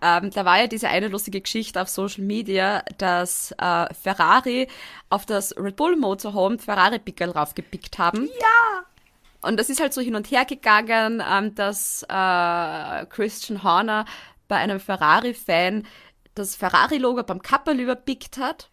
Ähm, 0.01 0.31
da 0.31 0.45
war 0.45 0.61
ja 0.61 0.67
diese 0.67 0.89
eine 0.89 1.09
lustige 1.09 1.41
Geschichte 1.41 1.81
auf 1.81 1.89
Social 1.89 2.25
Media, 2.25 2.83
dass 2.99 3.53
äh, 3.59 3.87
Ferrari 3.95 4.69
auf 5.11 5.27
das 5.27 5.57
Red 5.57 5.77
Bull 5.77 5.97
Motorhome 5.97 6.59
Ferrari-Pickel 6.59 7.31
raufgepickt 7.31 7.99
haben. 7.99 8.29
Ja! 8.41 8.85
Und 9.43 9.59
das 9.59 9.69
ist 9.71 9.81
halt 9.81 9.93
so 9.93 10.01
hin 10.01 10.15
und 10.15 10.31
her 10.31 10.45
gegangen, 10.45 11.23
ähm, 11.29 11.55
dass 11.55 12.05
äh, 12.05 13.07
Christian 13.07 13.63
Horner 13.63 14.05
bei 14.49 14.57
einem 14.57 14.81
Ferrari-Fan 14.81 15.85
das 16.35 16.57
Ferrari-Logo 16.57 17.23
beim 17.25 17.43
Kapperl 17.43 17.81
überpickt 17.81 18.39
hat. 18.39 18.71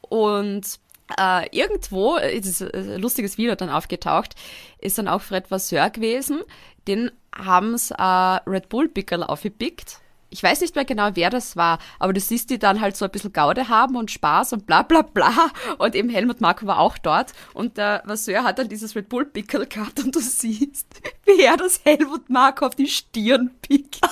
Und 0.00 0.78
äh, 1.18 1.56
irgendwo, 1.56 2.16
äh, 2.16 2.36
ist 2.36 2.62
ein 2.62 3.00
lustiges 3.00 3.38
Video 3.38 3.54
dann 3.54 3.70
aufgetaucht, 3.70 4.34
ist 4.80 4.98
dann 4.98 5.08
auch 5.08 5.22
Fred 5.22 5.50
Vasseur 5.50 5.90
gewesen. 5.90 6.42
Den 6.86 7.10
haben's 7.34 7.90
äh, 7.90 8.02
Red 8.02 8.68
Bull 8.68 8.88
Pickel 8.88 9.22
aufgepickt. 9.22 10.00
Ich 10.30 10.42
weiß 10.42 10.60
nicht 10.60 10.74
mehr 10.74 10.84
genau, 10.84 11.10
wer 11.14 11.30
das 11.30 11.56
war, 11.56 11.78
aber 11.98 12.12
du 12.12 12.20
siehst 12.20 12.50
die 12.50 12.58
dann 12.58 12.80
halt 12.80 12.96
so 12.96 13.06
ein 13.06 13.10
bisschen 13.10 13.32
Gaude 13.32 13.68
haben 13.68 13.96
und 13.96 14.10
Spaß 14.10 14.52
und 14.52 14.66
bla 14.66 14.82
bla 14.82 15.02
bla. 15.02 15.50
Und 15.78 15.94
eben 15.94 16.10
Helmut 16.10 16.40
Marko 16.40 16.66
war 16.66 16.78
auch 16.78 16.98
dort. 16.98 17.32
Und 17.54 17.78
der 17.78 18.02
Vasseur 18.04 18.44
hat 18.44 18.58
dann 18.58 18.68
dieses 18.68 18.94
Red 18.94 19.08
Bull 19.08 19.24
Pickel 19.24 19.66
gehabt 19.66 20.00
und 20.00 20.14
du 20.14 20.20
siehst, 20.20 20.86
wie 21.24 21.42
er 21.42 21.56
das 21.56 21.80
Helmut 21.84 22.28
Marko 22.28 22.66
auf 22.66 22.74
die 22.74 22.88
Stirn 22.88 23.50
pickt. 23.62 24.00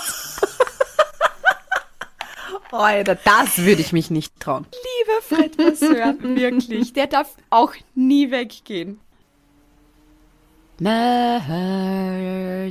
Alter, 2.72 3.14
das 3.14 3.59
würde 3.59 3.81
ich 3.81 3.92
mich 3.92 4.11
nicht 4.11 4.40
trauen. 4.40 4.66
Lieber 4.72 5.22
Fred 5.22 5.59
Vasseur, 5.59 6.16
wirklich, 6.20 6.92
der 6.92 7.07
darf 7.07 7.35
auch 7.50 7.72
nie 7.94 8.31
weggehen. 8.31 9.00
Mercedes. 10.78 12.70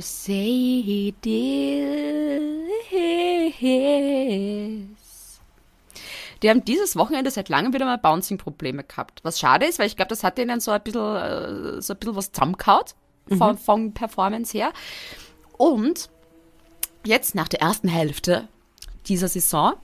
Die 6.42 6.50
haben 6.50 6.64
dieses 6.64 6.96
Wochenende 6.96 7.30
seit 7.30 7.48
langem 7.48 7.72
wieder 7.72 7.86
mal 7.86 7.98
Bouncing-Probleme 7.98 8.84
gehabt. 8.84 9.20
Was 9.24 9.40
schade 9.40 9.66
ist, 9.66 9.78
weil 9.78 9.86
ich 9.86 9.96
glaube, 9.96 10.10
das 10.10 10.22
hat 10.22 10.38
denen 10.38 10.60
so 10.60 10.70
ein 10.70 10.82
bisschen, 10.82 11.16
äh, 11.16 11.82
so 11.82 11.94
ein 11.94 11.98
bisschen 11.98 12.16
was 12.16 12.30
zusammengehaut 12.30 12.94
von, 13.36 13.58
von 13.58 13.92
Performance 13.92 14.56
her. 14.56 14.72
Und 15.56 16.10
jetzt 17.04 17.34
nach 17.34 17.48
der 17.48 17.60
ersten 17.60 17.88
Hälfte 17.88 18.46
dieser 19.08 19.28
Saison 19.28 19.74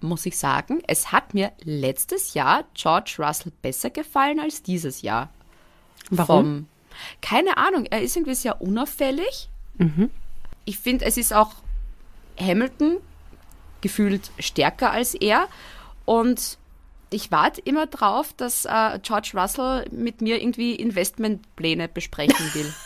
muss 0.00 0.26
ich 0.26 0.38
sagen, 0.38 0.82
es 0.86 1.12
hat 1.12 1.34
mir 1.34 1.52
letztes 1.62 2.34
Jahr 2.34 2.64
George 2.74 3.16
Russell 3.18 3.52
besser 3.62 3.90
gefallen 3.90 4.40
als 4.40 4.62
dieses 4.62 5.02
Jahr. 5.02 5.30
Warum? 6.10 6.26
Vom, 6.26 6.66
keine 7.20 7.56
Ahnung, 7.56 7.86
er 7.90 8.02
ist 8.02 8.16
irgendwie 8.16 8.34
sehr 8.34 8.60
unauffällig. 8.60 9.48
Ich 10.64 10.78
finde, 10.78 11.04
es 11.04 11.16
ist 11.16 11.32
auch 11.32 11.54
Hamilton 12.38 12.98
gefühlt 13.80 14.30
stärker 14.38 14.90
als 14.90 15.14
er. 15.14 15.48
Und 16.04 16.58
ich 17.10 17.30
warte 17.30 17.60
immer 17.62 17.86
drauf, 17.86 18.32
dass 18.36 18.64
äh, 18.64 18.98
George 19.02 19.32
Russell 19.34 19.86
mit 19.90 20.20
mir 20.20 20.40
irgendwie 20.40 20.74
Investmentpläne 20.74 21.88
besprechen 21.88 22.54
will. 22.54 22.72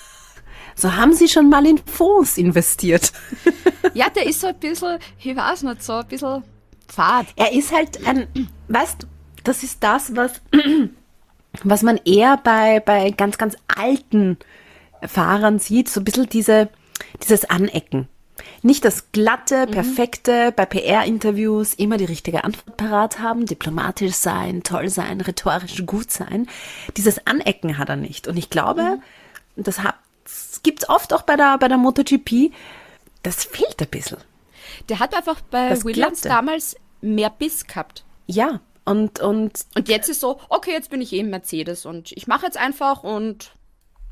So 0.76 0.96
haben 0.96 1.12
sie 1.12 1.28
schon 1.28 1.48
mal 1.48 1.64
in 1.66 1.78
Fonds 1.78 2.36
investiert. 2.36 3.12
ja, 3.94 4.10
der 4.10 4.26
ist 4.26 4.40
so 4.40 4.48
ein 4.48 4.58
bisschen, 4.58 4.98
ich 5.20 5.36
weiß 5.36 5.62
nicht, 5.62 5.84
so 5.84 5.92
ein 5.92 6.08
bisschen 6.08 6.42
fad. 6.88 7.26
Er 7.36 7.52
ist 7.52 7.72
halt 7.72 8.04
ein, 8.04 8.26
weißt, 8.66 9.06
das 9.44 9.62
ist 9.62 9.84
das, 9.84 10.16
was 10.16 10.40
was 11.62 11.82
man 11.82 11.98
eher 12.04 12.36
bei, 12.38 12.80
bei 12.80 13.10
ganz, 13.10 13.38
ganz 13.38 13.56
alten 13.68 14.38
Fahrern 15.02 15.58
sieht, 15.58 15.88
so 15.88 16.00
ein 16.00 16.04
bisschen 16.04 16.28
diese, 16.28 16.68
dieses 17.22 17.44
Anecken. 17.48 18.08
Nicht 18.62 18.84
das 18.84 19.12
glatte, 19.12 19.66
perfekte, 19.66 20.52
bei 20.52 20.66
PR-Interviews 20.66 21.74
immer 21.74 21.98
die 21.98 22.04
richtige 22.06 22.44
Antwort 22.44 22.76
parat 22.76 23.18
haben, 23.20 23.46
diplomatisch 23.46 24.14
sein, 24.14 24.62
toll 24.62 24.88
sein, 24.88 25.20
rhetorisch 25.20 25.84
gut 25.86 26.10
sein. 26.10 26.48
Dieses 26.96 27.26
Anecken 27.26 27.78
hat 27.78 27.90
er 27.90 27.96
nicht. 27.96 28.26
Und 28.26 28.36
ich 28.36 28.50
glaube, 28.50 28.98
das, 29.56 29.80
hat, 29.80 29.94
das 30.24 30.60
gibt's 30.62 30.88
oft 30.88 31.12
auch 31.12 31.22
bei 31.22 31.36
der, 31.36 31.58
bei 31.58 31.68
der 31.68 31.76
MotoGP, 31.78 32.52
das 33.22 33.44
fehlt 33.44 33.80
ein 33.80 33.88
bisschen. 33.88 34.18
Der 34.88 34.98
hat 34.98 35.14
einfach 35.14 35.40
bei 35.42 35.68
Das 35.68 35.84
Williams 35.84 36.22
Glatte. 36.22 36.34
damals 36.36 36.76
mehr 37.00 37.30
Biss 37.30 37.66
gehabt. 37.66 38.04
Ja, 38.26 38.60
und, 38.84 39.20
und 39.20 39.52
Und 39.74 39.88
jetzt 39.88 40.08
ist 40.08 40.20
so, 40.20 40.38
okay, 40.48 40.72
jetzt 40.72 40.90
bin 40.90 41.00
ich 41.00 41.12
eben 41.12 41.30
Mercedes 41.30 41.86
und 41.86 42.12
ich 42.12 42.26
mache 42.26 42.46
jetzt 42.46 42.56
einfach 42.58 43.02
und 43.02 43.52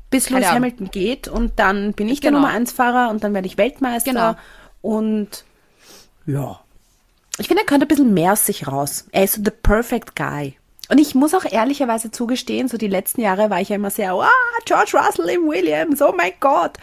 bis 0.09 0.29
Lewis. 0.29 0.51
Hamilton 0.51 0.91
geht 0.91 1.27
und 1.27 1.53
dann 1.59 1.93
bin 1.93 2.07
ich 2.09 2.19
der 2.19 2.31
Genau. 2.31 2.41
Nummer 2.41 2.53
1 2.53 2.71
Fahrer 2.71 3.09
und 3.09 3.23
dann 3.23 3.33
werde 3.33 3.47
ich 3.47 3.57
Weltmeister 3.57 4.11
Genau. 4.11 4.35
und 4.81 5.43
ja. 6.25 6.59
Ich 7.39 7.47
finde, 7.47 7.63
er 7.63 7.65
könnte 7.65 7.85
ein 7.85 7.87
bisschen 7.87 8.13
mehr 8.13 8.33
aus 8.33 8.45
sich 8.45 8.67
raus. 8.67 9.05
Er 9.11 9.23
ist 9.23 9.33
so 9.33 9.41
the 9.43 9.49
perfect 9.51 10.15
guy. 10.15 10.55
Und 10.89 10.99
ich 10.99 11.15
muss 11.15 11.33
auch 11.33 11.45
ehrlicherweise 11.45 12.11
zugestehen, 12.11 12.67
so 12.67 12.77
die 12.77 12.87
letzten 12.87 13.21
Jahre 13.21 13.49
war 13.49 13.59
ich 13.61 13.69
ja 13.69 13.75
immer 13.77 13.89
sehr, 13.89 14.13
ah, 14.13 14.29
George 14.65 14.91
Russell 14.95 15.29
im 15.29 15.47
Williams, 15.47 16.01
oh 16.01 16.13
mein 16.15 16.33
Gott. 16.39 16.77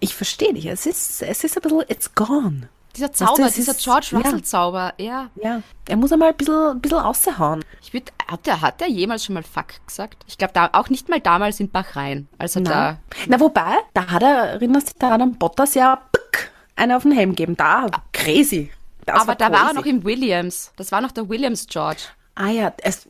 Ich 0.00 0.14
verstehe 0.14 0.52
dich, 0.52 0.66
es 0.66 0.84
ist, 0.84 1.22
es 1.22 1.44
ist 1.44 1.56
ein 1.56 1.62
bisschen, 1.62 1.82
it's 1.88 2.14
gone. 2.14 2.68
Dieser 2.96 3.08
Weißt 3.10 3.20
du, 3.20 3.24
Zauber, 3.26 3.46
es 3.46 3.54
dieser 3.54 3.72
ist- 3.72 3.84
George. 3.84 4.08
Russell-Zauber, 4.12 4.94
ja. 4.98 5.30
Ja, 5.36 5.62
er 5.88 5.96
muss 5.96 6.12
einmal 6.12 6.30
ein 6.30 6.36
bisschen, 6.36 6.54
ein 6.54 6.80
bisschen 6.80 6.98
raushauen. 6.98 7.64
Ich 7.82 7.92
würd, 7.92 8.12
hat 8.28 8.80
der 8.80 8.88
jemals 8.88 9.24
schon 9.24 9.34
mal 9.34 9.42
Fuck 9.42 9.84
gesagt? 9.86 10.24
Ich 10.26 10.36
glaube, 10.38 10.52
da, 10.54 10.70
auch 10.72 10.88
nicht 10.88 11.08
mal 11.08 11.20
damals 11.20 11.60
in 11.60 11.70
Bahrain, 11.70 12.28
als 12.38 12.56
er 12.56 12.62
Na. 12.62 12.70
da 12.70 12.98
Na, 13.26 13.40
wobei, 13.40 13.76
da 13.94 14.06
hat 14.08 14.22
er, 14.22 14.52
erinnerst 14.54 14.88
du 14.88 14.92
dich 14.92 14.98
daran, 14.98 15.34
Bottas 15.36 15.74
ja 15.74 15.96
pick, 16.12 16.50
eine 16.76 16.96
auf 16.96 17.02
den 17.04 17.12
Helm 17.12 17.34
geben. 17.34 17.56
Da, 17.56 17.86
crazy. 18.12 18.70
Das 19.06 19.22
Aber 19.22 19.34
da 19.34 19.50
war 19.50 19.58
er 19.60 19.64
crazy. 19.66 19.74
noch 19.76 19.86
im 19.86 20.04
Williams. 20.04 20.72
Das 20.76 20.92
war 20.92 21.00
noch 21.00 21.12
der 21.12 21.28
Williams 21.28 21.66
George. 21.66 22.02
Ah 22.34 22.48
ja, 22.50 22.72
es, 22.82 23.08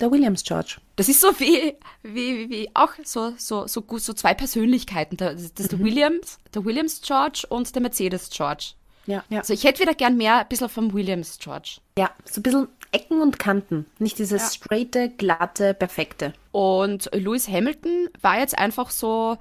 der 0.00 0.10
Williams 0.10 0.42
George. 0.42 0.76
Das 0.96 1.08
ist 1.08 1.20
so 1.20 1.28
wie, 1.38 1.74
wie, 2.02 2.48
wie 2.50 2.70
auch 2.74 2.90
so, 3.04 3.34
so, 3.36 3.66
so 3.66 3.82
gut, 3.82 4.00
so 4.02 4.12
zwei 4.14 4.32
Persönlichkeiten. 4.34 5.16
Da- 5.16 5.32
Das 5.32 5.42
ist 5.42 5.58
der 5.72 5.78
Williams, 5.80 6.38
der 6.54 6.64
Williams 6.64 7.00
George 7.02 7.44
und 7.48 7.72
der 7.74 7.82
Mercedes 7.82 8.30
George. 8.30 8.70
Ja, 9.08 9.24
ja. 9.30 9.38
Also 9.40 9.54
ich 9.54 9.64
hätte 9.64 9.80
wieder 9.80 9.94
gern 9.94 10.16
mehr, 10.16 10.40
ein 10.40 10.48
bisschen 10.48 10.68
vom 10.68 10.92
Williams 10.92 11.38
George. 11.40 11.78
ja, 11.98 12.10
so 12.24 12.40
ein 12.40 12.42
bisschen 12.42 12.68
Ecken 12.92 13.20
und 13.20 13.38
Kanten. 13.38 13.86
Nicht 13.98 14.18
dieses 14.18 14.54
straighte, 14.54 15.08
glatte, 15.10 15.74
perfekte. 15.74 16.32
Und 16.52 17.10
Lewis 17.12 17.48
Hamilton 17.48 18.08
war 18.20 18.38
jetzt 18.38 18.56
einfach 18.56 18.90
so 18.90 19.36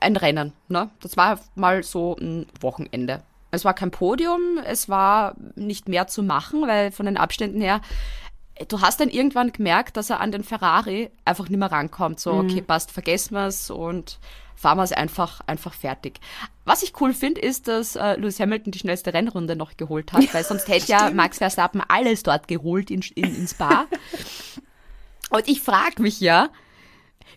ein 0.00 0.16
Rennen. 0.16 0.52
Ne? 0.68 0.90
Das 1.00 1.16
war 1.16 1.40
mal 1.54 1.82
so 1.82 2.16
ein 2.20 2.46
Wochenende. 2.60 3.22
Es 3.52 3.64
war 3.64 3.74
kein 3.74 3.90
Podium, 3.90 4.58
es 4.64 4.88
war 4.88 5.34
nicht 5.54 5.88
mehr 5.88 6.08
zu 6.08 6.22
machen, 6.22 6.66
weil 6.66 6.90
von 6.90 7.06
den 7.06 7.16
Abständen 7.16 7.60
her, 7.60 7.80
du 8.68 8.80
hast 8.80 9.00
dann 9.00 9.10
irgendwann 9.10 9.52
gemerkt, 9.52 9.96
dass 9.96 10.10
er 10.10 10.20
an 10.20 10.32
den 10.32 10.44
Ferrari 10.44 11.10
einfach 11.24 11.48
nicht 11.48 11.58
mehr 11.58 11.70
rankommt. 11.70 12.20
So, 12.20 12.32
okay, 12.32 12.62
passt, 12.62 12.90
vergessen 12.90 13.34
wir 13.34 13.46
es 13.46 13.70
und 13.70 14.18
fahren 14.54 14.78
wir 14.78 14.84
es 14.84 14.92
einfach, 14.92 15.40
einfach 15.46 15.74
fertig. 15.74 16.18
Was 16.64 16.82
ich 16.82 16.98
cool 17.00 17.12
finde, 17.12 17.40
ist, 17.42 17.68
dass 17.68 17.94
äh, 17.96 18.14
Lewis 18.14 18.40
Hamilton 18.40 18.72
die 18.72 18.78
schnellste 18.78 19.12
Rennrunde 19.12 19.54
noch 19.54 19.76
geholt 19.76 20.12
hat, 20.12 20.32
weil 20.32 20.44
sonst 20.44 20.68
hätte 20.68 20.90
ja 20.90 21.10
Max 21.10 21.38
Verstappen 21.38 21.82
alles 21.86 22.22
dort 22.22 22.48
geholt 22.48 22.90
in, 22.90 23.02
in, 23.14 23.34
ins 23.36 23.50
Spa. 23.52 23.86
Und 25.30 25.48
ich 25.48 25.60
frage 25.60 26.00
mich 26.00 26.20
ja, 26.20 26.48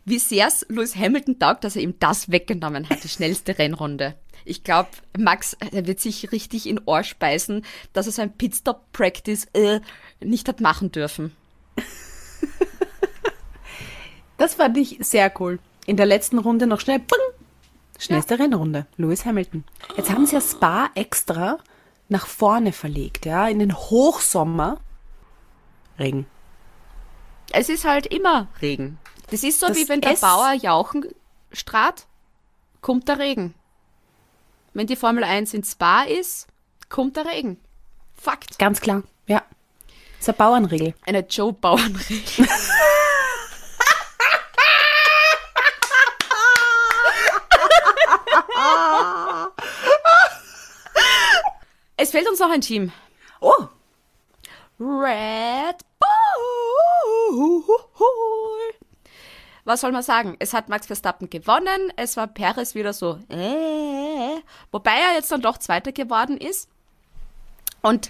wie 0.05 0.19
sehr 0.19 0.47
es 0.47 0.65
Lewis 0.69 0.95
Hamilton 0.95 1.39
taugt, 1.39 1.63
dass 1.63 1.75
er 1.75 1.81
ihm 1.81 1.95
das 1.99 2.31
weggenommen 2.31 2.89
hat, 2.89 3.03
die 3.03 3.09
schnellste 3.09 3.57
Rennrunde. 3.57 4.15
Ich 4.45 4.63
glaube, 4.63 4.89
Max 5.17 5.57
wird 5.71 5.99
sich 5.99 6.31
richtig 6.31 6.67
in 6.67 6.79
Ohr 6.85 7.03
speisen, 7.03 7.65
dass 7.93 8.05
er 8.07 8.11
sein 8.11 8.33
Pitstop-Practice 8.33 9.47
äh, 9.53 9.79
nicht 10.19 10.47
hat 10.47 10.61
machen 10.61 10.91
dürfen. 10.91 11.35
Das 14.37 14.55
fand 14.55 14.77
ich 14.77 14.97
sehr 15.01 15.31
cool. 15.39 15.59
In 15.85 15.97
der 15.97 16.05
letzten 16.05 16.39
Runde 16.39 16.65
noch 16.65 16.79
schnell, 16.79 16.99
bing, 16.99 17.19
schnellste 17.97 18.39
Rennrunde, 18.39 18.85
Lewis 18.95 19.25
Hamilton. 19.25 19.65
Jetzt 19.97 20.09
haben 20.11 20.25
sie 20.25 20.35
ja 20.35 20.41
Spa 20.41 20.89
extra 20.95 21.57
nach 22.07 22.25
vorne 22.25 22.71
verlegt, 22.71 23.25
ja, 23.25 23.47
in 23.47 23.59
den 23.59 23.75
Hochsommer. 23.75 24.79
Regen. 25.99 26.25
Es 27.51 27.67
ist 27.67 27.83
halt 27.83 28.05
immer 28.07 28.47
Regen. 28.61 28.97
Das 29.29 29.43
ist 29.43 29.59
so, 29.59 29.67
Das 29.67 29.77
wie 29.77 29.89
wenn 29.89 30.01
der 30.01 30.13
Bauer 30.13 30.53
jauchen 30.53 31.05
strahlt, 31.51 32.05
kommt 32.81 33.09
der 33.09 33.19
Regen. 33.19 33.53
Wenn 34.73 34.87
die 34.87 34.95
Formel 34.95 35.23
1 35.23 35.53
in 35.53 35.63
Spa 35.63 36.03
ist, 36.03 36.47
kommt 36.89 37.17
der 37.17 37.25
Regen. 37.25 37.59
Fakt. 38.15 38.59
Ganz 38.59 38.81
klar, 38.81 39.03
ja. 39.27 39.43
Das 39.87 40.27
ist 40.27 40.29
eine 40.29 40.37
Bauernregel. 40.37 40.93
Eine 41.05 41.19
Joe 41.27 41.53
Bauernregel. 41.53 42.47
es 51.97 52.11
fehlt 52.11 52.29
uns 52.29 52.39
noch 52.39 52.51
ein 52.51 52.61
Team. 52.61 52.91
Oh, 53.39 53.67
Red 54.79 55.77
Bull. 55.99 56.09
Was 59.65 59.81
soll 59.81 59.91
man 59.91 60.01
sagen? 60.01 60.35
Es 60.39 60.53
hat 60.53 60.67
Max 60.67 60.87
Verstappen 60.87 61.29
gewonnen. 61.29 61.93
Es 61.95 62.17
war 62.17 62.25
Perez 62.25 62.73
wieder 62.73 62.91
so, 62.91 63.19
äh, 63.29 64.08
wobei 64.71 64.91
er 64.91 65.15
jetzt 65.15 65.31
dann 65.31 65.41
doch 65.41 65.57
Zweiter 65.57 65.91
geworden 65.91 66.37
ist. 66.37 66.69
Und 67.81 68.09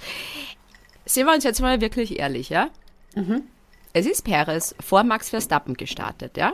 sehen 1.05 1.25
wir 1.25 1.33
uns 1.33 1.43
jetzt 1.43 1.61
mal 1.61 1.81
wirklich 1.81 2.19
ehrlich, 2.19 2.49
ja? 2.49 2.69
Es 3.93 4.05
ist 4.05 4.23
Perez 4.23 4.75
vor 4.79 5.03
Max 5.03 5.29
Verstappen 5.29 5.75
gestartet, 5.75 6.37
ja? 6.37 6.53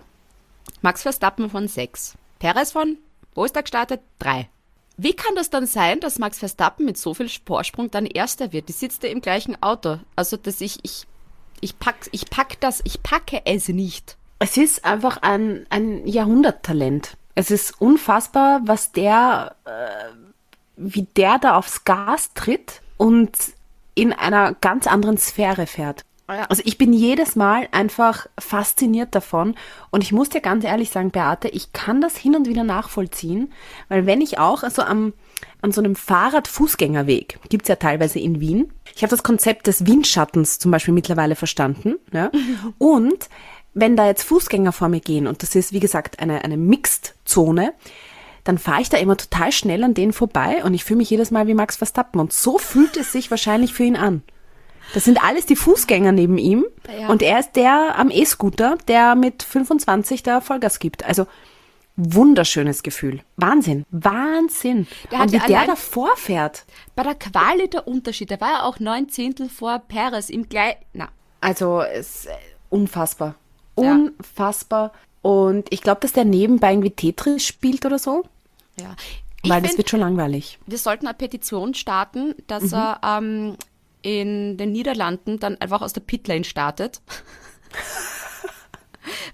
Max 0.82 1.01
Verstappen 1.03 1.49
von 1.49 1.68
sechs. 1.68 2.16
Perez 2.39 2.72
von, 2.72 2.97
wo 3.34 3.45
ist 3.45 3.56
er 3.56 3.64
gestartet? 3.64 4.01
Drei. 4.20 4.49
Wie 4.97 5.14
kann 5.14 5.36
das 5.36 5.49
dann 5.49 5.66
sein, 5.68 5.99
dass 5.99 6.20
Max 6.20 6.39
Verstappen 6.39 6.86
mit 6.86 6.97
so 6.97 7.14
viel 7.14 7.30
Vorsprung 7.45 7.91
dann 7.91 8.06
Erster 8.06 8.53
wird? 8.53 8.70
Die 8.70 8.74
sitzt 8.74 9.03
ja 9.03 9.10
im 9.10 9.22
gleichen 9.22 9.62
Auto. 9.62 9.99
Also, 10.16 10.38
dass 10.38 10.62
ich, 10.62 10.80
ich, 10.84 11.06
ich 11.60 11.78
pack, 11.80 12.08
ich 12.12 12.30
pack 12.30 12.60
das, 12.62 12.82
ich 12.86 13.03
packe 13.03 13.41
es 13.45 13.68
nicht. 13.68 14.18
es 14.39 14.58
ist 14.58 14.86
einfach 14.86 15.18
ein, 15.22 15.66
ein 15.70 16.08
Jahrhunderttalent. 16.08 17.18
Es 17.36 17.51
ist 17.51 17.79
unfassbar, 17.81 18.61
was 18.65 18.91
der, 18.91 19.55
äh, 19.65 20.13
wie 20.77 21.03
der 21.03 21.38
da 21.38 21.57
aufs 21.57 21.83
Gas 21.83 22.33
tritt 22.33 22.81
und 22.97 23.31
in 23.93 24.13
einer 24.13 24.53
ganz 24.53 24.88
anderen 24.88 25.17
Sphäre 25.17 25.67
fährt. 25.67 26.05
Ja. 26.27 26.45
Also 26.49 26.63
ich 26.65 26.77
bin 26.77 26.91
jedes 26.91 27.36
Mal 27.36 27.67
einfach 27.71 28.27
fasziniert 28.39 29.13
davon 29.13 29.55
und 29.91 30.03
ich 30.03 30.11
muss 30.11 30.29
dir 30.29 30.41
ganz 30.41 30.63
ehrlich 30.63 30.89
sagen, 30.89 31.11
Beate, 31.11 31.49
ich 31.49 31.71
kann 31.71 32.01
das 32.01 32.17
hin 32.17 32.36
und 32.36 32.47
wieder 32.47 32.63
nachvollziehen, 32.63 33.53
weil 33.89 34.07
wenn 34.07 34.21
ich 34.21 34.39
auch 34.39 34.63
also 34.63 34.81
am, 34.81 35.13
an 35.61 35.71
so 35.71 35.81
einem 35.81 35.95
Fahrrad-Fußgängerweg, 35.95 37.39
gibt's 37.49 37.69
ja 37.69 37.75
teilweise 37.75 38.17
in 38.17 38.39
Wien, 38.39 38.73
ich 38.95 39.03
habe 39.03 39.11
das 39.11 39.21
Konzept 39.21 39.67
des 39.67 39.86
Windschattens 39.86 40.57
zum 40.57 40.71
Beispiel 40.71 40.95
mittlerweile 40.95 41.36
verstanden, 41.36 41.95
ja, 42.11 42.31
und 42.79 43.29
wenn 43.76 43.95
da 43.95 44.07
jetzt 44.07 44.23
Fußgänger 44.23 44.71
vor 44.71 44.89
mir 44.89 45.01
gehen 45.01 45.28
und 45.28 45.43
das 45.43 45.53
ist 45.53 45.71
wie 45.73 45.80
gesagt 45.80 46.19
eine, 46.19 46.43
eine 46.43 46.57
Mixed-Zone, 46.57 47.73
dann 48.43 48.57
fahre 48.57 48.82
ich 48.82 48.89
da 48.89 48.97
immer 48.97 49.17
total 49.17 49.51
schnell 49.51 49.84
an 49.84 49.93
denen 49.93 50.13
vorbei 50.13 50.63
und 50.63 50.73
ich 50.73 50.84
fühle 50.84 50.97
mich 50.97 51.09
jedes 51.09 51.30
Mal 51.30 51.45
wie 51.47 51.53
Max 51.53 51.76
Verstappen 51.76 52.19
und 52.19 52.34
so 52.34 52.57
fühlt 52.57 52.95
es 52.97 53.11
sich 53.11 53.30
wahrscheinlich 53.32 53.73
für 53.73 53.84
ihn 53.84 53.95
an. 53.95 54.23
Das 54.93 55.03
sind 55.03 55.23
alles 55.23 55.45
die 55.45 55.55
Fußgänger 55.55 56.11
neben 56.11 56.38
ihm 56.38 56.63
Ja. 56.99 57.09
und 57.09 57.21
er 57.21 57.39
ist 57.39 57.53
der 57.55 57.95
am 57.97 58.09
E-Scooter, 58.11 58.78
der 58.88 59.15
mit 59.15 59.43
25 59.43 60.23
da 60.23 60.41
Vollgas 60.41 60.80
gibt. 60.80 61.03
Also 61.05 61.26
wunderschönes 61.97 62.84
Gefühl. 62.84 63.21
Wahnsinn, 63.38 63.86
Wahnsinn. 63.89 64.88
Der 65.11 65.21
und 65.21 65.32
wie 65.32 65.39
der 65.39 65.65
da 65.65 65.76
vorfährt. 65.76 66.65
Bei 66.95 67.03
der 67.03 67.15
Quali 67.15 67.69
der 67.69 67.88
Unterschied, 67.88 68.32
da 68.32 68.39
war 68.39 68.59
er 68.59 68.65
auch 68.65 68.80
neun 68.80 69.09
Zehntel 69.09 69.49
vor 69.49 69.80
Perez 69.80 70.30
im 70.30 70.47
gleich, 70.49 70.76
na, 70.93 71.09
Also 71.41 71.82
es 71.82 72.26
ist 72.26 72.26
äh, 72.28 72.32
unfassbar. 73.76 74.91
Ja. 74.93 75.30
Und 75.32 75.71
ich 75.71 75.82
glaube, 75.82 76.01
dass 76.01 76.13
der 76.13 76.26
nebenbei 76.26 76.71
irgendwie 76.71 76.91
Tetris 76.91 77.45
spielt 77.45 77.86
oder 77.86 77.97
so, 77.99 78.23
ja. 78.80 78.95
Ich 79.43 79.49
weil 79.49 79.61
das 79.61 79.71
find- 79.71 79.78
wird 79.80 79.89
schon 79.89 79.99
langweilig. 79.99 80.59
wir 80.65 80.78
sollten 80.78 81.07
eine 81.07 81.15
Petition 81.15 81.73
starten, 81.73 82.34
dass 82.47 82.63
Mhm. 82.65 82.73
er 82.73 82.99
ähm, 83.03 83.55
in 84.01 84.57
den 84.57 84.71
Niederlanden 84.71 85.39
dann 85.39 85.59
einfach 85.61 85.82
aus 85.82 85.93
der 85.93 86.01
Pitlane 86.01 86.43
startet. 86.43 87.01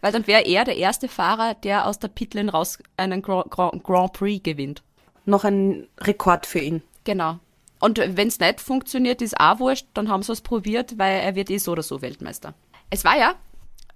Weil 0.01 0.11
dann 0.11 0.27
wäre 0.27 0.41
er 0.45 0.65
der 0.65 0.75
erste 0.77 1.07
Fahrer, 1.07 1.53
der 1.55 1.87
aus 1.87 1.99
der 1.99 2.07
Pitlane 2.09 2.51
raus 2.51 2.77
einen 2.97 3.21
Grand, 3.21 3.49
Grand, 3.51 3.83
Grand 3.83 4.13
Prix 4.13 4.43
gewinnt. 4.43 4.83
Noch 5.25 5.43
ein 5.43 5.87
Rekord 5.99 6.45
für 6.45 6.59
ihn. 6.59 6.81
Genau. 7.03 7.39
Und 7.79 7.97
wenn 7.99 8.27
es 8.27 8.39
nicht 8.39 8.59
funktioniert, 8.59 9.21
ist 9.21 9.39
auch 9.39 9.59
wurscht, 9.59 9.87
dann 9.93 10.09
haben 10.09 10.23
sie 10.23 10.33
es 10.33 10.41
probiert, 10.41 10.97
weil 10.97 11.19
er 11.21 11.35
wird 11.35 11.49
eh 11.49 11.57
so 11.57 11.71
oder 11.71 11.83
so 11.83 12.01
Weltmeister. 12.01 12.53
Es 12.89 13.03
war 13.05 13.17
ja 13.17 13.35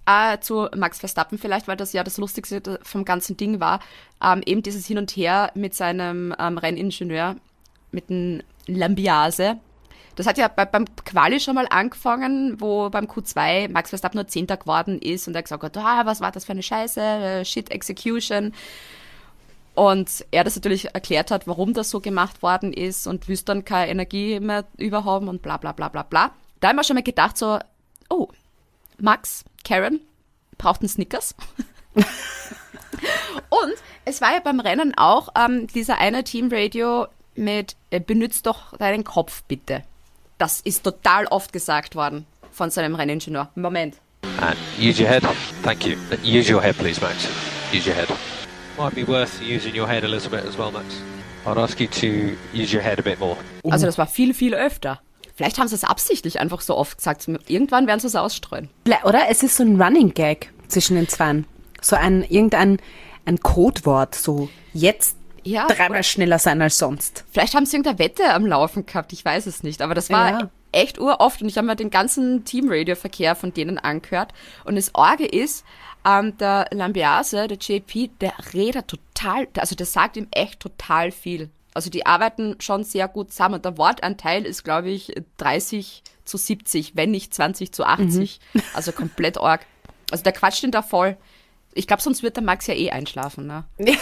äh, 0.06 0.40
zu 0.40 0.68
Max 0.76 1.00
Verstappen 1.00 1.38
vielleicht, 1.38 1.68
weil 1.68 1.78
das 1.78 1.94
ja 1.94 2.04
das 2.04 2.18
Lustigste 2.18 2.80
vom 2.84 3.06
ganzen 3.06 3.38
Ding 3.38 3.60
war, 3.60 3.80
ähm, 4.24 4.42
eben 4.46 4.64
dieses 4.64 4.86
Hin 4.86 4.98
und 4.98 5.12
Her 5.12 5.52
mit 5.56 5.74
seinem 5.74 6.34
ähm, 6.38 6.58
Renningenieur, 6.58 7.36
mit 7.92 8.10
dem 8.10 8.42
Lambiase. 8.68 9.58
Das 10.16 10.28
hat 10.28 10.38
ja 10.38 10.48
bei, 10.48 10.66
beim 10.66 10.86
Quali 11.04 11.40
schon 11.40 11.56
mal 11.56 11.68
angefangen, 11.70 12.60
wo 12.62 12.90
beim 12.90 13.06
Q2 13.06 13.70
Max 13.70 13.90
Verstappen 13.90 14.18
nur 14.18 14.28
Zehnter 14.28 14.58
geworden 14.58 15.00
ist 15.00 15.28
und 15.28 15.36
er 15.36 15.44
gesagt 15.44 15.64
hat, 15.64 15.78
ah, 15.78 16.06
was 16.06 16.22
war 16.22 16.32
das 16.32 16.46
für 16.46 16.54
eine 16.54 16.64
Scheiße, 16.64 17.02
äh, 17.02 17.46
Shit 17.46 17.72
Execution. 17.72 18.54
Und 19.74 20.26
er 20.32 20.46
das 20.46 20.56
natürlich 20.56 20.94
erklärt 20.94 21.32
hat, 21.32 21.48
warum 21.48 21.74
das 21.74 21.90
so 21.90 22.00
gemacht 22.00 22.42
worden 22.42 22.72
ist 22.72 23.08
und 23.08 23.28
wüsste 23.28 23.48
dann 23.48 23.66
keine 23.66 23.92
Energie 23.92 24.40
mehr 24.40 24.64
überhaben 24.78 25.28
und 25.28 25.42
bla 25.42 25.58
bla 25.58 25.74
bla 25.74 25.90
bla 25.90 26.04
bla. 26.04 26.32
Da 26.62 26.70
haben 26.70 26.78
wir 26.78 26.86
schon 26.86 26.96
mal 26.96 27.04
gedacht 27.04 27.38
so, 27.38 27.60
oh, 28.10 28.30
Max, 28.98 29.44
Karen, 29.66 30.00
braucht 30.58 30.82
einen 30.82 30.90
Snickers. 30.90 31.36
und 31.96 32.06
es 34.06 34.22
war 34.22 34.34
ja 34.34 34.40
beim 34.40 34.62
Rennen 34.62 34.94
auch 34.96 35.30
ähm, 35.36 35.68
dieser 35.68 35.98
eine 35.98 36.24
Teamradio 36.24 37.08
mit 37.36 37.76
äh, 37.90 38.00
benützt 38.00 38.46
doch 38.46 38.78
deinen 38.78 39.04
Kopf 39.04 39.44
bitte. 39.44 39.84
Das 40.38 40.62
ist 40.62 40.84
total 40.84 41.26
oft 41.28 41.52
gesagt 41.52 41.96
worden 41.96 42.26
von 42.52 42.70
seinem 42.70 42.96
Renningenieur. 42.96 43.50
Moment. 43.56 43.96
And 44.40 44.58
use 44.80 45.02
your 45.02 45.10
head. 45.10 45.24
Thank 45.64 45.86
you. 45.86 45.96
Use 46.24 46.52
your 46.52 46.62
head, 46.62 46.78
please, 46.78 47.02
Max. 47.02 47.28
Use 47.74 47.88
your 47.88 47.96
head. 47.96 48.08
Might 48.78 48.96
be 48.96 49.08
worth 49.08 49.42
using 49.42 49.76
your 49.76 49.88
head 49.88 50.04
a 50.04 50.08
little 50.08 50.30
bit 50.30 50.46
as 50.46 50.58
well, 50.58 50.72
Max. 50.72 51.02
I'd 51.46 51.58
ask 51.58 51.80
you 51.80 51.88
to 51.88 52.36
use 52.54 52.74
your 52.74 52.82
head 52.82 53.00
a 53.00 53.04
bit 53.04 53.20
more. 53.20 53.38
Also 53.64 53.86
das 53.86 53.98
war 53.98 54.08
viel, 54.08 54.34
viel 54.34 54.54
öfter. 54.54 55.00
Vielleicht 55.36 55.60
haben 55.60 55.68
sie 55.68 55.76
es 55.76 55.84
absichtlich 55.84 56.40
einfach 56.40 56.62
so 56.62 56.76
oft 56.78 56.98
gesagt. 56.98 57.28
Irgendwann 57.48 57.88
werden 57.88 58.00
sie 58.00 58.08
es 58.08 58.16
ausstreuen. 58.16 58.70
Oder 59.04 59.30
es 59.30 59.44
ist 59.44 59.58
so 59.58 59.64
ein 59.64 59.82
Running 59.82 60.14
Gag 60.14 60.52
zwischen 60.68 60.96
den 60.96 61.08
Zweien. 61.10 61.46
So 61.82 61.96
ein, 61.96 62.24
irgendein 62.24 62.80
ein 63.26 63.40
Codewort, 63.42 64.16
so 64.16 64.50
jetzt 64.74 65.18
Ja, 65.44 65.68
dreimal 65.68 66.04
schneller 66.04 66.40
sein 66.40 66.62
als 66.62 66.78
sonst. 66.78 67.24
Vielleicht 67.32 67.54
haben 67.54 67.66
sie 67.66 67.76
irgendeine 67.78 68.00
Wette 68.00 68.34
am 68.34 68.46
Laufen 68.46 68.86
gehabt, 68.86 69.14
ich 69.14 69.24
weiß 69.26 69.46
es 69.46 69.62
nicht. 69.64 69.82
Aber 69.82 69.94
das 69.94 70.10
war 70.10 70.30
Ja. 70.32 70.50
echt 70.72 71.00
uroft 71.00 71.42
und 71.42 71.50
ich 71.50 71.58
habe 71.58 71.68
mir 71.68 71.76
den 71.76 71.90
ganzen 71.90 72.46
Teamradio-Verkehr 72.46 73.36
von 73.36 73.54
denen 73.54 73.78
angehört. 73.78 74.32
Und 74.64 74.76
das 74.76 74.96
Orge 74.96 75.26
ist, 75.26 75.66
ähm, 76.08 76.38
der 76.38 76.68
Lambiase, 76.72 77.48
der 77.48 77.58
JP, 77.58 78.12
der 78.22 78.34
redet 78.54 78.88
total, 78.88 79.48
also 79.58 79.76
der 79.76 79.86
sagt 79.86 80.18
ihm 80.18 80.28
echt 80.32 80.60
total 80.60 81.12
viel. 81.12 81.50
Also 81.76 81.90
die 81.90 82.06
arbeiten 82.06 82.56
schon 82.60 82.86
sehr 82.86 83.10
gut 83.10 83.32
zusammen. 83.32 83.56
Und 83.56 83.66
der 83.66 83.78
Wortanteil 83.78 84.46
ist, 84.46 84.64
glaube 84.64 84.90
ich, 84.90 85.14
30 85.38 86.04
zu 86.24 86.38
70, 86.38 86.96
wenn 86.96 87.12
nicht 87.12 87.34
20 87.34 87.74
zu 87.74 87.84
80. 87.84 88.40
Also 88.74 88.94
komplett 88.94 89.38
arg. 89.38 89.66
Also 90.10 90.24
der 90.24 90.32
quatscht 90.32 90.64
ihn 90.64 90.72
da 90.72 90.82
voll. 90.82 91.18
Ich 91.74 91.86
glaube, 91.86 92.02
sonst 92.02 92.24
wird 92.24 92.38
der 92.38 92.44
Max 92.44 92.68
ja 92.68 92.74
eh 92.74 92.92
einschlafen. 92.92 93.46
Ne? 93.46 93.66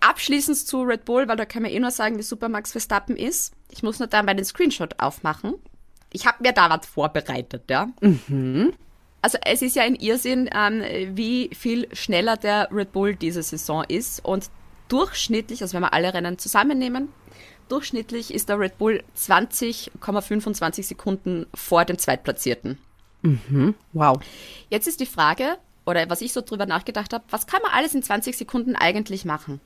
Abschließend 0.00 0.58
zu 0.58 0.82
Red 0.82 1.06
Bull, 1.06 1.26
weil 1.26 1.38
da 1.38 1.46
kann 1.46 1.62
man 1.62 1.70
eh 1.70 1.80
nur 1.80 1.90
sagen, 1.90 2.18
wie 2.18 2.22
super 2.22 2.50
Max 2.50 2.72
Verstappen 2.72 3.16
ist. 3.16 3.54
Ich 3.70 3.82
muss 3.82 3.98
nur 3.98 4.06
da 4.06 4.22
mal 4.22 4.34
den 4.34 4.44
Screenshot 4.44 5.00
aufmachen. 5.00 5.54
Ich 6.12 6.26
habe 6.26 6.42
mir 6.42 6.52
da 6.52 6.68
was 6.68 6.86
vorbereitet, 6.86 7.64
ja. 7.70 7.88
Also 9.22 9.38
es 9.42 9.62
ist 9.62 9.74
ja 9.74 9.84
ein 9.84 9.94
Irrsinn, 9.94 10.50
ähm, 10.54 10.82
wie 11.16 11.48
viel 11.54 11.88
schneller 11.94 12.36
der 12.36 12.68
Red 12.70 12.92
Bull 12.92 13.16
diese 13.16 13.42
Saison 13.42 13.82
ist. 13.84 14.22
Und 14.22 14.50
durchschnittlich, 14.88 15.62
also 15.62 15.74
wenn 15.74 15.82
wir 15.82 15.92
alle 15.92 16.12
Rennen 16.14 16.38
zusammennehmen, 16.38 17.08
durchschnittlich 17.68 18.32
ist 18.32 18.48
der 18.48 18.58
Red 18.58 18.78
Bull 18.78 19.02
20,25 19.16 20.82
Sekunden 20.82 21.46
vor 21.54 21.84
dem 21.84 21.98
Zweitplatzierten. 21.98 22.78
Wow. 23.92 24.20
Jetzt 24.68 24.86
ist 24.86 25.00
die 25.00 25.06
Frage, 25.06 25.56
oder 25.86 26.08
was 26.10 26.20
ich 26.20 26.32
so 26.32 26.42
drüber 26.42 26.66
nachgedacht 26.66 27.12
habe, 27.12 27.24
was 27.30 27.46
kann 27.46 27.62
man 27.62 27.72
alles 27.72 27.94
in 27.94 28.02
20 28.02 28.36
Sekunden 28.36 28.76
eigentlich 28.76 29.24
machen? 29.24 29.60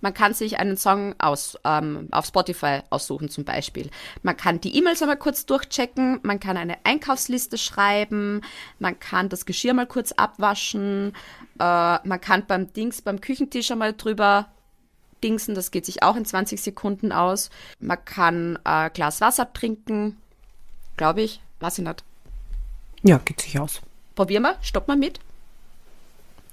Man 0.00 0.14
kann 0.14 0.34
sich 0.34 0.58
einen 0.58 0.76
Song 0.76 1.14
aus, 1.18 1.58
ähm, 1.64 2.08
auf 2.10 2.26
Spotify 2.26 2.80
aussuchen 2.90 3.28
zum 3.28 3.44
Beispiel. 3.44 3.90
Man 4.22 4.36
kann 4.36 4.60
die 4.60 4.76
E-Mails 4.76 5.02
einmal 5.02 5.16
kurz 5.16 5.46
durchchecken, 5.46 6.20
man 6.22 6.40
kann 6.40 6.56
eine 6.56 6.76
Einkaufsliste 6.84 7.58
schreiben, 7.58 8.42
man 8.78 8.98
kann 8.98 9.28
das 9.28 9.46
Geschirr 9.46 9.74
mal 9.74 9.86
kurz 9.86 10.12
abwaschen, 10.12 11.14
äh, 11.58 11.62
man 11.62 12.20
kann 12.20 12.46
beim 12.46 12.72
Dings, 12.72 13.02
beim 13.02 13.20
Küchentisch 13.20 13.70
einmal 13.70 13.92
drüber 13.92 14.48
dingsen, 15.22 15.54
das 15.54 15.70
geht 15.70 15.84
sich 15.84 16.02
auch 16.02 16.16
in 16.16 16.24
20 16.24 16.60
Sekunden 16.60 17.12
aus. 17.12 17.50
Man 17.80 18.04
kann 18.04 18.58
ein 18.64 18.92
Glas 18.92 19.20
Wasser 19.20 19.52
trinken, 19.52 20.16
glaube 20.96 21.22
ich, 21.22 21.40
weiß 21.60 21.78
ich 21.78 21.84
nicht. 21.84 22.04
Ja, 23.02 23.18
geht 23.18 23.40
sich 23.40 23.58
aus. 23.58 23.80
Probieren 24.14 24.42
wir, 24.42 24.56
stoppen 24.62 24.94
wir 24.94 24.96
mit. 24.96 25.20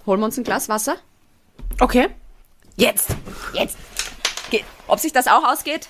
Holen 0.06 0.20
wir 0.20 0.26
uns 0.26 0.38
ein 0.38 0.44
Glas 0.44 0.70
Wasser. 0.70 0.98
Okay. 1.80 2.10
Jetzt. 2.78 3.10
Jetzt. 3.54 3.78
Geht. 4.50 4.66
Ob 4.88 5.00
sich 5.00 5.14
das 5.14 5.28
auch 5.28 5.44
ausgeht? 5.44 5.90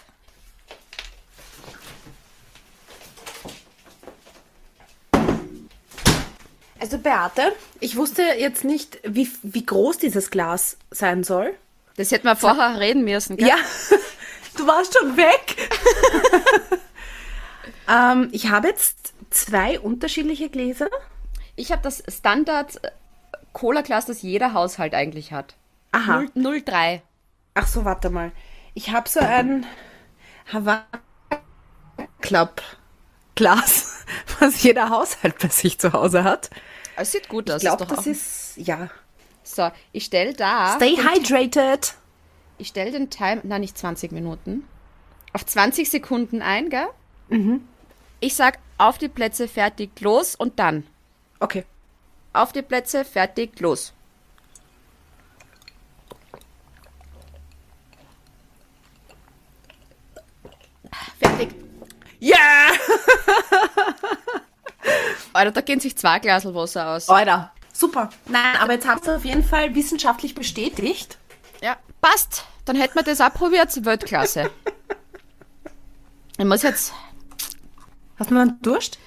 Also 6.80 7.00
Beate, 7.00 7.54
ich 7.80 7.96
wusste 7.96 8.22
jetzt 8.22 8.64
nicht, 8.64 9.00
wie, 9.04 9.28
wie 9.42 9.66
groß 9.66 9.98
dieses 9.98 10.30
Glas 10.30 10.78
sein 10.92 11.24
soll. 11.24 11.56
Das 11.98 12.12
hätten 12.12 12.28
wir 12.28 12.36
vorher 12.36 12.80
reden 12.80 13.04
müssen. 13.04 13.38
Gell? 13.38 13.48
Ja, 13.48 13.56
du 14.58 14.68
warst 14.68 14.96
schon 14.96 15.18
weg. 15.18 15.56
ähm, 17.90 18.30
ich 18.32 18.50
habe 18.50 18.68
jetzt 18.68 19.14
zwei 19.32 19.80
unterschiedliche 19.80 20.50
Gläser. 20.50 20.90
Ich 21.56 21.72
habe 21.72 21.82
das 21.82 22.04
Standard 22.08 22.84
äh, 22.84 22.92
Cola-Glas, 23.54 24.06
das 24.06 24.22
jeder 24.22 24.54
Haushalt 24.54 24.94
eigentlich 24.94 25.32
hat. 25.32 25.56
Aha. 25.96 26.26
0, 26.34 26.62
03. 26.62 27.02
Ach 27.54 27.68
so, 27.68 27.86
warte 27.86 28.10
mal. 28.10 28.32
Ich 28.74 28.92
habe 28.92 29.08
so 29.08 29.22
ein 29.22 29.66
Havana 30.52 30.86
Club 32.22 32.62
Glas, 33.36 34.06
was 34.40 34.62
jeder 34.64 34.90
Haushalt 34.90 35.40
bei 35.40 35.48
sich 35.48 35.80
zu 35.80 35.94
Hause 35.94 36.24
hat. 36.24 36.50
Es 36.98 37.12
sieht 37.12 37.30
gut 37.30 37.50
aus. 37.50 37.64
Ich 37.64 37.68
glaube, 37.68 37.86
das 37.86 38.08
ist, 38.08 38.58
ja. 38.58 38.90
So, 39.44 39.72
ich 39.92 40.06
stelle 40.06 40.34
da. 40.34 40.76
Stay 40.76 40.98
hydrated. 40.98 41.94
ich 42.58 42.68
stelle 42.68 42.92
den 42.92 43.10
Time, 43.10 43.42
na 43.44 43.60
nicht 43.60 43.78
20 43.78 44.12
Minuten, 44.12 44.68
auf 45.34 45.46
20 45.46 45.90
Sekunden 45.90 46.42
ein, 46.42 46.70
gell? 46.70 46.88
Mhm. 47.30 47.68
Ich 48.20 48.36
sag 48.36 48.60
auf 48.78 48.98
die 48.98 49.10
Plätze, 49.10 49.48
fertig, 49.48 50.00
los 50.02 50.36
und 50.36 50.60
dann. 50.60 50.86
Okay. 51.40 51.64
Auf 52.34 52.52
die 52.52 52.62
Plätze, 52.62 53.06
fertig, 53.06 53.60
los. 53.60 53.94
Fertig. 61.36 61.56
Ja! 62.20 62.38
Alter, 65.34 65.52
da 65.52 65.62
gehen 65.62 65.80
sich 65.80 65.98
zwei 65.98 66.20
Glasel 66.20 66.56
Wasser 66.56 66.88
aus. 66.88 67.10
Alter, 67.10 67.52
super. 67.74 68.10
Nein, 68.28 68.56
aber 68.60 68.74
jetzt 68.74 68.88
hast 68.88 69.06
du 69.06 69.16
auf 69.16 69.26
jeden 69.26 69.44
Fall 69.44 69.76
wissenschaftlich 69.76 70.34
bestätigt. 70.34 71.18
Ja, 71.62 71.78
passt. 72.00 72.46
Dann 72.64 72.78
hätten 72.78 72.96
wir 72.96 73.04
das 73.04 73.20
auch 73.20 73.34
probiert, 73.34 73.86
Weltklasse. 73.86 74.50
Ich 76.38 76.46
muss 76.46 76.64
jetzt. 76.64 76.94
Hast 78.18 78.30
du 78.30 78.36
noch 78.36 78.42
einen 78.42 78.62
Durst? 78.62 78.98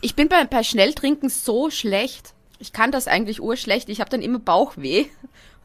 Ich 0.00 0.16
bin 0.16 0.28
bei, 0.28 0.44
bei 0.44 0.64
Schnelltrinken 0.64 1.28
so 1.28 1.70
schlecht. 1.70 2.34
Ich 2.58 2.72
kann 2.72 2.90
das 2.90 3.06
eigentlich 3.06 3.40
urschlecht. 3.40 3.88
Ich 3.88 4.00
habe 4.00 4.10
dann 4.10 4.22
immer 4.22 4.38
Bauchweh. 4.38 5.06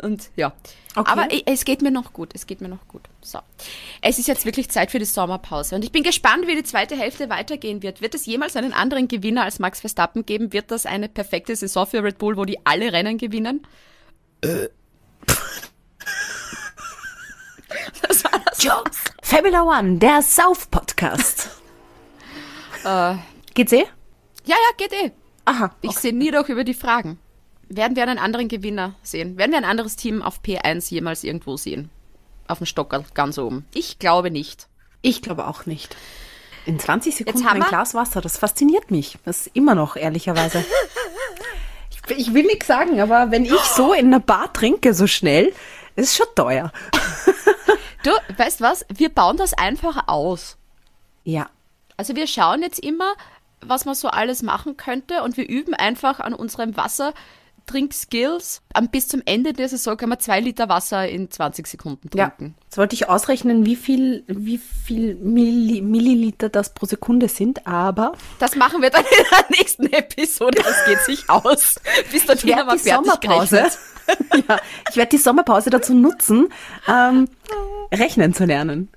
Und 0.01 0.29
ja. 0.35 0.53
Okay. 0.95 1.11
Aber 1.11 1.27
es 1.45 1.65
geht 1.65 1.81
mir 1.81 1.91
noch 1.91 2.13
gut. 2.13 2.31
Es 2.33 2.47
geht 2.47 2.61
mir 2.61 2.67
noch 2.67 2.87
gut. 2.87 3.03
So. 3.21 3.39
Es 4.01 4.19
ist 4.19 4.27
jetzt 4.27 4.45
wirklich 4.45 4.69
Zeit 4.69 4.91
für 4.91 4.99
die 4.99 5.05
Sommerpause. 5.05 5.75
Und 5.75 5.83
ich 5.83 5.91
bin 5.91 6.03
gespannt, 6.03 6.47
wie 6.47 6.55
die 6.55 6.63
zweite 6.63 6.95
Hälfte 6.97 7.29
weitergehen 7.29 7.81
wird. 7.81 8.01
Wird 8.01 8.13
es 8.15 8.25
jemals 8.25 8.55
einen 8.55 8.73
anderen 8.73 9.07
Gewinner 9.07 9.43
als 9.43 9.59
Max 9.59 9.79
Verstappen 9.79 10.25
geben? 10.25 10.53
Wird 10.53 10.71
das 10.71 10.85
eine 10.85 11.09
perfekte 11.09 11.55
Saison 11.55 11.87
für 11.87 12.03
Red 12.03 12.17
Bull, 12.17 12.37
wo 12.37 12.45
die 12.45 12.65
alle 12.65 12.91
Rennen 12.91 13.17
gewinnen? 13.17 13.65
Das 18.01 18.23
war 18.23 18.39
das. 18.45 18.63
Jokes. 18.63 18.97
Fabula 19.21 19.63
One, 19.63 19.97
der 19.97 20.21
Sauf-Podcast. 20.21 21.49
Äh, 22.83 23.15
Geht's 23.53 23.71
eh? 23.71 23.85
ja, 24.45 24.55
ja, 24.55 24.75
geht 24.77 24.93
eh. 24.93 25.11
Aha. 25.45 25.75
Ich 25.81 25.93
sehe 25.93 26.13
nie 26.13 26.31
doch 26.31 26.49
über 26.49 26.63
die 26.63 26.73
Fragen. 26.73 27.19
Werden 27.69 27.95
wir 27.95 28.03
einen 28.03 28.19
anderen 28.19 28.47
Gewinner 28.47 28.95
sehen? 29.01 29.37
Werden 29.37 29.51
wir 29.51 29.57
ein 29.57 29.65
anderes 29.65 29.95
Team 29.95 30.21
auf 30.21 30.41
P1 30.41 30.91
jemals 30.91 31.23
irgendwo 31.23 31.57
sehen? 31.57 31.89
Auf 32.47 32.59
dem 32.59 32.67
Stockerl 32.67 33.05
ganz 33.13 33.37
oben? 33.37 33.65
Ich 33.73 33.99
glaube 33.99 34.29
nicht. 34.29 34.67
Ich 35.01 35.21
glaube 35.21 35.47
auch 35.47 35.65
nicht. 35.65 35.95
In 36.65 36.79
20 36.79 37.15
Sekunden 37.15 37.45
ein 37.47 37.61
Glas 37.61 37.93
Wasser, 37.93 38.21
das 38.21 38.37
fasziniert 38.37 38.91
mich. 38.91 39.17
Das 39.25 39.41
ist 39.41 39.55
immer 39.55 39.75
noch, 39.75 39.95
ehrlicherweise. 39.95 40.65
ich, 41.91 42.17
ich 42.17 42.33
will 42.33 42.45
nichts 42.45 42.67
sagen, 42.67 42.99
aber 42.99 43.31
wenn 43.31 43.45
ich 43.45 43.59
so 43.59 43.93
in 43.93 44.07
einer 44.07 44.19
Bar 44.19 44.51
trinke, 44.51 44.93
so 44.93 45.07
schnell, 45.07 45.53
ist 45.95 46.15
schon 46.15 46.27
teuer. 46.35 46.71
Du, 48.05 48.11
weißt 48.37 48.61
was? 48.61 48.85
Wir 48.93 49.09
bauen 49.09 49.35
das 49.35 49.53
einfach 49.53 50.07
aus. 50.07 50.57
Ja. 51.23 51.49
Also 51.97 52.15
wir 52.15 52.27
schauen 52.27 52.61
jetzt 52.61 52.77
immer, 52.77 53.15
was 53.61 53.85
man 53.85 53.95
so 53.95 54.09
alles 54.09 54.43
machen 54.43 54.77
könnte 54.77 55.23
und 55.23 55.37
wir 55.37 55.49
üben 55.49 55.73
einfach 55.73 56.19
an 56.19 56.35
unserem 56.35 56.77
Wasser. 56.77 57.15
Trinkskills. 57.65 58.61
Bis 58.91 59.07
zum 59.07 59.21
Ende 59.25 59.53
der 59.53 59.69
Saison 59.69 59.97
können 59.97 60.11
wir 60.11 60.19
zwei 60.19 60.39
Liter 60.39 60.69
Wasser 60.69 61.07
in 61.07 61.29
20 61.31 61.67
Sekunden 61.67 62.09
trinken. 62.09 62.55
Ja, 62.57 62.63
jetzt 62.63 62.77
wollte 62.77 62.95
ich 62.95 63.09
ausrechnen, 63.09 63.65
wie 63.65 63.75
viel, 63.75 64.23
wie 64.27 64.57
viel 64.57 65.15
Milli 65.15 65.81
Milliliter 65.81 66.49
das 66.49 66.73
pro 66.73 66.85
Sekunde 66.85 67.27
sind, 67.27 67.65
aber 67.67 68.13
Das 68.39 68.55
machen 68.55 68.81
wir 68.81 68.89
dann 68.89 69.03
in 69.17 69.25
der 69.31 69.57
nächsten 69.57 69.91
Episode. 69.91 70.61
Das 70.63 70.85
geht 70.85 70.99
sich 71.01 71.29
aus. 71.29 71.75
Bis 72.11 72.27
wir 72.27 72.29
werde 72.29 72.71
die 72.73 72.79
fertig 72.79 72.93
Sommerpause, 72.93 73.65
ja, 74.47 74.59
ich 74.89 74.97
werde 74.97 75.09
die 75.09 75.17
Sommerpause 75.17 75.69
dazu 75.69 75.93
nutzen, 75.93 76.49
ähm, 76.87 77.27
rechnen 77.91 78.33
zu 78.33 78.45
lernen. 78.45 78.89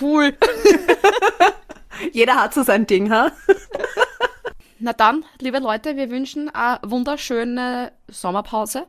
Cool. 0.00 0.34
Jeder 2.12 2.36
hat 2.36 2.54
so 2.54 2.62
sein 2.62 2.86
Ding, 2.86 3.10
ha? 3.10 3.30
Na 4.78 4.92
dann, 4.92 5.24
liebe 5.40 5.58
Leute, 5.60 5.96
wir 5.96 6.10
wünschen 6.10 6.48
eine 6.54 6.78
wunderschöne 6.84 7.92
Sommerpause. 8.08 8.86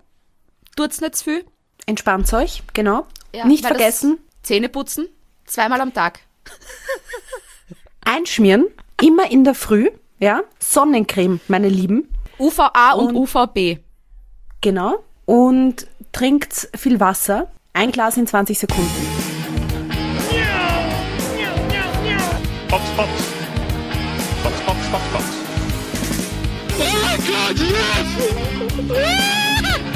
Tut's 0.75 0.99
nicht 1.01 1.15
zu 1.15 1.23
viel. 1.25 1.45
Entspannt 1.85 2.31
euch, 2.33 2.63
genau. 2.73 3.05
Ja, 3.33 3.45
Nicht 3.45 3.65
vergessen, 3.65 4.17
Zähne 4.43 4.69
putzen. 4.69 5.07
Zweimal 5.45 5.79
am 5.81 5.93
Tag. 5.93 6.19
einschmieren, 8.05 8.65
immer 9.01 9.29
in 9.31 9.43
der 9.43 9.55
Früh, 9.55 9.89
ja. 10.19 10.41
Sonnencreme, 10.59 11.39
meine 11.47 11.69
Lieben, 11.69 12.09
UVA 12.39 12.93
und, 12.93 13.15
Und- 13.15 13.15
UVB. 13.15 13.79
genau. 14.61 15.03
Und 15.25 15.87
trinkt 16.11 16.69
viel 16.75 16.99
Wasser, 16.99 17.51
ein 17.73 17.91
Glas 17.91 18.17
in 18.17 18.27
20 18.27 18.59
Sekunden. 18.59 18.91
Pops. 22.69 22.89
Pops, 22.97 23.24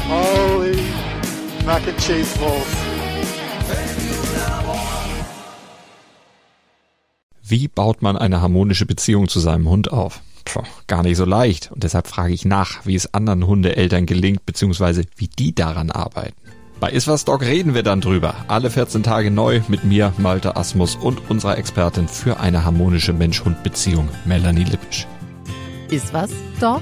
Holy 0.07 0.79
mac 1.65 1.87
and 1.87 1.97
cheese 1.97 2.37
balls. 2.39 2.89
Wie 7.43 7.67
baut 7.67 8.01
man 8.01 8.15
eine 8.15 8.41
harmonische 8.41 8.85
Beziehung 8.85 9.27
zu 9.27 9.39
seinem 9.39 9.67
Hund 9.69 9.91
auf? 9.91 10.21
Puh, 10.45 10.63
gar 10.87 11.03
nicht 11.03 11.17
so 11.17 11.25
leicht. 11.25 11.71
Und 11.71 11.83
deshalb 11.83 12.07
frage 12.07 12.33
ich 12.33 12.45
nach, 12.45 12.85
wie 12.85 12.95
es 12.95 13.13
anderen 13.13 13.45
Hundeeltern 13.45 14.05
gelingt, 14.05 14.45
beziehungsweise 14.45 15.03
wie 15.15 15.27
die 15.27 15.53
daran 15.53 15.91
arbeiten. 15.91 16.35
Bei 16.79 16.91
Iswas 16.91 17.25
Dog 17.25 17.41
reden 17.41 17.73
wir 17.73 17.83
dann 17.83 18.01
drüber. 18.01 18.35
Alle 18.47 18.69
14 18.69 19.03
Tage 19.03 19.31
neu 19.31 19.61
mit 19.67 19.83
mir, 19.83 20.13
Malte 20.17 20.55
Asmus 20.55 20.95
und 20.95 21.29
unserer 21.29 21.57
Expertin 21.57 22.07
für 22.07 22.39
eine 22.39 22.63
harmonische 22.63 23.13
Mensch-Hund-Beziehung, 23.13 24.07
Melanie 24.25 24.63
Lippisch. 24.63 25.05
Ist 25.89 26.13
was, 26.13 26.31
Dog? 26.59 26.81